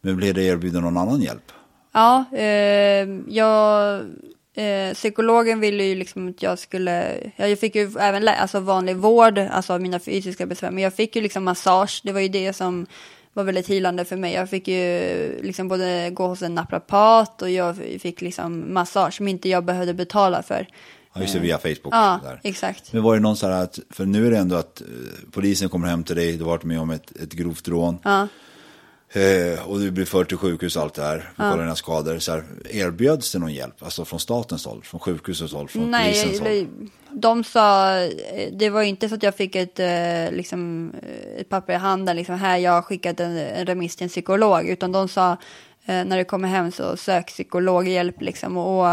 Men 0.00 0.16
blev 0.16 0.34
det 0.34 0.42
erbjuden 0.42 0.82
någon 0.82 0.96
annan 0.96 1.20
hjälp? 1.20 1.52
Ja, 1.92 2.24
eh, 2.32 3.08
jag, 3.28 4.00
eh, 4.54 4.94
psykologen 4.94 5.60
ville 5.60 5.84
ju 5.84 5.94
liksom 5.94 6.28
att 6.28 6.42
jag 6.42 6.58
skulle, 6.58 7.16
jag 7.36 7.58
fick 7.58 7.74
ju 7.74 7.92
även 7.98 8.28
alltså 8.28 8.60
vanlig 8.60 8.96
vård, 8.96 9.38
alltså 9.38 9.72
av 9.72 9.80
mina 9.80 10.00
fysiska 10.00 10.46
besvär, 10.46 10.70
men 10.70 10.82
jag 10.82 10.94
fick 10.94 11.16
ju 11.16 11.22
liksom 11.22 11.44
massage, 11.44 12.00
det 12.04 12.12
var 12.12 12.20
ju 12.20 12.28
det 12.28 12.52
som 12.52 12.86
var 13.32 13.44
väldigt 13.44 13.66
hilande 13.66 14.04
för 14.04 14.16
mig. 14.16 14.34
Jag 14.34 14.50
fick 14.50 14.68
ju 14.68 15.00
liksom 15.42 15.68
både 15.68 16.10
gå 16.10 16.26
hos 16.26 16.42
en 16.42 16.54
naprapat 16.54 17.42
och 17.42 17.50
jag 17.50 17.76
fick 17.76 18.20
liksom 18.20 18.74
massage 18.74 19.14
som 19.14 19.28
inte 19.28 19.48
jag 19.48 19.64
behövde 19.64 19.94
betala 19.94 20.42
för. 20.42 20.66
Ja, 21.14 21.20
just 21.20 21.34
det, 21.34 21.40
via 21.40 21.58
Facebook. 21.58 21.94
Ja, 21.94 22.20
där. 22.22 22.40
exakt. 22.42 22.92
Men 22.92 23.02
var 23.02 23.14
det 23.14 23.20
någon 23.20 23.36
så 23.36 23.46
här 23.46 23.62
att, 23.62 23.78
för 23.90 24.06
nu 24.06 24.26
är 24.26 24.30
det 24.30 24.38
ändå 24.38 24.56
att 24.56 24.80
eh, 24.80 24.86
polisen 25.32 25.68
kommer 25.68 25.88
hem 25.88 26.04
till 26.04 26.16
dig, 26.16 26.36
du 26.36 26.44
har 26.44 26.50
varit 26.50 26.64
med 26.64 26.80
om 26.80 26.90
ett, 26.90 27.16
ett 27.16 27.32
grovt 27.32 27.68
rån. 27.68 27.98
Ja. 28.02 28.28
Eh, 29.20 29.68
och 29.68 29.78
du 29.80 29.90
blir 29.90 30.04
förd 30.04 30.28
till 30.28 30.36
sjukhus 30.36 30.76
och 30.76 30.82
allt 30.82 30.94
det 30.94 31.02
här. 31.02 31.32
Ja. 31.36 31.50
Kolla 31.50 31.62
dina 31.62 31.74
skador. 31.74 32.18
Så 32.18 32.32
här, 32.32 32.44
erbjöds 32.70 33.32
det 33.32 33.38
någon 33.38 33.52
hjälp? 33.52 33.82
Alltså 33.82 34.04
från 34.04 34.20
statens 34.20 34.66
håll? 34.66 34.82
Från 34.84 35.00
sjukhusets 35.00 35.52
håll? 35.52 35.68
Från 35.68 35.90
Nej, 35.90 36.12
polisens 36.12 36.40
håll? 36.40 36.88
de 37.10 37.44
sa, 37.44 37.94
det 38.52 38.70
var 38.70 38.82
inte 38.82 39.08
så 39.08 39.14
att 39.14 39.22
jag 39.22 39.34
fick 39.34 39.56
ett, 39.56 39.78
eh, 39.78 40.36
liksom, 40.36 40.92
eh, 41.02 41.40
ett 41.40 41.48
papper 41.48 41.72
i 41.72 41.76
handen, 41.76 42.16
liksom, 42.16 42.34
här 42.34 42.58
jag 42.58 42.72
har 42.72 42.82
skickat 42.82 43.20
en, 43.20 43.36
en 43.36 43.66
remiss 43.66 43.96
till 43.96 44.04
en 44.04 44.08
psykolog, 44.08 44.68
utan 44.68 44.92
de 44.92 45.08
sa 45.08 45.32
eh, 45.32 45.36
när 45.86 46.18
du 46.18 46.24
kommer 46.24 46.48
hem 46.48 46.72
så 46.72 46.96
sök 46.96 47.26
psykologhjälp 47.26 48.20
liksom, 48.20 48.56
och 48.56 48.86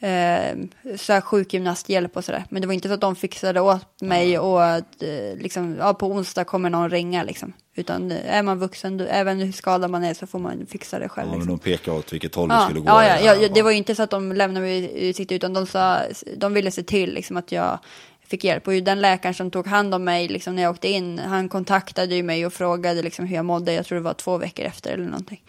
eh, 0.00 0.56
sök 0.96 1.24
sjukgymnasthjälp 1.24 2.16
och 2.16 2.24
sådär. 2.24 2.44
Men 2.48 2.62
det 2.62 2.66
var 2.66 2.74
inte 2.74 2.88
så 2.88 2.94
att 2.94 3.00
de 3.00 3.16
fixade 3.16 3.60
åt 3.60 4.00
mig 4.00 4.38
och 4.38 4.64
att 4.64 5.02
eh, 5.02 5.38
liksom, 5.38 5.76
ja, 5.78 5.94
på 5.94 6.06
onsdag 6.06 6.44
kommer 6.44 6.70
någon 6.70 6.90
ringa 6.90 7.22
liksom. 7.22 7.52
Utan 7.74 8.10
är 8.12 8.42
man 8.42 8.58
vuxen, 8.58 9.00
även 9.00 9.40
hur 9.40 9.52
skadad 9.52 9.90
man 9.90 10.04
är 10.04 10.14
så 10.14 10.26
får 10.26 10.38
man 10.38 10.66
fixa 10.66 10.98
det 10.98 11.08
själv. 11.08 11.28
Ja, 11.28 11.34
liksom. 11.34 11.48
men 11.48 11.58
de 11.58 11.62
pekade 11.64 11.96
åt 11.96 12.12
vilket 12.12 12.34
håll 12.34 12.48
ja, 12.50 12.56
du 12.56 12.64
skulle 12.64 12.80
gå. 12.80 12.86
Ja, 12.86 13.18
ja, 13.20 13.34
ja, 13.34 13.48
det 13.54 13.62
var 13.62 13.70
ju 13.70 13.76
inte 13.76 13.94
så 13.94 14.02
att 14.02 14.10
de 14.10 14.32
lämnade 14.32 14.66
mig 14.66 14.78
i 14.78 15.08
utsikt, 15.08 15.32
utan 15.32 15.52
de, 15.52 15.66
sa, 15.66 15.98
de 16.36 16.54
ville 16.54 16.70
se 16.70 16.82
till 16.82 17.14
liksom, 17.14 17.36
att 17.36 17.52
jag 17.52 17.78
fick 18.26 18.44
hjälp. 18.44 18.68
Och 18.68 18.74
den 18.74 19.00
läkaren 19.00 19.34
som 19.34 19.50
tog 19.50 19.66
hand 19.66 19.94
om 19.94 20.04
mig 20.04 20.28
liksom, 20.28 20.56
när 20.56 20.62
jag 20.62 20.70
åkte 20.70 20.88
in, 20.88 21.18
han 21.18 21.48
kontaktade 21.48 22.14
ju 22.14 22.22
mig 22.22 22.46
och 22.46 22.52
frågade 22.52 23.02
liksom, 23.02 23.26
hur 23.26 23.36
jag 23.36 23.44
mådde. 23.44 23.72
Jag 23.72 23.86
tror 23.86 23.96
det 23.96 24.04
var 24.04 24.14
två 24.14 24.38
veckor 24.38 24.64
efter 24.64 24.92
eller 24.92 25.04
någonting. 25.04 25.42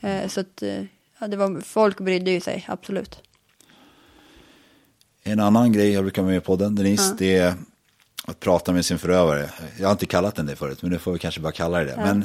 Eh, 0.00 0.28
så 0.28 0.40
att, 0.40 0.62
eh, 0.62 0.84
ja, 1.18 1.28
det 1.28 1.36
var, 1.36 1.60
folk 1.60 2.00
brydde 2.00 2.30
ju 2.30 2.40
sig, 2.40 2.64
absolut. 2.68 3.18
En 5.22 5.40
annan 5.40 5.72
grej 5.72 5.92
jag 5.92 6.04
brukar 6.04 6.22
med 6.22 6.44
på 6.44 6.56
den, 6.56 6.74
Denise, 6.74 7.08
ja. 7.08 7.14
det 7.18 7.36
är 7.36 7.54
att 8.26 8.40
prata 8.40 8.72
med 8.72 8.84
sin 8.84 8.98
förövare. 8.98 9.50
Jag 9.78 9.86
har 9.86 9.92
inte 9.92 10.06
kallat 10.06 10.34
den 10.34 10.46
det 10.46 10.56
förut, 10.56 10.82
men 10.82 10.90
nu 10.90 10.98
får 10.98 11.12
vi 11.12 11.18
kanske 11.18 11.40
bara 11.40 11.52
kalla 11.52 11.78
det 11.78 11.84
det. 11.84 11.94
Ja. 11.96 12.04
Men 12.04 12.24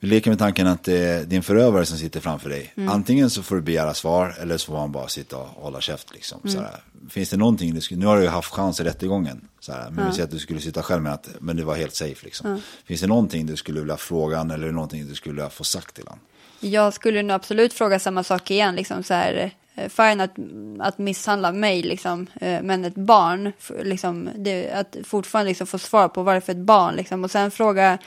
vi 0.00 0.10
leker 0.10 0.30
med 0.30 0.38
tanken 0.38 0.66
att 0.66 0.84
det 0.84 0.98
är 0.98 1.24
din 1.24 1.42
förövare 1.42 1.86
som 1.86 1.98
sitter 1.98 2.20
framför 2.20 2.50
dig. 2.50 2.72
Mm. 2.76 2.88
Antingen 2.88 3.30
så 3.30 3.42
får 3.42 3.56
du 3.56 3.62
begära 3.62 3.94
svar 3.94 4.36
eller 4.40 4.58
så 4.58 4.66
får 4.66 4.74
man 4.74 4.92
bara 4.92 5.08
sitta 5.08 5.36
och 5.36 5.46
hålla 5.46 5.80
käft. 5.80 6.14
Liksom. 6.14 6.40
Mm. 6.48 6.64
Finns 7.08 7.30
det 7.30 7.36
någonting, 7.36 7.74
du 7.74 7.80
skulle, 7.80 8.00
nu 8.00 8.06
har 8.06 8.16
du 8.16 8.22
ju 8.22 8.28
haft 8.28 8.52
chans 8.52 8.80
i 8.80 8.84
rättegången. 8.84 9.48
Såhär, 9.60 9.90
men 9.90 10.04
ja. 10.04 10.10
vi 10.10 10.14
säger 10.14 10.24
att 10.24 10.30
du 10.30 10.38
skulle 10.38 10.60
sitta 10.60 10.82
själv 10.82 11.02
med 11.02 11.12
att 11.12 11.28
men 11.40 11.56
det 11.56 11.64
var 11.64 11.76
helt 11.76 11.94
safe. 11.94 12.24
Liksom. 12.24 12.50
Ja. 12.50 12.58
Finns 12.84 13.00
det 13.00 13.06
någonting 13.06 13.46
du 13.46 13.56
skulle 13.56 13.80
vilja 13.80 13.96
fråga 13.96 14.40
eller 14.40 14.72
någonting 14.72 15.08
du 15.08 15.14
skulle 15.14 15.34
vilja 15.34 15.50
få 15.50 15.64
sagt 15.64 15.94
till 15.94 16.04
honom? 16.04 16.20
Jag 16.64 16.94
skulle 16.94 17.22
nog 17.22 17.34
absolut 17.34 17.72
fråga 17.72 17.98
samma 17.98 18.22
sak 18.22 18.50
igen. 18.50 18.74
Liksom 18.74 19.02
så 19.02 19.14
här, 19.14 19.50
eh, 19.74 19.88
fine 19.88 20.20
att, 20.20 20.36
att 20.78 20.98
misshandla 20.98 21.52
mig, 21.52 21.82
liksom, 21.82 22.26
eh, 22.40 22.62
men 22.62 22.84
ett 22.84 22.94
barn, 22.94 23.52
liksom, 23.82 24.30
det, 24.36 24.70
att 24.72 24.96
fortfarande 25.04 25.48
liksom 25.48 25.66
få 25.66 25.78
svar 25.78 26.08
på 26.08 26.22
varför 26.22 26.52
ett 26.52 26.58
barn, 26.58 26.96
liksom, 26.96 27.24
och 27.24 27.30
sen 27.30 27.50
fråga 27.50 27.98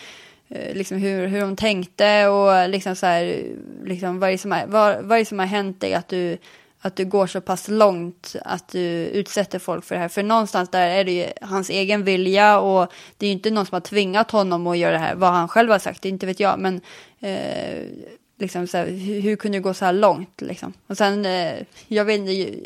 eh, 0.49 0.75
liksom 0.75 0.97
hur, 0.97 1.27
hur 1.27 1.41
de 1.41 1.55
tänkte 1.55 2.27
och 2.27 2.69
liksom 2.69 2.95
så 2.95 3.05
här, 3.05 3.43
liksom, 3.85 4.19
vad, 4.19 4.29
är 4.29 4.31
det 4.31 4.37
som 4.37 4.51
är, 4.51 4.67
vad, 4.67 5.03
vad 5.03 5.15
är 5.15 5.19
det 5.19 5.25
som 5.25 5.39
har 5.39 5.45
hänt 5.45 5.81
dig 5.81 5.93
att 5.93 6.07
du, 6.07 6.37
att 6.81 6.95
du 6.95 7.05
går 7.05 7.27
så 7.27 7.41
pass 7.41 7.67
långt 7.67 8.35
att 8.41 8.67
du 8.67 9.05
utsätter 9.05 9.59
folk 9.59 9.85
för 9.85 9.95
det 9.95 10.01
här. 10.01 10.09
För 10.09 10.23
någonstans 10.23 10.69
där 10.69 10.87
är 10.87 11.03
det 11.03 11.11
ju 11.11 11.27
hans 11.41 11.69
egen 11.69 12.03
vilja 12.03 12.59
och 12.59 12.91
det 13.17 13.25
är 13.25 13.27
ju 13.27 13.33
inte 13.33 13.51
någon 13.51 13.65
som 13.65 13.75
har 13.75 13.81
tvingat 13.81 14.31
honom 14.31 14.67
att 14.67 14.77
göra 14.77 14.91
det 14.91 14.97
här. 14.97 15.15
Vad 15.15 15.29
han 15.29 15.47
själv 15.47 15.71
har 15.71 15.79
sagt, 15.79 16.01
det 16.01 16.09
inte 16.09 16.25
vet 16.25 16.39
jag. 16.39 16.59
Men 16.59 16.81
eh, 17.19 17.83
liksom 18.39 18.67
så 18.67 18.77
här, 18.77 18.85
hur, 18.87 19.21
hur 19.21 19.35
kunde 19.35 19.57
det 19.57 19.61
gå 19.61 19.73
så 19.73 19.85
här 19.85 19.93
långt 19.93 20.41
liksom? 20.41 20.73
Och 20.87 20.97
sen, 20.97 21.25
eh, 21.25 21.53
jag 21.87 22.05
vet 22.05 22.19
inte, 22.19 22.31
ju- 22.31 22.65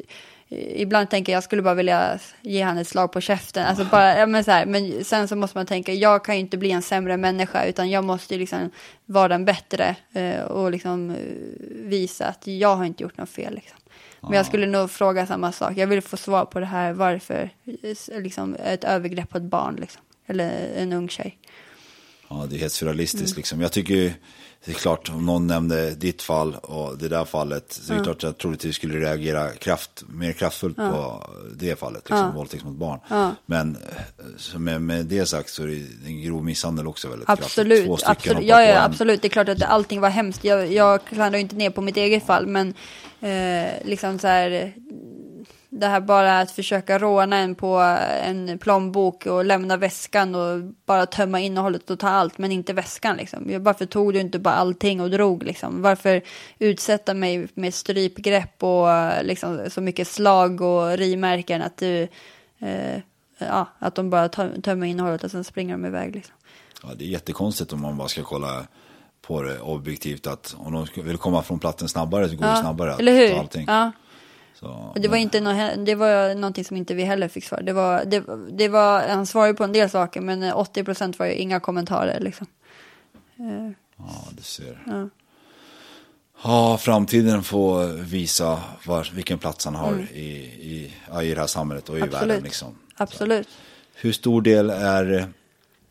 ibland 0.75 1.09
tänker 1.09 1.31
jag, 1.31 1.37
jag 1.37 1.43
skulle 1.43 1.61
bara 1.61 1.73
vilja 1.73 2.19
ge 2.41 2.61
han 2.61 2.77
ett 2.77 2.87
slag 2.87 3.11
på 3.11 3.21
käften. 3.21 3.65
Alltså 3.65 3.85
bara, 3.85 4.17
ja, 4.19 4.25
men, 4.25 4.43
så 4.43 4.51
här, 4.51 4.65
men 4.65 5.03
sen 5.03 5.27
så 5.27 5.35
måste 5.35 5.57
man 5.57 5.65
tänka, 5.65 5.93
jag 5.93 6.25
kan 6.25 6.35
ju 6.35 6.41
inte 6.41 6.57
bli 6.57 6.71
en 6.71 6.81
sämre 6.81 7.17
människa, 7.17 7.65
utan 7.65 7.89
jag 7.89 8.03
måste 8.03 8.33
ju 8.33 8.39
liksom 8.39 8.69
vara 9.05 9.27
den 9.27 9.45
bättre 9.45 9.95
eh, 10.13 10.41
och 10.41 10.71
liksom 10.71 11.09
eh, 11.09 11.15
visa 11.69 12.25
att 12.25 12.47
jag 12.47 12.75
har 12.75 12.85
inte 12.85 13.03
gjort 13.03 13.17
något 13.17 13.29
fel. 13.29 13.53
Liksom. 13.55 13.77
Men 14.21 14.33
jag 14.33 14.45
skulle 14.45 14.65
nog 14.67 14.91
fråga 14.91 15.25
samma 15.25 15.51
sak. 15.51 15.73
Jag 15.77 15.87
vill 15.87 16.01
få 16.01 16.17
svar 16.17 16.45
på 16.45 16.59
det 16.59 16.65
här, 16.65 16.93
varför 16.93 17.49
eh, 17.83 18.21
liksom, 18.21 18.55
ett 18.65 18.83
övergrepp 18.83 19.29
på 19.29 19.37
ett 19.37 19.43
barn, 19.43 19.75
liksom. 19.81 20.01
eller 20.27 20.51
en 20.77 20.93
ung 20.93 21.09
tjej. 21.09 21.37
Ja, 22.29 22.47
det 22.49 22.55
är 22.55 22.59
helt 22.59 22.73
surrealistiskt 22.73 23.27
Mm. 23.29 23.37
liksom. 23.37 23.61
Jag 23.61 23.71
tycker 23.71 23.93
ju, 23.93 24.11
det 24.65 24.71
är 24.71 24.75
klart, 24.75 25.09
om 25.09 25.25
någon 25.25 25.47
nämnde 25.47 25.91
ditt 25.91 26.21
fall 26.21 26.55
och 26.55 26.97
det 26.97 27.07
där 27.07 27.25
fallet, 27.25 27.71
så 27.71 27.93
är 27.93 27.97
det 27.97 28.03
klart 28.03 28.15
att 28.15 28.23
jag 28.23 28.37
troligtvis 28.37 28.75
skulle 28.75 28.99
reagera 28.99 29.49
kraft, 29.49 30.03
mer 30.07 30.31
kraftfullt 30.31 30.75
på 30.75 31.23
det 31.55 31.79
fallet, 31.79 32.09
liksom, 32.09 32.35
våldtäkt 32.35 32.63
mot 32.63 32.75
barn. 32.75 32.99
Men 33.45 33.77
eh, 34.53 34.59
med, 34.59 34.81
med 34.81 35.05
det 35.05 35.25
sagt 35.25 35.49
så 35.49 35.63
är 35.63 35.67
det 35.67 36.07
en 36.07 36.21
grov 36.21 36.43
misshandel 36.43 36.87
också 36.87 37.09
väldigt 37.09 37.27
kraftigt. 37.27 37.45
Absolut, 37.45 37.85
Två 37.85 37.97
stycken 37.97 38.11
absolut. 38.11 38.49
Ja, 38.49 38.61
ja, 38.61 38.83
absolut. 38.83 39.21
Det 39.21 39.27
är 39.27 39.29
klart 39.29 39.49
att 39.49 39.63
allting 39.63 40.01
var 40.01 40.09
hemskt. 40.09 40.43
Jag, 40.43 40.73
jag 40.73 41.05
klandrar 41.05 41.39
inte 41.39 41.55
ner 41.55 41.69
på 41.69 41.81
mitt 41.81 41.97
eget 41.97 42.25
fall, 42.25 42.47
men 42.47 42.73
eh, 43.21 43.69
liksom 43.85 44.19
så 44.19 44.27
här, 44.27 44.73
det 45.73 45.87
här 45.87 46.01
bara 46.01 46.39
att 46.39 46.51
försöka 46.51 46.99
råna 46.99 47.37
en 47.37 47.55
på 47.55 47.75
en 48.23 48.57
plånbok 48.59 49.25
och 49.25 49.45
lämna 49.45 49.77
väskan 49.77 50.35
och 50.35 50.61
bara 50.85 51.05
tömma 51.05 51.39
innehållet 51.39 51.89
och 51.89 51.99
ta 51.99 52.09
allt, 52.09 52.37
men 52.37 52.51
inte 52.51 52.73
väskan 52.73 53.17
liksom. 53.17 53.63
Varför 53.63 53.85
tog 53.85 54.13
du 54.13 54.19
inte 54.19 54.39
bara 54.39 54.53
allting 54.55 55.01
och 55.01 55.11
drog 55.11 55.43
liksom? 55.43 55.81
Varför 55.81 56.21
utsätta 56.59 57.13
mig 57.13 57.47
med 57.53 57.73
strypgrepp 57.73 58.63
och 58.63 58.87
liksom 59.23 59.65
så 59.69 59.81
mycket 59.81 60.07
slag 60.07 60.61
och 60.61 60.97
rimärken 60.97 61.61
att 61.61 61.77
du, 61.77 62.07
eh, 62.59 62.97
ja, 63.37 63.67
att 63.79 63.95
de 63.95 64.09
bara 64.09 64.27
tö- 64.29 64.61
tömmer 64.61 64.87
innehållet 64.87 65.23
och 65.23 65.31
sen 65.31 65.43
springer 65.43 65.73
de 65.73 65.85
iväg 65.85 66.15
liksom. 66.15 66.35
Ja, 66.83 66.89
det 66.95 67.03
är 67.05 67.07
jättekonstigt 67.09 67.73
om 67.73 67.81
man 67.81 67.97
bara 67.97 68.07
ska 68.07 68.23
kolla 68.23 68.67
på 69.21 69.41
det 69.41 69.59
objektivt 69.59 70.27
att 70.27 70.55
om 70.57 70.73
de 70.73 71.03
vill 71.03 71.17
komma 71.17 71.43
från 71.43 71.59
plattan 71.59 71.87
snabbare 71.89 72.29
så 72.29 72.35
går 72.35 72.45
det 72.47 72.55
snabbare 72.55 72.93
att 72.93 72.99
Eller 72.99 73.13
hur? 73.13 73.29
ta 73.29 73.39
allting. 73.39 73.65
Ja. 73.67 73.91
Så, 74.61 74.93
det 74.95 75.07
var, 75.07 75.17
inte 75.17 75.41
nå- 75.41 75.75
det 75.85 75.95
var 75.95 76.35
någonting 76.35 76.65
som 76.65 76.77
inte 76.77 76.93
vi 76.93 77.03
heller 77.03 77.27
fick 77.27 77.45
svar. 77.45 77.61
Det 77.61 77.73
var, 77.73 78.05
det, 78.05 78.23
det 78.57 78.67
var, 78.67 79.07
han 79.07 79.25
svarade 79.25 79.53
på 79.53 79.63
en 79.63 79.71
del 79.71 79.89
saker, 79.89 80.21
men 80.21 80.53
80 80.53 80.83
procent 80.83 81.19
var 81.19 81.25
ju 81.25 81.33
inga 81.33 81.59
kommentarer. 81.59 82.19
Liksom. 82.19 82.47
Ja, 83.97 84.05
du 84.37 84.43
ser. 84.43 84.83
Ja. 84.87 85.09
Ja, 86.43 86.77
framtiden 86.77 87.43
får 87.43 87.87
visa 87.87 88.59
var, 88.85 89.09
vilken 89.13 89.39
plats 89.39 89.65
han 89.65 89.75
har 89.75 89.91
Mm. 89.91 90.07
i, 90.13 90.25
i, 90.61 90.91
i 91.23 91.33
det 91.33 91.39
här 91.39 91.47
samhället 91.47 91.89
och 91.89 91.97
i 91.99 92.01
Absolut. 92.01 92.29
världen. 92.29 92.43
Liksom. 92.43 92.75
Absolut. 92.95 93.47
Hur 93.95 94.11
stor 94.11 94.41
del 94.41 94.69
är 94.69 95.13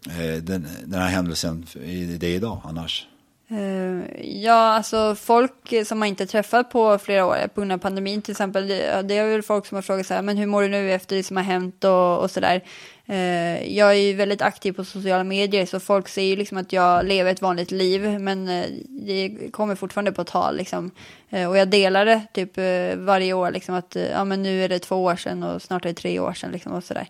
eh, 0.09 0.43
den, 0.43 0.69
den 0.85 1.01
här 1.01 1.09
händelsen 1.09 1.67
i 1.85 2.05
dig 2.05 2.35
idag 2.35 2.61
annars? 2.65 3.07
Eh, 3.53 4.21
ja, 4.43 4.53
alltså 4.53 5.15
folk 5.15 5.87
som 5.87 5.99
man 5.99 6.09
inte 6.09 6.27
träffat 6.27 6.71
på 6.71 6.99
flera 6.99 7.27
år 7.27 7.49
på 7.55 7.61
grund 7.61 7.73
av 7.73 7.79
pandemin 7.79 8.23
till 8.23 8.33
exempel. 8.33 8.69
Det, 8.69 9.03
det 9.03 9.15
är 9.17 9.29
väl 9.29 9.43
folk 9.43 9.67
som 9.67 9.75
har 9.75 9.83
frågat 9.83 10.07
så 10.07 10.15
här, 10.15 10.23
men 10.23 10.37
hur 10.37 10.47
mår 10.47 10.63
du 10.63 10.69
nu 10.69 10.93
efter 10.93 11.17
det 11.17 11.23
som 11.23 11.37
har 11.37 11.45
hänt 11.45 11.85
och, 11.85 12.19
och 12.19 12.31
så 12.31 12.41
där. 12.41 12.65
Eh, 13.07 13.77
jag 13.77 13.91
är 13.91 14.01
ju 14.01 14.15
väldigt 14.15 14.43
aktiv 14.43 14.73
på 14.73 14.85
sociala 14.85 15.25
medier 15.25 15.67
så 15.67 15.81
folk 15.81 16.09
ser 16.09 16.23
ju 16.23 16.37
liksom 16.37 16.59
att 16.59 16.73
jag 16.73 17.07
lever 17.07 17.31
ett 17.31 17.43
vanligt 17.43 17.71
liv 17.71 18.21
men 18.21 18.49
eh, 18.49 18.67
det 18.89 19.51
kommer 19.53 19.75
fortfarande 19.75 20.13
på 20.13 20.25
tal 20.25 20.57
liksom. 20.57 20.91
Och 21.49 21.57
jag 21.57 21.69
delar 21.69 22.07
det 22.07 22.23
typ 22.33 22.57
varje 22.97 23.33
år 23.33 23.51
liksom 23.51 23.75
att 23.75 23.97
ja 24.13 24.25
men 24.25 24.43
nu 24.43 24.65
är 24.65 24.69
det 24.69 24.79
två 24.79 25.05
år 25.05 25.17
sedan 25.17 25.43
och 25.43 25.63
snart 25.63 25.85
är 25.85 25.89
det 25.89 25.95
tre 25.95 26.19
år 26.19 26.33
sedan 26.33 26.53
liksom 26.53 26.73
och 26.73 26.85
så 26.85 26.95
där 26.95 27.07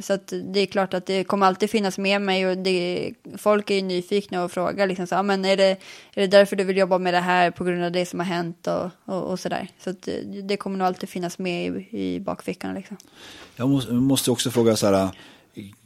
så 0.00 0.12
att 0.12 0.32
det 0.44 0.60
är 0.60 0.66
klart 0.66 0.94
att 0.94 1.06
det 1.06 1.24
kommer 1.24 1.46
alltid 1.46 1.70
finnas 1.70 1.98
med 1.98 2.22
mig 2.22 2.46
och 2.46 2.58
det, 2.58 3.12
folk 3.38 3.70
är 3.70 3.74
ju 3.74 3.82
nyfikna 3.82 4.44
och 4.44 4.52
frågar 4.52 4.86
liksom 4.86 5.06
så, 5.06 5.16
ah, 5.16 5.22
men 5.22 5.44
är 5.44 5.56
det, 5.56 5.70
är 6.14 6.20
det 6.20 6.26
därför 6.26 6.56
du 6.56 6.64
vill 6.64 6.76
jobba 6.76 6.98
med 6.98 7.14
det 7.14 7.20
här 7.20 7.50
på 7.50 7.64
grund 7.64 7.84
av 7.84 7.92
det 7.92 8.06
som 8.06 8.20
har 8.20 8.26
hänt 8.26 8.66
och, 8.66 8.90
och, 9.04 9.22
och 9.22 9.40
sådär. 9.40 9.68
Så 9.78 9.90
att 9.90 10.02
det, 10.02 10.42
det 10.42 10.56
kommer 10.56 10.78
nog 10.78 10.86
alltid 10.86 11.08
finnas 11.08 11.38
med 11.38 11.66
i, 11.66 11.98
i 11.98 12.20
bakfickan 12.20 12.74
liksom. 12.74 12.96
Jag 13.56 13.68
måste, 13.90 14.30
också 14.30 14.50
fråga 14.50 14.76
så 14.76 14.86
här, 14.86 15.10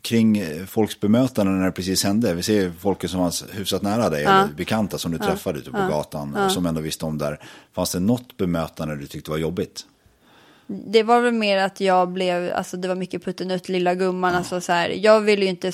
kring 0.03 0.39
eh, 0.39 0.64
folks 0.64 1.01
bemötande 1.01 1.53
när 1.53 1.66
det 1.66 1.72
precis 1.72 2.05
hände. 2.05 2.34
Vi 2.34 2.43
ser 2.43 2.72
folk 2.78 3.09
som 3.09 3.20
var 3.20 3.55
hyfsat 3.57 3.82
nära 3.82 4.11
dig, 4.11 4.24
eller 4.24 4.49
bekanta 4.57 4.99
som 4.99 5.12
du 5.12 5.18
träffade 5.18 5.59
ute 5.59 5.70
på 5.70 5.89
gatan 5.89 6.36
och 6.36 6.53
som 6.53 6.66
ändå 6.66 6.80
visste 6.80 7.05
om 7.05 7.18
där. 7.18 7.41
Fanns 7.72 7.93
det 7.93 8.01
något 8.01 8.36
bemötande 8.36 8.97
du 8.97 9.07
tyckte 9.07 9.30
var 9.30 9.39
jobbigt? 9.39 9.86
Det 10.70 11.02
var 11.02 11.20
väl 11.20 11.32
mer 11.32 11.58
att 11.58 11.80
jag 11.80 12.08
blev, 12.08 12.52
alltså 12.54 12.76
det 12.76 12.88
var 12.88 12.94
mycket 12.94 13.24
puttenutt, 13.24 13.68
lilla 13.68 13.94
gumman, 13.94 14.34
alltså 14.34 14.60
så 14.60 14.72
här, 14.72 14.88
jag 14.88 15.20
ville 15.20 15.44
ju 15.44 15.50
inte, 15.50 15.66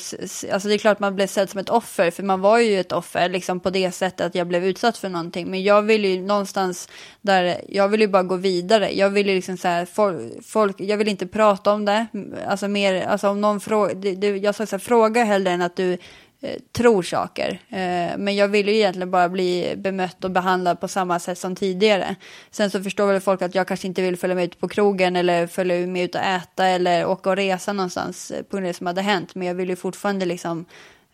alltså 0.53 0.69
det 0.69 0.75
är 0.75 0.79
klart 0.79 1.01
man 1.01 1.15
blev 1.15 1.27
sedd 1.27 1.51
som 1.51 1.61
ett 1.61 1.69
offer, 1.69 2.11
för 2.11 2.23
man 2.23 2.41
var 2.41 2.59
ju 2.59 2.81
ett 2.81 2.93
offer, 2.93 3.29
liksom 3.29 3.61
på 3.61 3.71
det 3.71 3.91
sättet 3.91 4.27
att 4.27 4.35
jag 4.35 4.47
blev 4.47 4.65
utsatt 4.65 4.99
för 4.99 5.09
någonting, 5.09 5.51
men 5.51 5.63
jag 5.63 5.83
ville 5.83 6.09
ju 6.09 6.23
någonstans 6.23 6.89
där, 7.21 7.61
jag 7.69 7.89
ville 7.89 8.05
ju 8.05 8.09
bara 8.09 8.23
gå 8.23 8.37
vidare, 8.37 8.91
jag 8.99 9.11
ville 9.11 9.31
ju 9.31 9.37
liksom 9.37 9.57
så 9.57 9.69
här, 9.69 9.85
folk, 9.85 10.45
folk 10.45 10.81
jag 10.81 10.97
vill 10.97 11.09
inte 11.09 11.27
prata 11.27 11.73
om 11.73 11.85
det, 11.85 12.07
alltså 12.47 12.69
mer, 12.69 13.07
alltså 13.07 13.29
om 13.29 13.41
någon 13.41 13.61
det, 13.95 14.29
jag 14.29 14.55
sa 14.55 14.67
så 14.67 14.77
här, 14.77 14.81
fråga 14.81 15.25
hellre 15.25 15.51
än 15.51 15.63
att 15.63 15.77
du 15.77 15.99
Eh, 16.45 16.61
tror 16.73 17.03
saker. 17.03 17.61
Eh, 17.69 18.17
men 18.19 18.37
jag 18.37 18.49
ville 18.49 18.73
ju 18.73 18.79
egentligen 18.79 19.11
bara 19.11 19.29
bli 19.29 19.75
bemött 19.77 20.25
och 20.25 20.31
behandlad 20.31 20.81
på 20.81 20.89
samma 20.89 21.19
sätt 21.19 21.39
som 21.39 21.57
tidigare. 21.57 22.15
Sen 22.51 22.71
så 22.71 22.83
förstår 22.83 23.07
väl 23.07 23.21
folk 23.21 23.43
att 23.43 23.55
jag 23.55 23.69
kanske 23.69 23.87
inte 23.87 24.03
vill 24.03 24.17
följa 24.17 24.37
med 24.37 24.45
ut 24.45 24.61
på 24.61 24.69
krogen 24.69 25.17
eller 25.17 25.47
följa 25.47 25.87
med 25.87 26.05
ut 26.05 26.15
och 26.15 26.21
äta 26.21 26.67
eller 26.67 27.07
åka 27.07 27.31
och 27.31 27.37
resa 27.37 27.73
någonstans 27.73 28.31
eh, 28.31 28.43
på 28.43 28.57
grund 28.57 28.67
av 28.67 28.73
det 28.73 28.77
som 28.77 28.87
hade 28.87 29.03
hänt. 29.03 29.35
Men 29.35 29.49
jag 29.49 29.55
vill 29.55 29.69
ju 29.69 29.77
fortfarande 29.77 30.27
liksom 30.27 30.65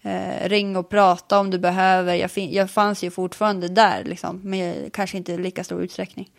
eh, 0.02 0.48
ring 0.48 0.76
och 0.76 0.88
prata 0.88 1.38
om 1.38 1.50
du 1.50 1.58
behöver. 1.58 2.14
Jag, 2.14 2.30
fin- 2.30 2.52
jag 2.52 2.70
fanns 2.70 3.04
ju 3.04 3.10
fortfarande 3.10 3.68
där 3.68 4.04
liksom, 4.04 4.40
men 4.44 4.90
kanske 4.90 5.16
inte 5.16 5.32
i 5.32 5.38
lika 5.38 5.64
stor 5.64 5.82
utsträckning. 5.82 6.30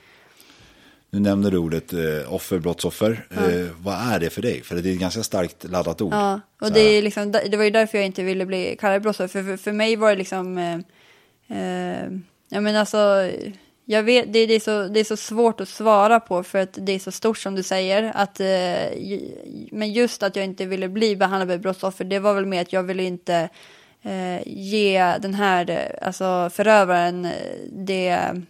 Nu 1.14 1.20
nämnde 1.20 1.50
du 1.50 1.58
ordet 1.58 1.94
eh, 1.94 2.34
offer, 2.34 2.60
brottsoffer. 2.60 3.26
Eh, 3.32 3.68
vad 3.78 3.96
är 3.96 4.20
det 4.20 4.30
för 4.30 4.42
dig? 4.42 4.62
För 4.62 4.76
det 4.76 4.90
är 4.90 4.94
ett 4.94 5.00
ganska 5.00 5.24
starkt 5.24 5.64
laddat 5.64 6.02
ord. 6.02 6.14
Ja, 6.14 6.42
och 6.62 6.72
det, 6.72 6.80
är 6.80 7.02
liksom, 7.02 7.32
det 7.32 7.58
var 7.58 7.64
ju 7.64 7.70
därför 7.70 7.98
jag 7.98 8.06
inte 8.06 8.24
ville 8.24 8.46
bli 8.46 8.78
kallad 8.80 9.02
brottsoffer. 9.02 9.44
För, 9.44 9.50
för, 9.50 9.58
för 9.58 9.72
mig 9.72 9.96
var 9.96 10.10
det 10.10 10.16
liksom... 10.16 10.58
Eh, 10.58 10.74
eh, 11.58 12.08
ja, 12.50 12.62
men 12.62 12.76
alltså, 12.76 13.32
jag 13.86 14.04
vet, 14.04 14.34
det, 14.34 14.46
det, 14.46 14.54
är 14.54 14.60
så, 14.60 14.88
det 14.88 15.00
är 15.00 15.04
så 15.04 15.18
svårt 15.18 15.62
att 15.62 15.70
svara 15.70 16.20
på 16.20 16.44
för 16.44 16.60
att 16.60 16.78
det 16.82 16.92
är 16.92 17.00
så 17.00 17.12
stort 17.12 17.38
som 17.38 17.56
du 17.56 17.64
säger. 17.64 18.12
Att, 18.16 18.40
eh, 18.40 19.00
men 19.72 19.94
just 19.94 20.24
att 20.24 20.36
jag 20.36 20.46
inte 20.46 20.66
ville 20.66 20.90
bli 20.90 21.16
behandlad 21.16 21.56
som 21.56 21.62
brottsoffer, 21.62 22.06
det 22.06 22.20
var 22.20 22.34
väl 22.34 22.46
mer 22.46 22.62
att 22.62 22.74
jag 22.74 22.84
ville 22.84 23.04
inte 23.04 23.50
eh, 24.02 24.48
ge 24.48 25.16
den 25.22 25.34
här 25.34 25.96
alltså 26.02 26.50
förövaren 26.54 27.28
det 27.72 28.42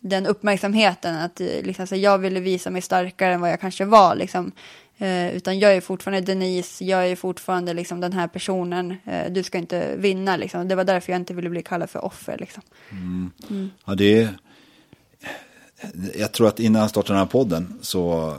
den 0.00 0.26
uppmärksamheten 0.26 1.16
att 1.16 1.40
eh, 1.40 1.46
liksom, 1.46 1.86
så 1.86 1.96
jag 1.96 2.18
ville 2.18 2.40
visa 2.40 2.70
mig 2.70 2.82
starkare 2.82 3.34
än 3.34 3.40
vad 3.40 3.50
jag 3.50 3.60
kanske 3.60 3.84
var. 3.84 4.14
Liksom. 4.14 4.52
Eh, 4.98 5.36
utan 5.36 5.58
jag 5.58 5.76
är 5.76 5.80
fortfarande 5.80 6.20
Denise, 6.20 6.84
jag 6.84 7.08
är 7.08 7.16
fortfarande 7.16 7.74
liksom, 7.74 8.00
den 8.00 8.12
här 8.12 8.28
personen. 8.28 8.96
Eh, 9.04 9.32
du 9.32 9.42
ska 9.42 9.58
inte 9.58 9.96
vinna. 9.96 10.36
Liksom. 10.36 10.68
Det 10.68 10.74
var 10.74 10.84
därför 10.84 11.12
jag 11.12 11.20
inte 11.20 11.34
ville 11.34 11.50
bli 11.50 11.62
kallad 11.62 11.90
för 11.90 12.04
offer. 12.04 12.38
Liksom. 12.38 12.62
Ja, 13.84 13.94
det 13.94 14.22
är... 14.22 14.28
Jag 16.14 16.32
tror 16.32 16.48
att 16.48 16.60
innan 16.60 16.80
jag 16.80 16.90
startade 16.90 17.18
den 17.18 17.26
här 17.26 17.32
podden 17.32 17.78
så, 17.80 18.36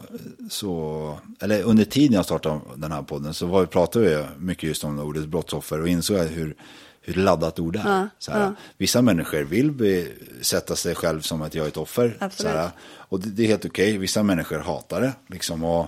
så 0.49 1.18
eller 1.39 1.64
under 1.64 1.86
tiden 1.86 2.14
jag 2.14 2.26
startade 2.26 2.59
den 2.76 2.91
här 2.91 3.01
podden 3.01 3.34
så 3.34 3.45
var, 3.45 3.66
pratade 3.66 4.12
jag 4.12 4.26
mycket 4.38 4.64
just 4.64 4.84
om 4.84 4.99
ordet 4.99 5.28
brottsoffer 5.28 5.82
och 5.82 5.88
insåg 5.88 6.18
hur, 6.18 6.55
hur 7.01 7.13
laddat 7.13 7.59
ord 7.59 7.73
det 7.73 7.79
är. 7.79 8.09
så 8.19 8.31
här, 8.31 8.53
Vissa 8.77 9.01
människor 9.01 9.43
vill 9.43 9.71
be, 9.71 10.07
sätta 10.41 10.75
sig 10.75 10.95
själv 10.95 11.21
som 11.21 11.41
att 11.41 11.55
jag 11.55 11.65
är 11.65 11.69
ett 11.69 11.77
offer. 11.77 12.17
Absolut. 12.19 12.51
Så 12.51 12.57
här, 12.57 12.69
och 12.81 13.19
det, 13.19 13.29
det 13.29 13.43
är 13.43 13.47
helt 13.47 13.65
okej. 13.65 13.97
Vissa 13.97 14.23
människor 14.23 14.59
hatar 14.59 15.01
det. 15.01 15.13
Liksom, 15.27 15.63
och, 15.63 15.87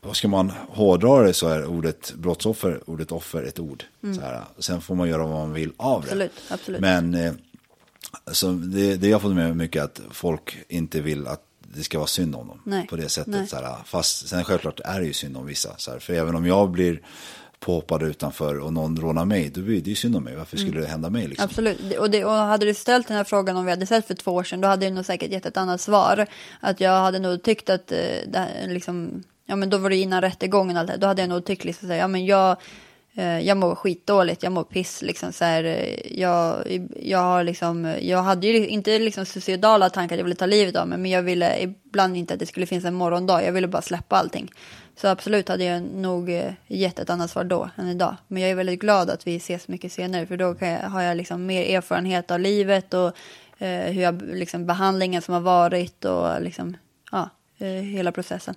vad 0.00 0.16
ska 0.16 0.28
man 0.28 0.52
hårdra 0.68 1.22
det 1.22 1.32
så 1.34 1.48
är 1.48 1.66
ordet 1.66 2.14
brottsoffer, 2.14 2.80
ordet 2.86 3.12
offer 3.12 3.42
ett 3.42 3.58
ord. 3.58 3.84
Så 4.14 4.20
här, 4.20 4.44
sen 4.58 4.80
får 4.80 4.94
man 4.94 5.08
göra 5.08 5.22
vad 5.26 5.38
man 5.38 5.52
vill 5.52 5.72
av 5.76 6.04
det. 6.04 6.30
Absolut. 6.48 6.80
Men 6.80 7.14
eh, 7.14 7.32
Så 8.32 8.52
det, 8.52 8.96
det 8.96 9.08
jag 9.08 9.14
har 9.14 9.20
fått 9.20 9.34
med 9.34 9.46
mig 9.46 9.54
mycket 9.54 9.80
är 9.80 9.84
att 9.84 10.00
folk 10.10 10.58
inte 10.68 11.00
vill 11.00 11.26
att 11.26 11.42
det 11.74 11.82
ska 11.82 11.98
vara 11.98 12.06
synd 12.08 12.34
om 12.34 12.48
dem. 12.48 12.60
Nej. 12.64 12.86
På 12.86 12.96
det 12.96 13.08
sättet. 13.08 13.34
Nej. 13.34 13.46
Så 13.46 13.56
här, 13.56 13.76
fast 13.84 14.28
sen 14.28 14.44
självklart 14.44 14.80
är 14.84 15.00
det 15.00 15.06
ju 15.06 15.12
synd 15.12 15.36
om 15.36 15.46
vissa. 15.46 15.74
Så 15.76 15.90
här, 15.90 15.98
för 15.98 16.12
även 16.12 16.34
om 16.34 16.46
jag 16.46 16.70
blir 16.70 17.00
påhoppad 17.60 18.02
utanför 18.02 18.58
och 18.58 18.72
någon 18.72 18.96
rånar 18.96 19.24
mig, 19.24 19.50
då 19.50 19.60
blir 19.60 19.80
det 19.80 19.90
ju 19.90 19.96
synd 19.96 20.16
om 20.16 20.24
mig. 20.24 20.36
Varför 20.36 20.56
skulle 20.56 20.80
det 20.80 20.86
hända 20.86 21.10
mig 21.10 21.28
liksom? 21.28 21.44
Absolut. 21.44 21.98
Och, 21.98 22.10
det, 22.10 22.24
och 22.24 22.32
hade 22.32 22.66
du 22.66 22.74
ställt 22.74 23.08
den 23.08 23.16
här 23.16 23.24
frågan 23.24 23.56
om 23.56 23.64
vi 23.64 23.70
hade 23.70 23.86
sett 23.86 24.06
för 24.06 24.14
två 24.14 24.30
år 24.30 24.44
sedan, 24.44 24.60
då 24.60 24.68
hade 24.68 24.84
jag 24.84 24.94
nog 24.94 25.04
säkert 25.04 25.30
gett 25.30 25.46
ett 25.46 25.56
annat 25.56 25.80
svar. 25.80 26.26
Att 26.60 26.80
jag 26.80 27.00
hade 27.00 27.18
nog 27.18 27.42
tyckt 27.42 27.70
att, 27.70 27.92
eh, 27.92 27.98
det, 28.26 28.66
liksom, 28.68 29.22
ja 29.46 29.56
men 29.56 29.70
då 29.70 29.78
var 29.78 29.90
det 29.90 29.96
innan 29.96 30.20
rättegången 30.20 30.76
och 30.76 30.80
allt 30.80 30.90
det 30.90 30.96
då 30.96 31.06
hade 31.06 31.22
jag 31.22 31.28
nog 31.28 31.44
tyckt 31.44 31.64
liksom 31.64 31.90
ja 31.90 32.08
men 32.08 32.26
jag, 32.26 32.56
Eh, 33.14 33.40
jag 33.40 33.56
mår 33.56 33.74
skitdåligt, 33.74 34.42
jag 34.42 34.52
mår 34.52 34.64
piss 34.64 35.02
liksom 35.02 35.32
så 35.32 35.44
här, 35.44 35.64
eh, 35.64 36.18
jag, 36.20 36.64
jag 37.02 37.18
har 37.18 37.44
liksom, 37.44 37.96
jag 38.00 38.22
hade 38.22 38.46
ju 38.46 38.68
inte 38.68 38.98
liksom 38.98 39.26
suicidala 39.26 39.90
tankar 39.90 40.14
att 40.14 40.18
jag 40.18 40.24
ville 40.24 40.36
ta 40.36 40.46
livet 40.46 40.76
av 40.76 40.88
mig, 40.88 40.98
men 40.98 41.10
jag 41.10 41.22
ville 41.22 41.62
ibland 41.62 42.16
inte 42.16 42.34
att 42.34 42.40
det 42.40 42.46
skulle 42.46 42.66
finnas 42.66 42.84
en 42.84 42.94
morgondag, 42.94 43.44
jag 43.44 43.52
ville 43.52 43.68
bara 43.68 43.82
släppa 43.82 44.16
allting. 44.16 44.50
Så 44.96 45.08
absolut 45.08 45.48
hade 45.48 45.64
jag 45.64 45.82
nog 45.82 46.30
eh, 46.30 46.52
gett 46.66 46.98
ett 46.98 47.10
annat 47.10 47.30
svar 47.30 47.44
då 47.44 47.70
än 47.76 47.88
idag. 47.88 48.16
Men 48.28 48.42
jag 48.42 48.50
är 48.50 48.54
väldigt 48.54 48.80
glad 48.80 49.10
att 49.10 49.26
vi 49.26 49.36
ses 49.36 49.68
mycket 49.68 49.92
senare 49.92 50.26
för 50.26 50.36
då 50.36 50.54
kan 50.54 50.68
jag, 50.68 50.80
har 50.80 51.02
jag 51.02 51.16
liksom 51.16 51.46
mer 51.46 51.76
erfarenhet 51.76 52.30
av 52.30 52.40
livet 52.40 52.94
och 52.94 53.12
eh, 53.58 53.92
hur 53.92 54.02
jag, 54.02 54.22
liksom 54.22 54.66
behandlingen 54.66 55.22
som 55.22 55.34
har 55.34 55.40
varit 55.40 56.04
och 56.04 56.42
liksom, 56.42 56.76
ja, 57.12 57.30
eh, 57.58 57.66
hela 57.66 58.12
processen. 58.12 58.54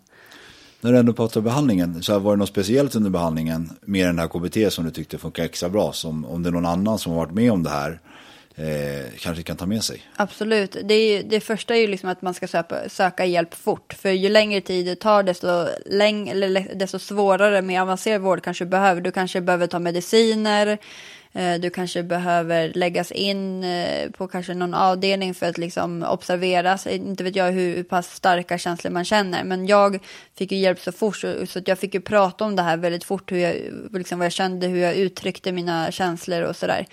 När 0.84 0.92
du 0.92 0.98
ändå 0.98 1.14
pratar 1.14 1.40
om 1.40 1.44
behandlingen, 1.44 2.04
så 2.04 2.12
här, 2.12 2.20
var 2.20 2.32
det 2.32 2.40
något 2.40 2.50
speciellt 2.50 2.96
under 2.96 3.10
behandlingen, 3.10 3.70
med 3.82 4.08
den 4.08 4.20
här 4.20 4.28
KBT 4.28 4.74
som 4.74 4.86
du 4.86 4.92
tyckte 4.92 5.18
funkar 5.18 5.44
extra 5.44 5.70
bra? 5.70 5.92
Som, 5.94 6.26
om 6.26 6.44
det 6.44 6.50
är 6.50 6.52
någon 6.52 6.66
annan 6.66 7.00
som 7.00 7.12
har 7.12 7.20
varit 7.20 7.34
med 7.34 7.52
om 7.52 7.64
det 7.64 7.70
här, 7.70 8.00
eh, 8.56 9.12
kanske 9.20 9.44
kan 9.44 9.58
ta 9.58 9.66
med 9.66 9.84
sig? 9.84 10.02
Absolut. 10.16 10.78
Det, 10.84 10.94
är, 10.94 11.18
ju- 11.18 11.24
det 11.24 11.40
första 11.40 11.76
är 11.76 11.80
ju 11.80 11.88
liksom 11.88 12.10
att 12.10 12.22
man 12.22 12.34
ska 12.34 12.48
söka, 12.48 12.90
söka 12.90 13.26
hjälp 13.26 13.54
fort. 13.54 13.94
För 14.00 14.10
ju 14.10 14.30
längre 14.30 14.62
tid 14.62 14.86
det 14.86 14.96
tar, 14.96 15.24
desto, 15.24 15.48
läng, 15.86 16.30
eller 16.30 16.72
desto 16.76 17.00
svårare 17.00 17.62
med 17.62 17.82
avancerad 17.82 18.22
vård 18.22 18.44
kanske 18.44 18.66
du 18.66 18.70
behöver. 18.70 19.02
Du 19.02 19.12
kanske 19.12 19.42
behöver 19.42 19.68
ta 19.68 19.80
mediciner. 19.80 20.78
Eh, 21.36 21.60
du 21.60 21.70
kanske 21.70 22.04
behöver 22.04 22.72
läggas 22.76 23.12
in 23.12 23.64
eh, 23.64 24.10
på 24.10 24.28
kanske 24.28 24.54
någon 24.54 24.74
avdelning 24.74 25.34
för 25.34 25.50
att 25.50 25.58
liksom 25.58 26.04
observeras. 26.04 26.88
Eh, 26.88 26.96
inte 26.96 27.24
vet 27.24 27.36
jag 27.36 27.52
hur, 27.52 27.84
pass 27.84 28.16
starka 28.16 28.58
känslor 28.58 28.92
man 28.92 29.06
känner. 29.06 29.44
Men 29.44 29.68
jag 29.68 30.00
fick 30.38 30.52
ju 30.52 30.58
hjälp 30.58 30.80
så 30.80 30.92
fort 30.92 31.18
så, 31.18 31.60
att 31.60 31.68
jag 31.68 31.80
fick 31.80 31.94
ju 31.94 32.02
prata 32.02 32.46
om 32.46 32.56
det 32.56 32.62
här 32.62 32.78
väldigt 32.78 33.04
fort. 33.04 33.32
Hur 33.32 33.38
jag, 33.38 33.56
liksom 33.92 34.20
vad 34.20 34.26
jag 34.26 34.32
kände, 34.34 34.68
hur 34.68 34.80
jag 34.80 34.96
uttryckte 34.96 35.52
mina 35.52 35.92
känslor 35.92 36.42
och 36.42 36.56
sådär. 36.56 36.86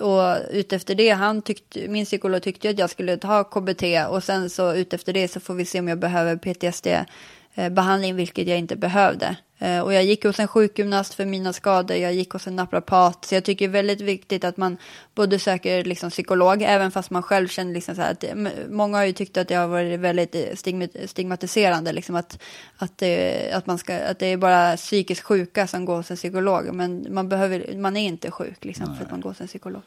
Och 0.00 0.36
utefter 0.50 0.94
det, 0.94 1.10
han 1.10 1.42
tyckte, 1.42 1.88
min 1.88 2.04
psykolog 2.04 2.42
tyckte 2.42 2.70
att 2.70 2.78
jag 2.78 2.90
skulle 2.90 3.16
ta 3.16 3.44
KBT 3.44 3.82
och 4.08 4.24
sen 4.24 4.50
så 4.50 4.74
utefter 4.74 5.12
det 5.12 5.28
så 5.28 5.40
får 5.40 5.54
vi 5.54 5.64
se 5.64 5.80
om 5.80 5.88
jag 5.88 5.98
behöver 5.98 6.36
PTSD-behandling, 6.36 8.14
vilket 8.14 8.48
jag 8.48 8.58
inte 8.58 8.76
behövde. 8.76 9.36
Eh, 9.58 9.80
Och 9.80 9.92
jag 9.94 10.04
gick 10.04 10.24
hos 10.24 10.40
en 10.40 10.48
sjukgymnast 10.48 11.14
för 11.14 11.24
mina 11.24 11.52
skador, 11.52 11.96
jag 11.96 12.14
gick 12.14 12.30
hos 12.30 12.46
en 12.46 12.56
naprapat. 12.56 13.24
Så 13.24 13.34
jag 13.34 13.44
tycker 13.44 13.68
det 13.68 13.70
är 13.70 13.72
väldigt 13.72 14.00
viktigt 14.00 14.44
att 14.44 14.56
man 14.56 14.76
både 15.14 15.38
söker 15.38 15.84
liksom 15.84 16.10
psykolog, 16.10 16.62
även 16.62 16.90
fast 16.90 17.10
man 17.10 17.22
själv 17.22 17.48
känner 17.48 17.74
liksom 17.74 17.94
så 17.94 18.02
att 18.02 18.24
m- 18.24 18.48
många 18.70 18.96
har 18.98 19.04
ju 19.04 19.12
tyckt 19.12 19.36
att 19.36 19.48
det 19.48 19.54
har 19.54 19.66
varit 19.68 20.00
väldigt 20.00 20.34
eh, 20.34 20.40
stigma- 20.54 21.06
stigmatiserande, 21.06 21.92
liksom 21.92 22.16
att, 22.16 22.38
att, 22.76 22.98
det, 22.98 23.50
att, 23.52 23.66
man 23.66 23.78
ska, 23.78 23.98
att 23.98 24.18
det 24.18 24.26
är 24.26 24.36
bara 24.36 24.76
psykiskt 24.76 25.22
sjuka 25.22 25.66
som 25.66 25.84
går 25.84 25.96
hos 25.96 26.10
en 26.10 26.16
psykolog. 26.16 26.74
Men 26.74 27.06
man, 27.10 27.28
behöver, 27.28 27.76
man 27.76 27.96
är 27.96 28.06
inte 28.06 28.30
sjuk 28.30 28.64
liksom, 28.64 28.96
för 28.96 29.04
att 29.04 29.10
man 29.10 29.20
går 29.20 29.30
hos 29.30 29.40
en 29.40 29.46
psykolog. 29.46 29.82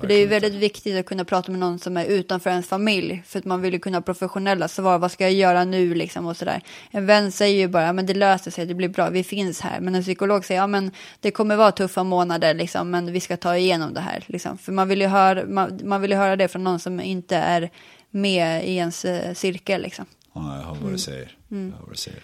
för 0.00 0.06
det 0.06 0.14
är 0.14 0.18
ju 0.18 0.26
väldigt 0.26 0.54
viktigt 0.54 0.98
att 1.00 1.06
kunna 1.06 1.24
prata 1.24 1.50
med 1.50 1.60
någon 1.60 1.78
som 1.78 1.96
är 1.96 2.04
utanför 2.04 2.50
ens 2.50 2.66
familj, 2.68 3.22
för 3.26 3.38
att 3.38 3.44
man 3.44 3.62
vill 3.62 3.72
ju 3.72 3.78
kunna 3.80 4.02
professionella 4.02 4.68
svar, 4.68 4.98
vad 4.98 5.12
ska 5.12 5.24
jag 5.24 5.32
göra 5.32 5.64
nu 5.64 5.94
liksom 5.94 6.26
och 6.26 6.36
sådär. 6.36 6.62
En 6.90 7.06
vän 7.06 7.32
säger 7.32 7.58
ju 7.58 7.68
bara, 7.68 7.84
"Ja, 7.84 7.92
men 7.92 8.06
det 8.06 8.14
löser 8.14 8.50
sig, 8.50 8.66
det 8.66 8.74
blir 8.74 8.88
bra, 8.88 9.07
vi 9.10 9.24
finns 9.24 9.60
här. 9.60 9.80
Men 9.80 9.94
en 9.94 10.02
psykolog 10.02 10.44
säger, 10.44 10.60
ja 10.60 10.66
men 10.66 10.90
det 11.20 11.30
kommer 11.30 11.56
vara 11.56 11.72
tuffa 11.72 12.02
månader 12.04 12.54
liksom, 12.54 12.90
men 12.90 13.12
vi 13.12 13.20
ska 13.20 13.36
ta 13.36 13.56
igenom 13.56 13.94
det 13.94 14.00
här. 14.00 14.24
Liksom. 14.26 14.58
För 14.58 14.72
man 14.72 14.88
vill, 14.88 15.00
ju 15.00 15.06
höra, 15.06 15.44
man, 15.46 15.80
man 15.84 16.00
vill 16.00 16.12
höra 16.12 16.36
det 16.36 16.48
från 16.48 16.64
någon 16.64 16.80
som 16.80 17.00
inte 17.00 17.36
är 17.36 17.70
med 18.10 18.64
i 18.68 18.74
ens 18.76 19.04
eh, 19.04 19.34
cirkel 19.34 19.82
liksom. 19.82 20.04
Ja, 20.34 20.56
jag 20.56 20.62
hör 20.62 20.68
vad 20.68 20.78
Mm. 20.78 20.92
du 20.92 20.98
säger. 20.98 21.36
Jag 21.48 21.58
hör 21.58 21.70
vad 21.80 21.90
du 21.92 21.96
säger. 21.96 22.20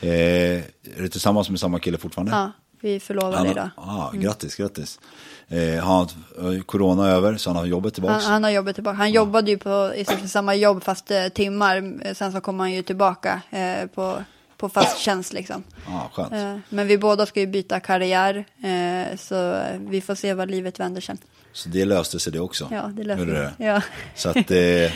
Eh, 0.00 0.62
är 0.96 1.02
du 1.02 1.08
tillsammans 1.08 1.50
med 1.50 1.60
samma 1.60 1.78
kille 1.78 1.98
fortfarande? 1.98 2.32
Ja, 2.32 2.52
vi 2.80 2.96
är 2.96 3.00
förlovade 3.00 3.36
Han, 3.36 3.46
idag. 3.46 3.68
ah, 3.76 4.10
Grattis, 4.12 4.56
grattis. 4.56 5.00
Eh, 5.48 5.84
har 5.84 5.96
han 6.38 6.54
eh, 6.56 6.62
corona 6.62 7.08
över 7.08 7.36
så 7.36 7.50
han 7.50 7.56
har 7.56 7.66
jobbet 7.66 7.94
tillbaka? 7.94 8.14
Han, 8.14 8.22
han 8.32 8.44
har 8.44 8.50
jobbet 8.50 8.74
tillbaka. 8.74 8.96
Han 8.96 9.12
jobbade 9.12 9.50
ju 9.50 9.58
på 9.58 9.92
i 9.96 10.04
stort 10.04 10.20
sett 10.20 10.30
samma 10.30 10.54
jobb 10.54 10.82
fast 10.82 11.10
eh, 11.10 11.28
timmar. 11.28 12.14
Sen 12.14 12.32
så 12.32 12.40
kom 12.40 12.60
han 12.60 12.72
ju 12.72 12.82
tillbaka 12.82 13.42
eh, 13.50 13.86
på, 13.86 14.22
på 14.60 14.68
fast 14.68 14.98
tjänst 14.98 15.32
liksom. 15.32 15.62
ah, 15.88 16.58
men 16.68 16.86
vi 16.86 16.98
båda 16.98 17.26
ska 17.26 17.40
ju 17.40 17.46
byta 17.46 17.80
karriär. 17.80 18.44
Eh, 18.62 19.16
så 19.16 19.62
vi 19.78 20.00
får 20.00 20.14
se 20.14 20.34
vad 20.34 20.50
livet 20.50 20.80
vänder 20.80 21.00
sen. 21.00 21.18
Så 21.52 21.68
det 21.68 21.84
löste 21.84 22.18
sig 22.20 22.32
det 22.32 22.40
också? 22.40 22.68
Ja, 22.72 22.82
det 22.82 23.02
Gjorde 23.02 23.16
sig. 23.16 23.26
det? 23.26 23.64
Ja. 23.64 23.82
Så 24.14 24.28
att 24.28 24.50
eh, 24.50 24.92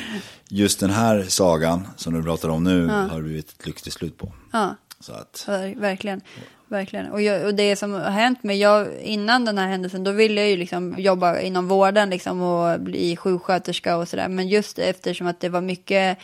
just 0.49 0.81
den 0.81 0.91
här 0.91 1.23
sagan 1.29 1.89
som 1.97 2.15
du 2.15 2.23
pratar 2.23 2.49
om 2.49 2.65
nu 2.65 2.87
har 2.87 3.17
det 3.17 3.23
blivit 3.23 3.49
ett 3.51 3.67
lyckligt 3.67 3.95
slut 3.95 4.19
på. 4.19 4.33
Ja. 4.53 4.77
Så 5.01 5.13
att, 5.13 5.45
Ver- 5.49 5.81
Verkligen. 5.81 6.21
Verkligen. 6.69 7.07
Och, 7.13 7.23
jag, 7.23 7.47
och 7.47 7.55
det 7.55 7.77
som 7.77 7.93
har 7.93 8.11
hänt 8.11 8.43
mig, 8.43 8.59
jag, 8.61 8.89
innan 9.01 9.45
den 9.45 9.59
här 9.59 9.69
händelsen, 9.69 10.05
då 10.05 10.11
ville 10.11 10.41
jag 10.41 10.51
ju 10.51 10.57
liksom 10.57 10.95
jobba 10.99 11.39
inom 11.41 11.69
vården 11.69 12.11
liksom 12.11 12.43
och 12.43 12.81
bli 12.81 13.17
sjuksköterska 13.17 13.97
och 13.97 14.09
sådär. 14.09 14.29
Men 14.29 14.49
just 14.49 14.79
eftersom 14.79 15.27
att 15.27 15.41
det 15.41 15.49
var 15.49 15.61
mycket 15.61 16.19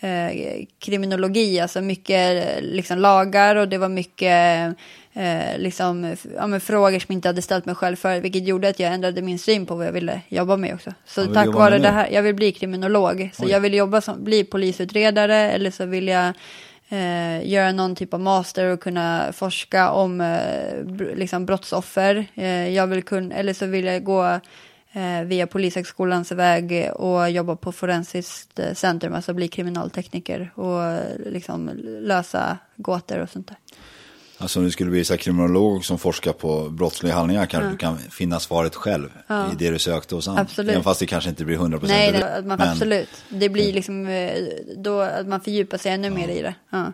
eh, 0.00 0.64
kriminologi, 0.78 1.60
alltså 1.60 1.80
mycket 1.80 2.46
eh, 2.46 2.62
liksom 2.62 2.98
lagar 2.98 3.56
och 3.56 3.68
det 3.68 3.78
var 3.78 3.88
mycket 3.88 4.74
eh, 5.12 5.58
liksom, 5.58 6.16
ja, 6.36 6.60
frågor 6.60 6.98
som 6.98 7.06
jag 7.08 7.16
inte 7.16 7.28
hade 7.28 7.42
ställt 7.42 7.66
mig 7.66 7.74
själv 7.74 7.96
för, 7.96 8.20
vilket 8.20 8.46
gjorde 8.46 8.68
att 8.68 8.80
jag 8.80 8.92
ändrade 8.92 9.22
min 9.22 9.38
syn 9.38 9.66
på 9.66 9.74
vad 9.74 9.86
jag 9.86 9.92
ville 9.92 10.20
jobba 10.28 10.56
med 10.56 10.74
också. 10.74 10.94
Så 11.06 11.26
tack 11.26 11.48
vare 11.48 11.78
det 11.78 11.88
här, 11.88 12.08
jag 12.10 12.22
vill 12.22 12.34
bli 12.34 12.52
kriminolog. 12.52 13.30
Så 13.34 13.44
Oj. 13.44 13.50
jag 13.50 13.60
vill 13.60 13.74
jobba 13.74 14.00
som, 14.00 14.24
bli 14.24 14.44
polisutredare 14.44 15.36
eller 15.36 15.70
så 15.70 15.84
vill 15.84 16.08
jag 16.08 16.32
eh, 16.88 17.48
göra 17.48 17.72
någon 17.72 17.96
typ 17.96 18.14
av 18.14 18.20
master 18.20 18.66
och 18.66 18.80
kunna 18.80 19.32
forska 19.32 19.90
om 19.90 20.20
eh, 20.20 21.16
liksom 21.16 21.46
brottsoffer. 21.46 22.26
Eh, 22.34 22.68
jag 22.68 22.86
vill 22.86 23.02
kunna, 23.02 23.34
eller 23.34 23.52
så 23.52 23.66
vill 23.66 23.84
jag 23.84 24.04
gå 24.04 24.40
via 25.26 25.46
Polishögskolans 25.46 26.32
väg 26.32 26.90
och 26.94 27.30
jobba 27.30 27.56
på 27.56 27.72
Forensiskt 27.72 28.58
eh, 28.58 28.74
centrum, 28.74 29.14
alltså 29.14 29.34
bli 29.34 29.48
kriminaltekniker 29.48 30.52
och 30.54 30.82
eh, 30.82 31.18
liksom 31.26 31.70
lösa 31.84 32.58
gåtor 32.76 33.18
och 33.18 33.30
sånt 33.30 33.48
där. 33.48 33.56
alltså 34.38 34.58
om 34.58 34.64
du 34.64 34.70
skulle 34.70 34.90
bli 34.90 35.04
så 35.04 35.16
kriminolog 35.16 35.84
som 35.84 35.98
forskar 35.98 36.32
på 36.32 36.68
brottsliga 36.68 37.14
handlingar 37.14 37.46
kanske 37.46 37.70
du 37.70 37.76
kan 37.76 37.98
finna 37.98 38.40
svaret 38.40 38.74
själv 38.74 39.08
i 39.52 39.56
det 39.58 39.70
du 39.70 39.78
sökte 39.78 40.14
hos 40.14 40.26
han. 40.26 40.38
Absolut. 40.38 40.70
Även 40.70 40.84
fast 40.84 41.00
det 41.00 41.06
kanske 41.06 41.30
inte 41.30 41.44
blir 41.44 41.56
100% 41.56 41.86
Nej, 41.86 42.12
rätt. 42.12 42.20
det, 42.20 42.48
man, 42.48 42.58
Men 42.58 42.68
absolut. 42.68 43.24
Det 43.28 43.48
blir 43.48 43.72
liksom 43.72 44.06
eh, 44.06 44.32
då 44.76 45.00
att 45.00 45.26
man 45.26 45.40
fördjupar 45.40 45.78
sig 45.78 45.92
ännu 45.92 46.10
mer 46.10 46.28
i 46.28 46.42
det. 46.42 46.54
Ja. 46.70 46.92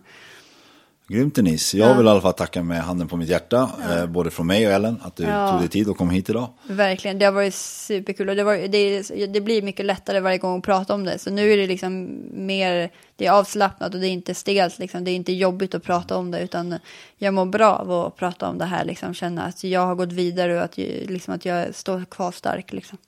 Grymt 1.09 1.35
Denise. 1.35 1.79
Jag 1.79 1.95
vill 1.95 2.07
i 2.07 2.09
alla 2.09 2.21
fall 2.21 2.33
tacka 2.33 2.63
med 2.63 2.83
handen 2.83 3.09
på 3.09 3.17
mitt 3.17 3.29
hjärta. 3.29 3.71
Eh, 3.91 4.07
både 4.07 4.31
från 4.31 4.47
mig 4.47 4.67
och 4.67 4.73
Ellen. 4.73 5.01
Att 5.03 5.17
du 5.17 5.23
tog 5.25 5.61
dig 5.61 5.69
tid 5.69 5.89
och 5.89 5.97
kom 5.97 6.11
hit 6.11 6.31
idag. 6.31 6.49
Verkligen, 6.69 7.19
det 7.19 7.25
har 7.25 7.33
varit 7.33 7.55
superkul 7.55 8.29
och 8.29 8.37
det, 8.37 8.45
var, 8.45 8.69
det, 8.69 9.03
det 9.27 9.41
blir 9.41 9.63
mycket 9.63 9.87
lättare 9.87 10.21
varje 10.21 10.39
gång 10.39 10.59
att 10.59 10.65
prata 10.65 10.95
om 10.95 11.05
det. 11.05 11.19
Så 11.19 11.31
nu 11.31 11.53
är 11.53 11.57
det 11.57 11.67
liksom 11.67 12.21
mer, 12.33 12.91
det 13.17 13.27
är 13.27 13.31
avslappnat 13.31 13.95
och 13.95 14.01
det 14.01 14.09
är 14.09 14.11
inte 14.11 14.35
stelt, 14.35 14.79
liksom. 14.79 15.05
det 15.05 15.11
är 15.11 15.17
inte 15.17 15.33
jobbigt 15.33 15.75
att 15.75 15.83
prata 15.83 16.17
om 16.17 16.31
det 16.31 16.41
utan 16.41 16.79
jag 17.19 17.35
mår 17.35 17.47
bra 17.47 17.75
av 17.75 17.93
att 17.93 18.17
prata 18.17 18.49
om 18.49 18.59
det 18.59 18.65
här, 18.65 18.85
liksom. 18.85 19.15
känna 19.15 19.45
att 19.45 19.65
jag 19.65 19.87
har 19.87 19.95
gått 19.95 20.13
vidare 20.13 20.57
och 20.57 20.65
att, 20.65 20.77
liksom, 20.77 21.35
att 21.35 21.45
jag 21.45 21.75
står 21.75 22.05
kvar 22.05 22.33
stark. 22.33 22.73
Liksom. 22.73 22.99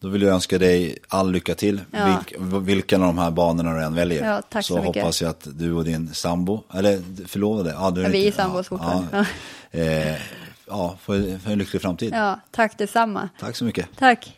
Då 0.00 0.08
vill 0.08 0.22
jag 0.22 0.34
önska 0.34 0.58
dig 0.58 0.98
all 1.08 1.30
lycka 1.32 1.54
till. 1.54 1.80
Ja. 1.90 2.06
Vilk, 2.06 2.34
vilken 2.68 3.02
av 3.02 3.06
de 3.06 3.18
här 3.18 3.30
banorna 3.30 3.74
du 3.74 3.82
än 3.82 3.94
väljer. 3.94 4.24
Ja, 4.30 4.42
tack 4.42 4.64
så 4.64 4.78
mycket. 4.78 5.02
hoppas 5.02 5.22
jag 5.22 5.28
att 5.30 5.46
du 5.58 5.72
och 5.72 5.84
din 5.84 6.14
sambo, 6.14 6.62
eller 6.74 7.26
förlovade. 7.26 7.70
Ja, 7.70 7.90
du 7.90 8.02
Ja, 8.02 8.08
vi 8.08 8.22
är 8.22 8.26
inte- 8.26 8.36
sambos 8.36 8.68
fortfarande. 8.68 9.26
Ja, 9.70 9.80
eh, 9.80 10.16
ja 10.66 10.96
för, 11.00 11.38
för 11.38 11.50
en 11.50 11.58
lycklig 11.58 11.82
framtid. 11.82 12.12
Ja, 12.14 12.40
tack 12.50 12.78
detsamma. 12.78 13.28
Tack 13.40 13.56
så 13.56 13.64
mycket. 13.64 13.88
Tack. 13.98 14.36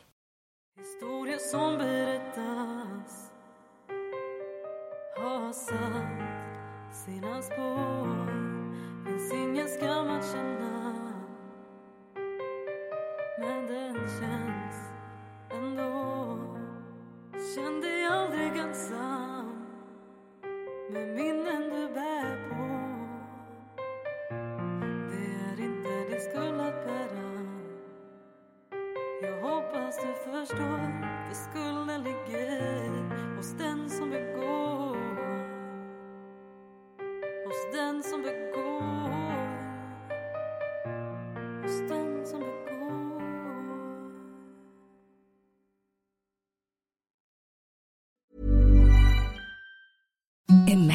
Historier 0.78 1.38
som 1.50 1.78
berättas 1.78 3.12
har 5.16 5.52
satt 5.52 7.04
sina 7.06 7.42
spår 7.42 8.28
Finns 9.06 9.32
ingen 9.32 9.68
skam 9.68 10.10
att 10.10 10.32
känna 10.32 10.94
Men 13.40 13.66
den 13.66 13.94
känns 13.94 14.57
ändå 15.58 16.38
Känn 17.54 17.80
dig 17.80 18.06
aldrig 18.06 18.56
ensam. 18.58 19.66
Med 20.90 21.08
minnen 21.08 21.62
du 21.70 21.94
bär 21.94 22.47
på 22.47 22.47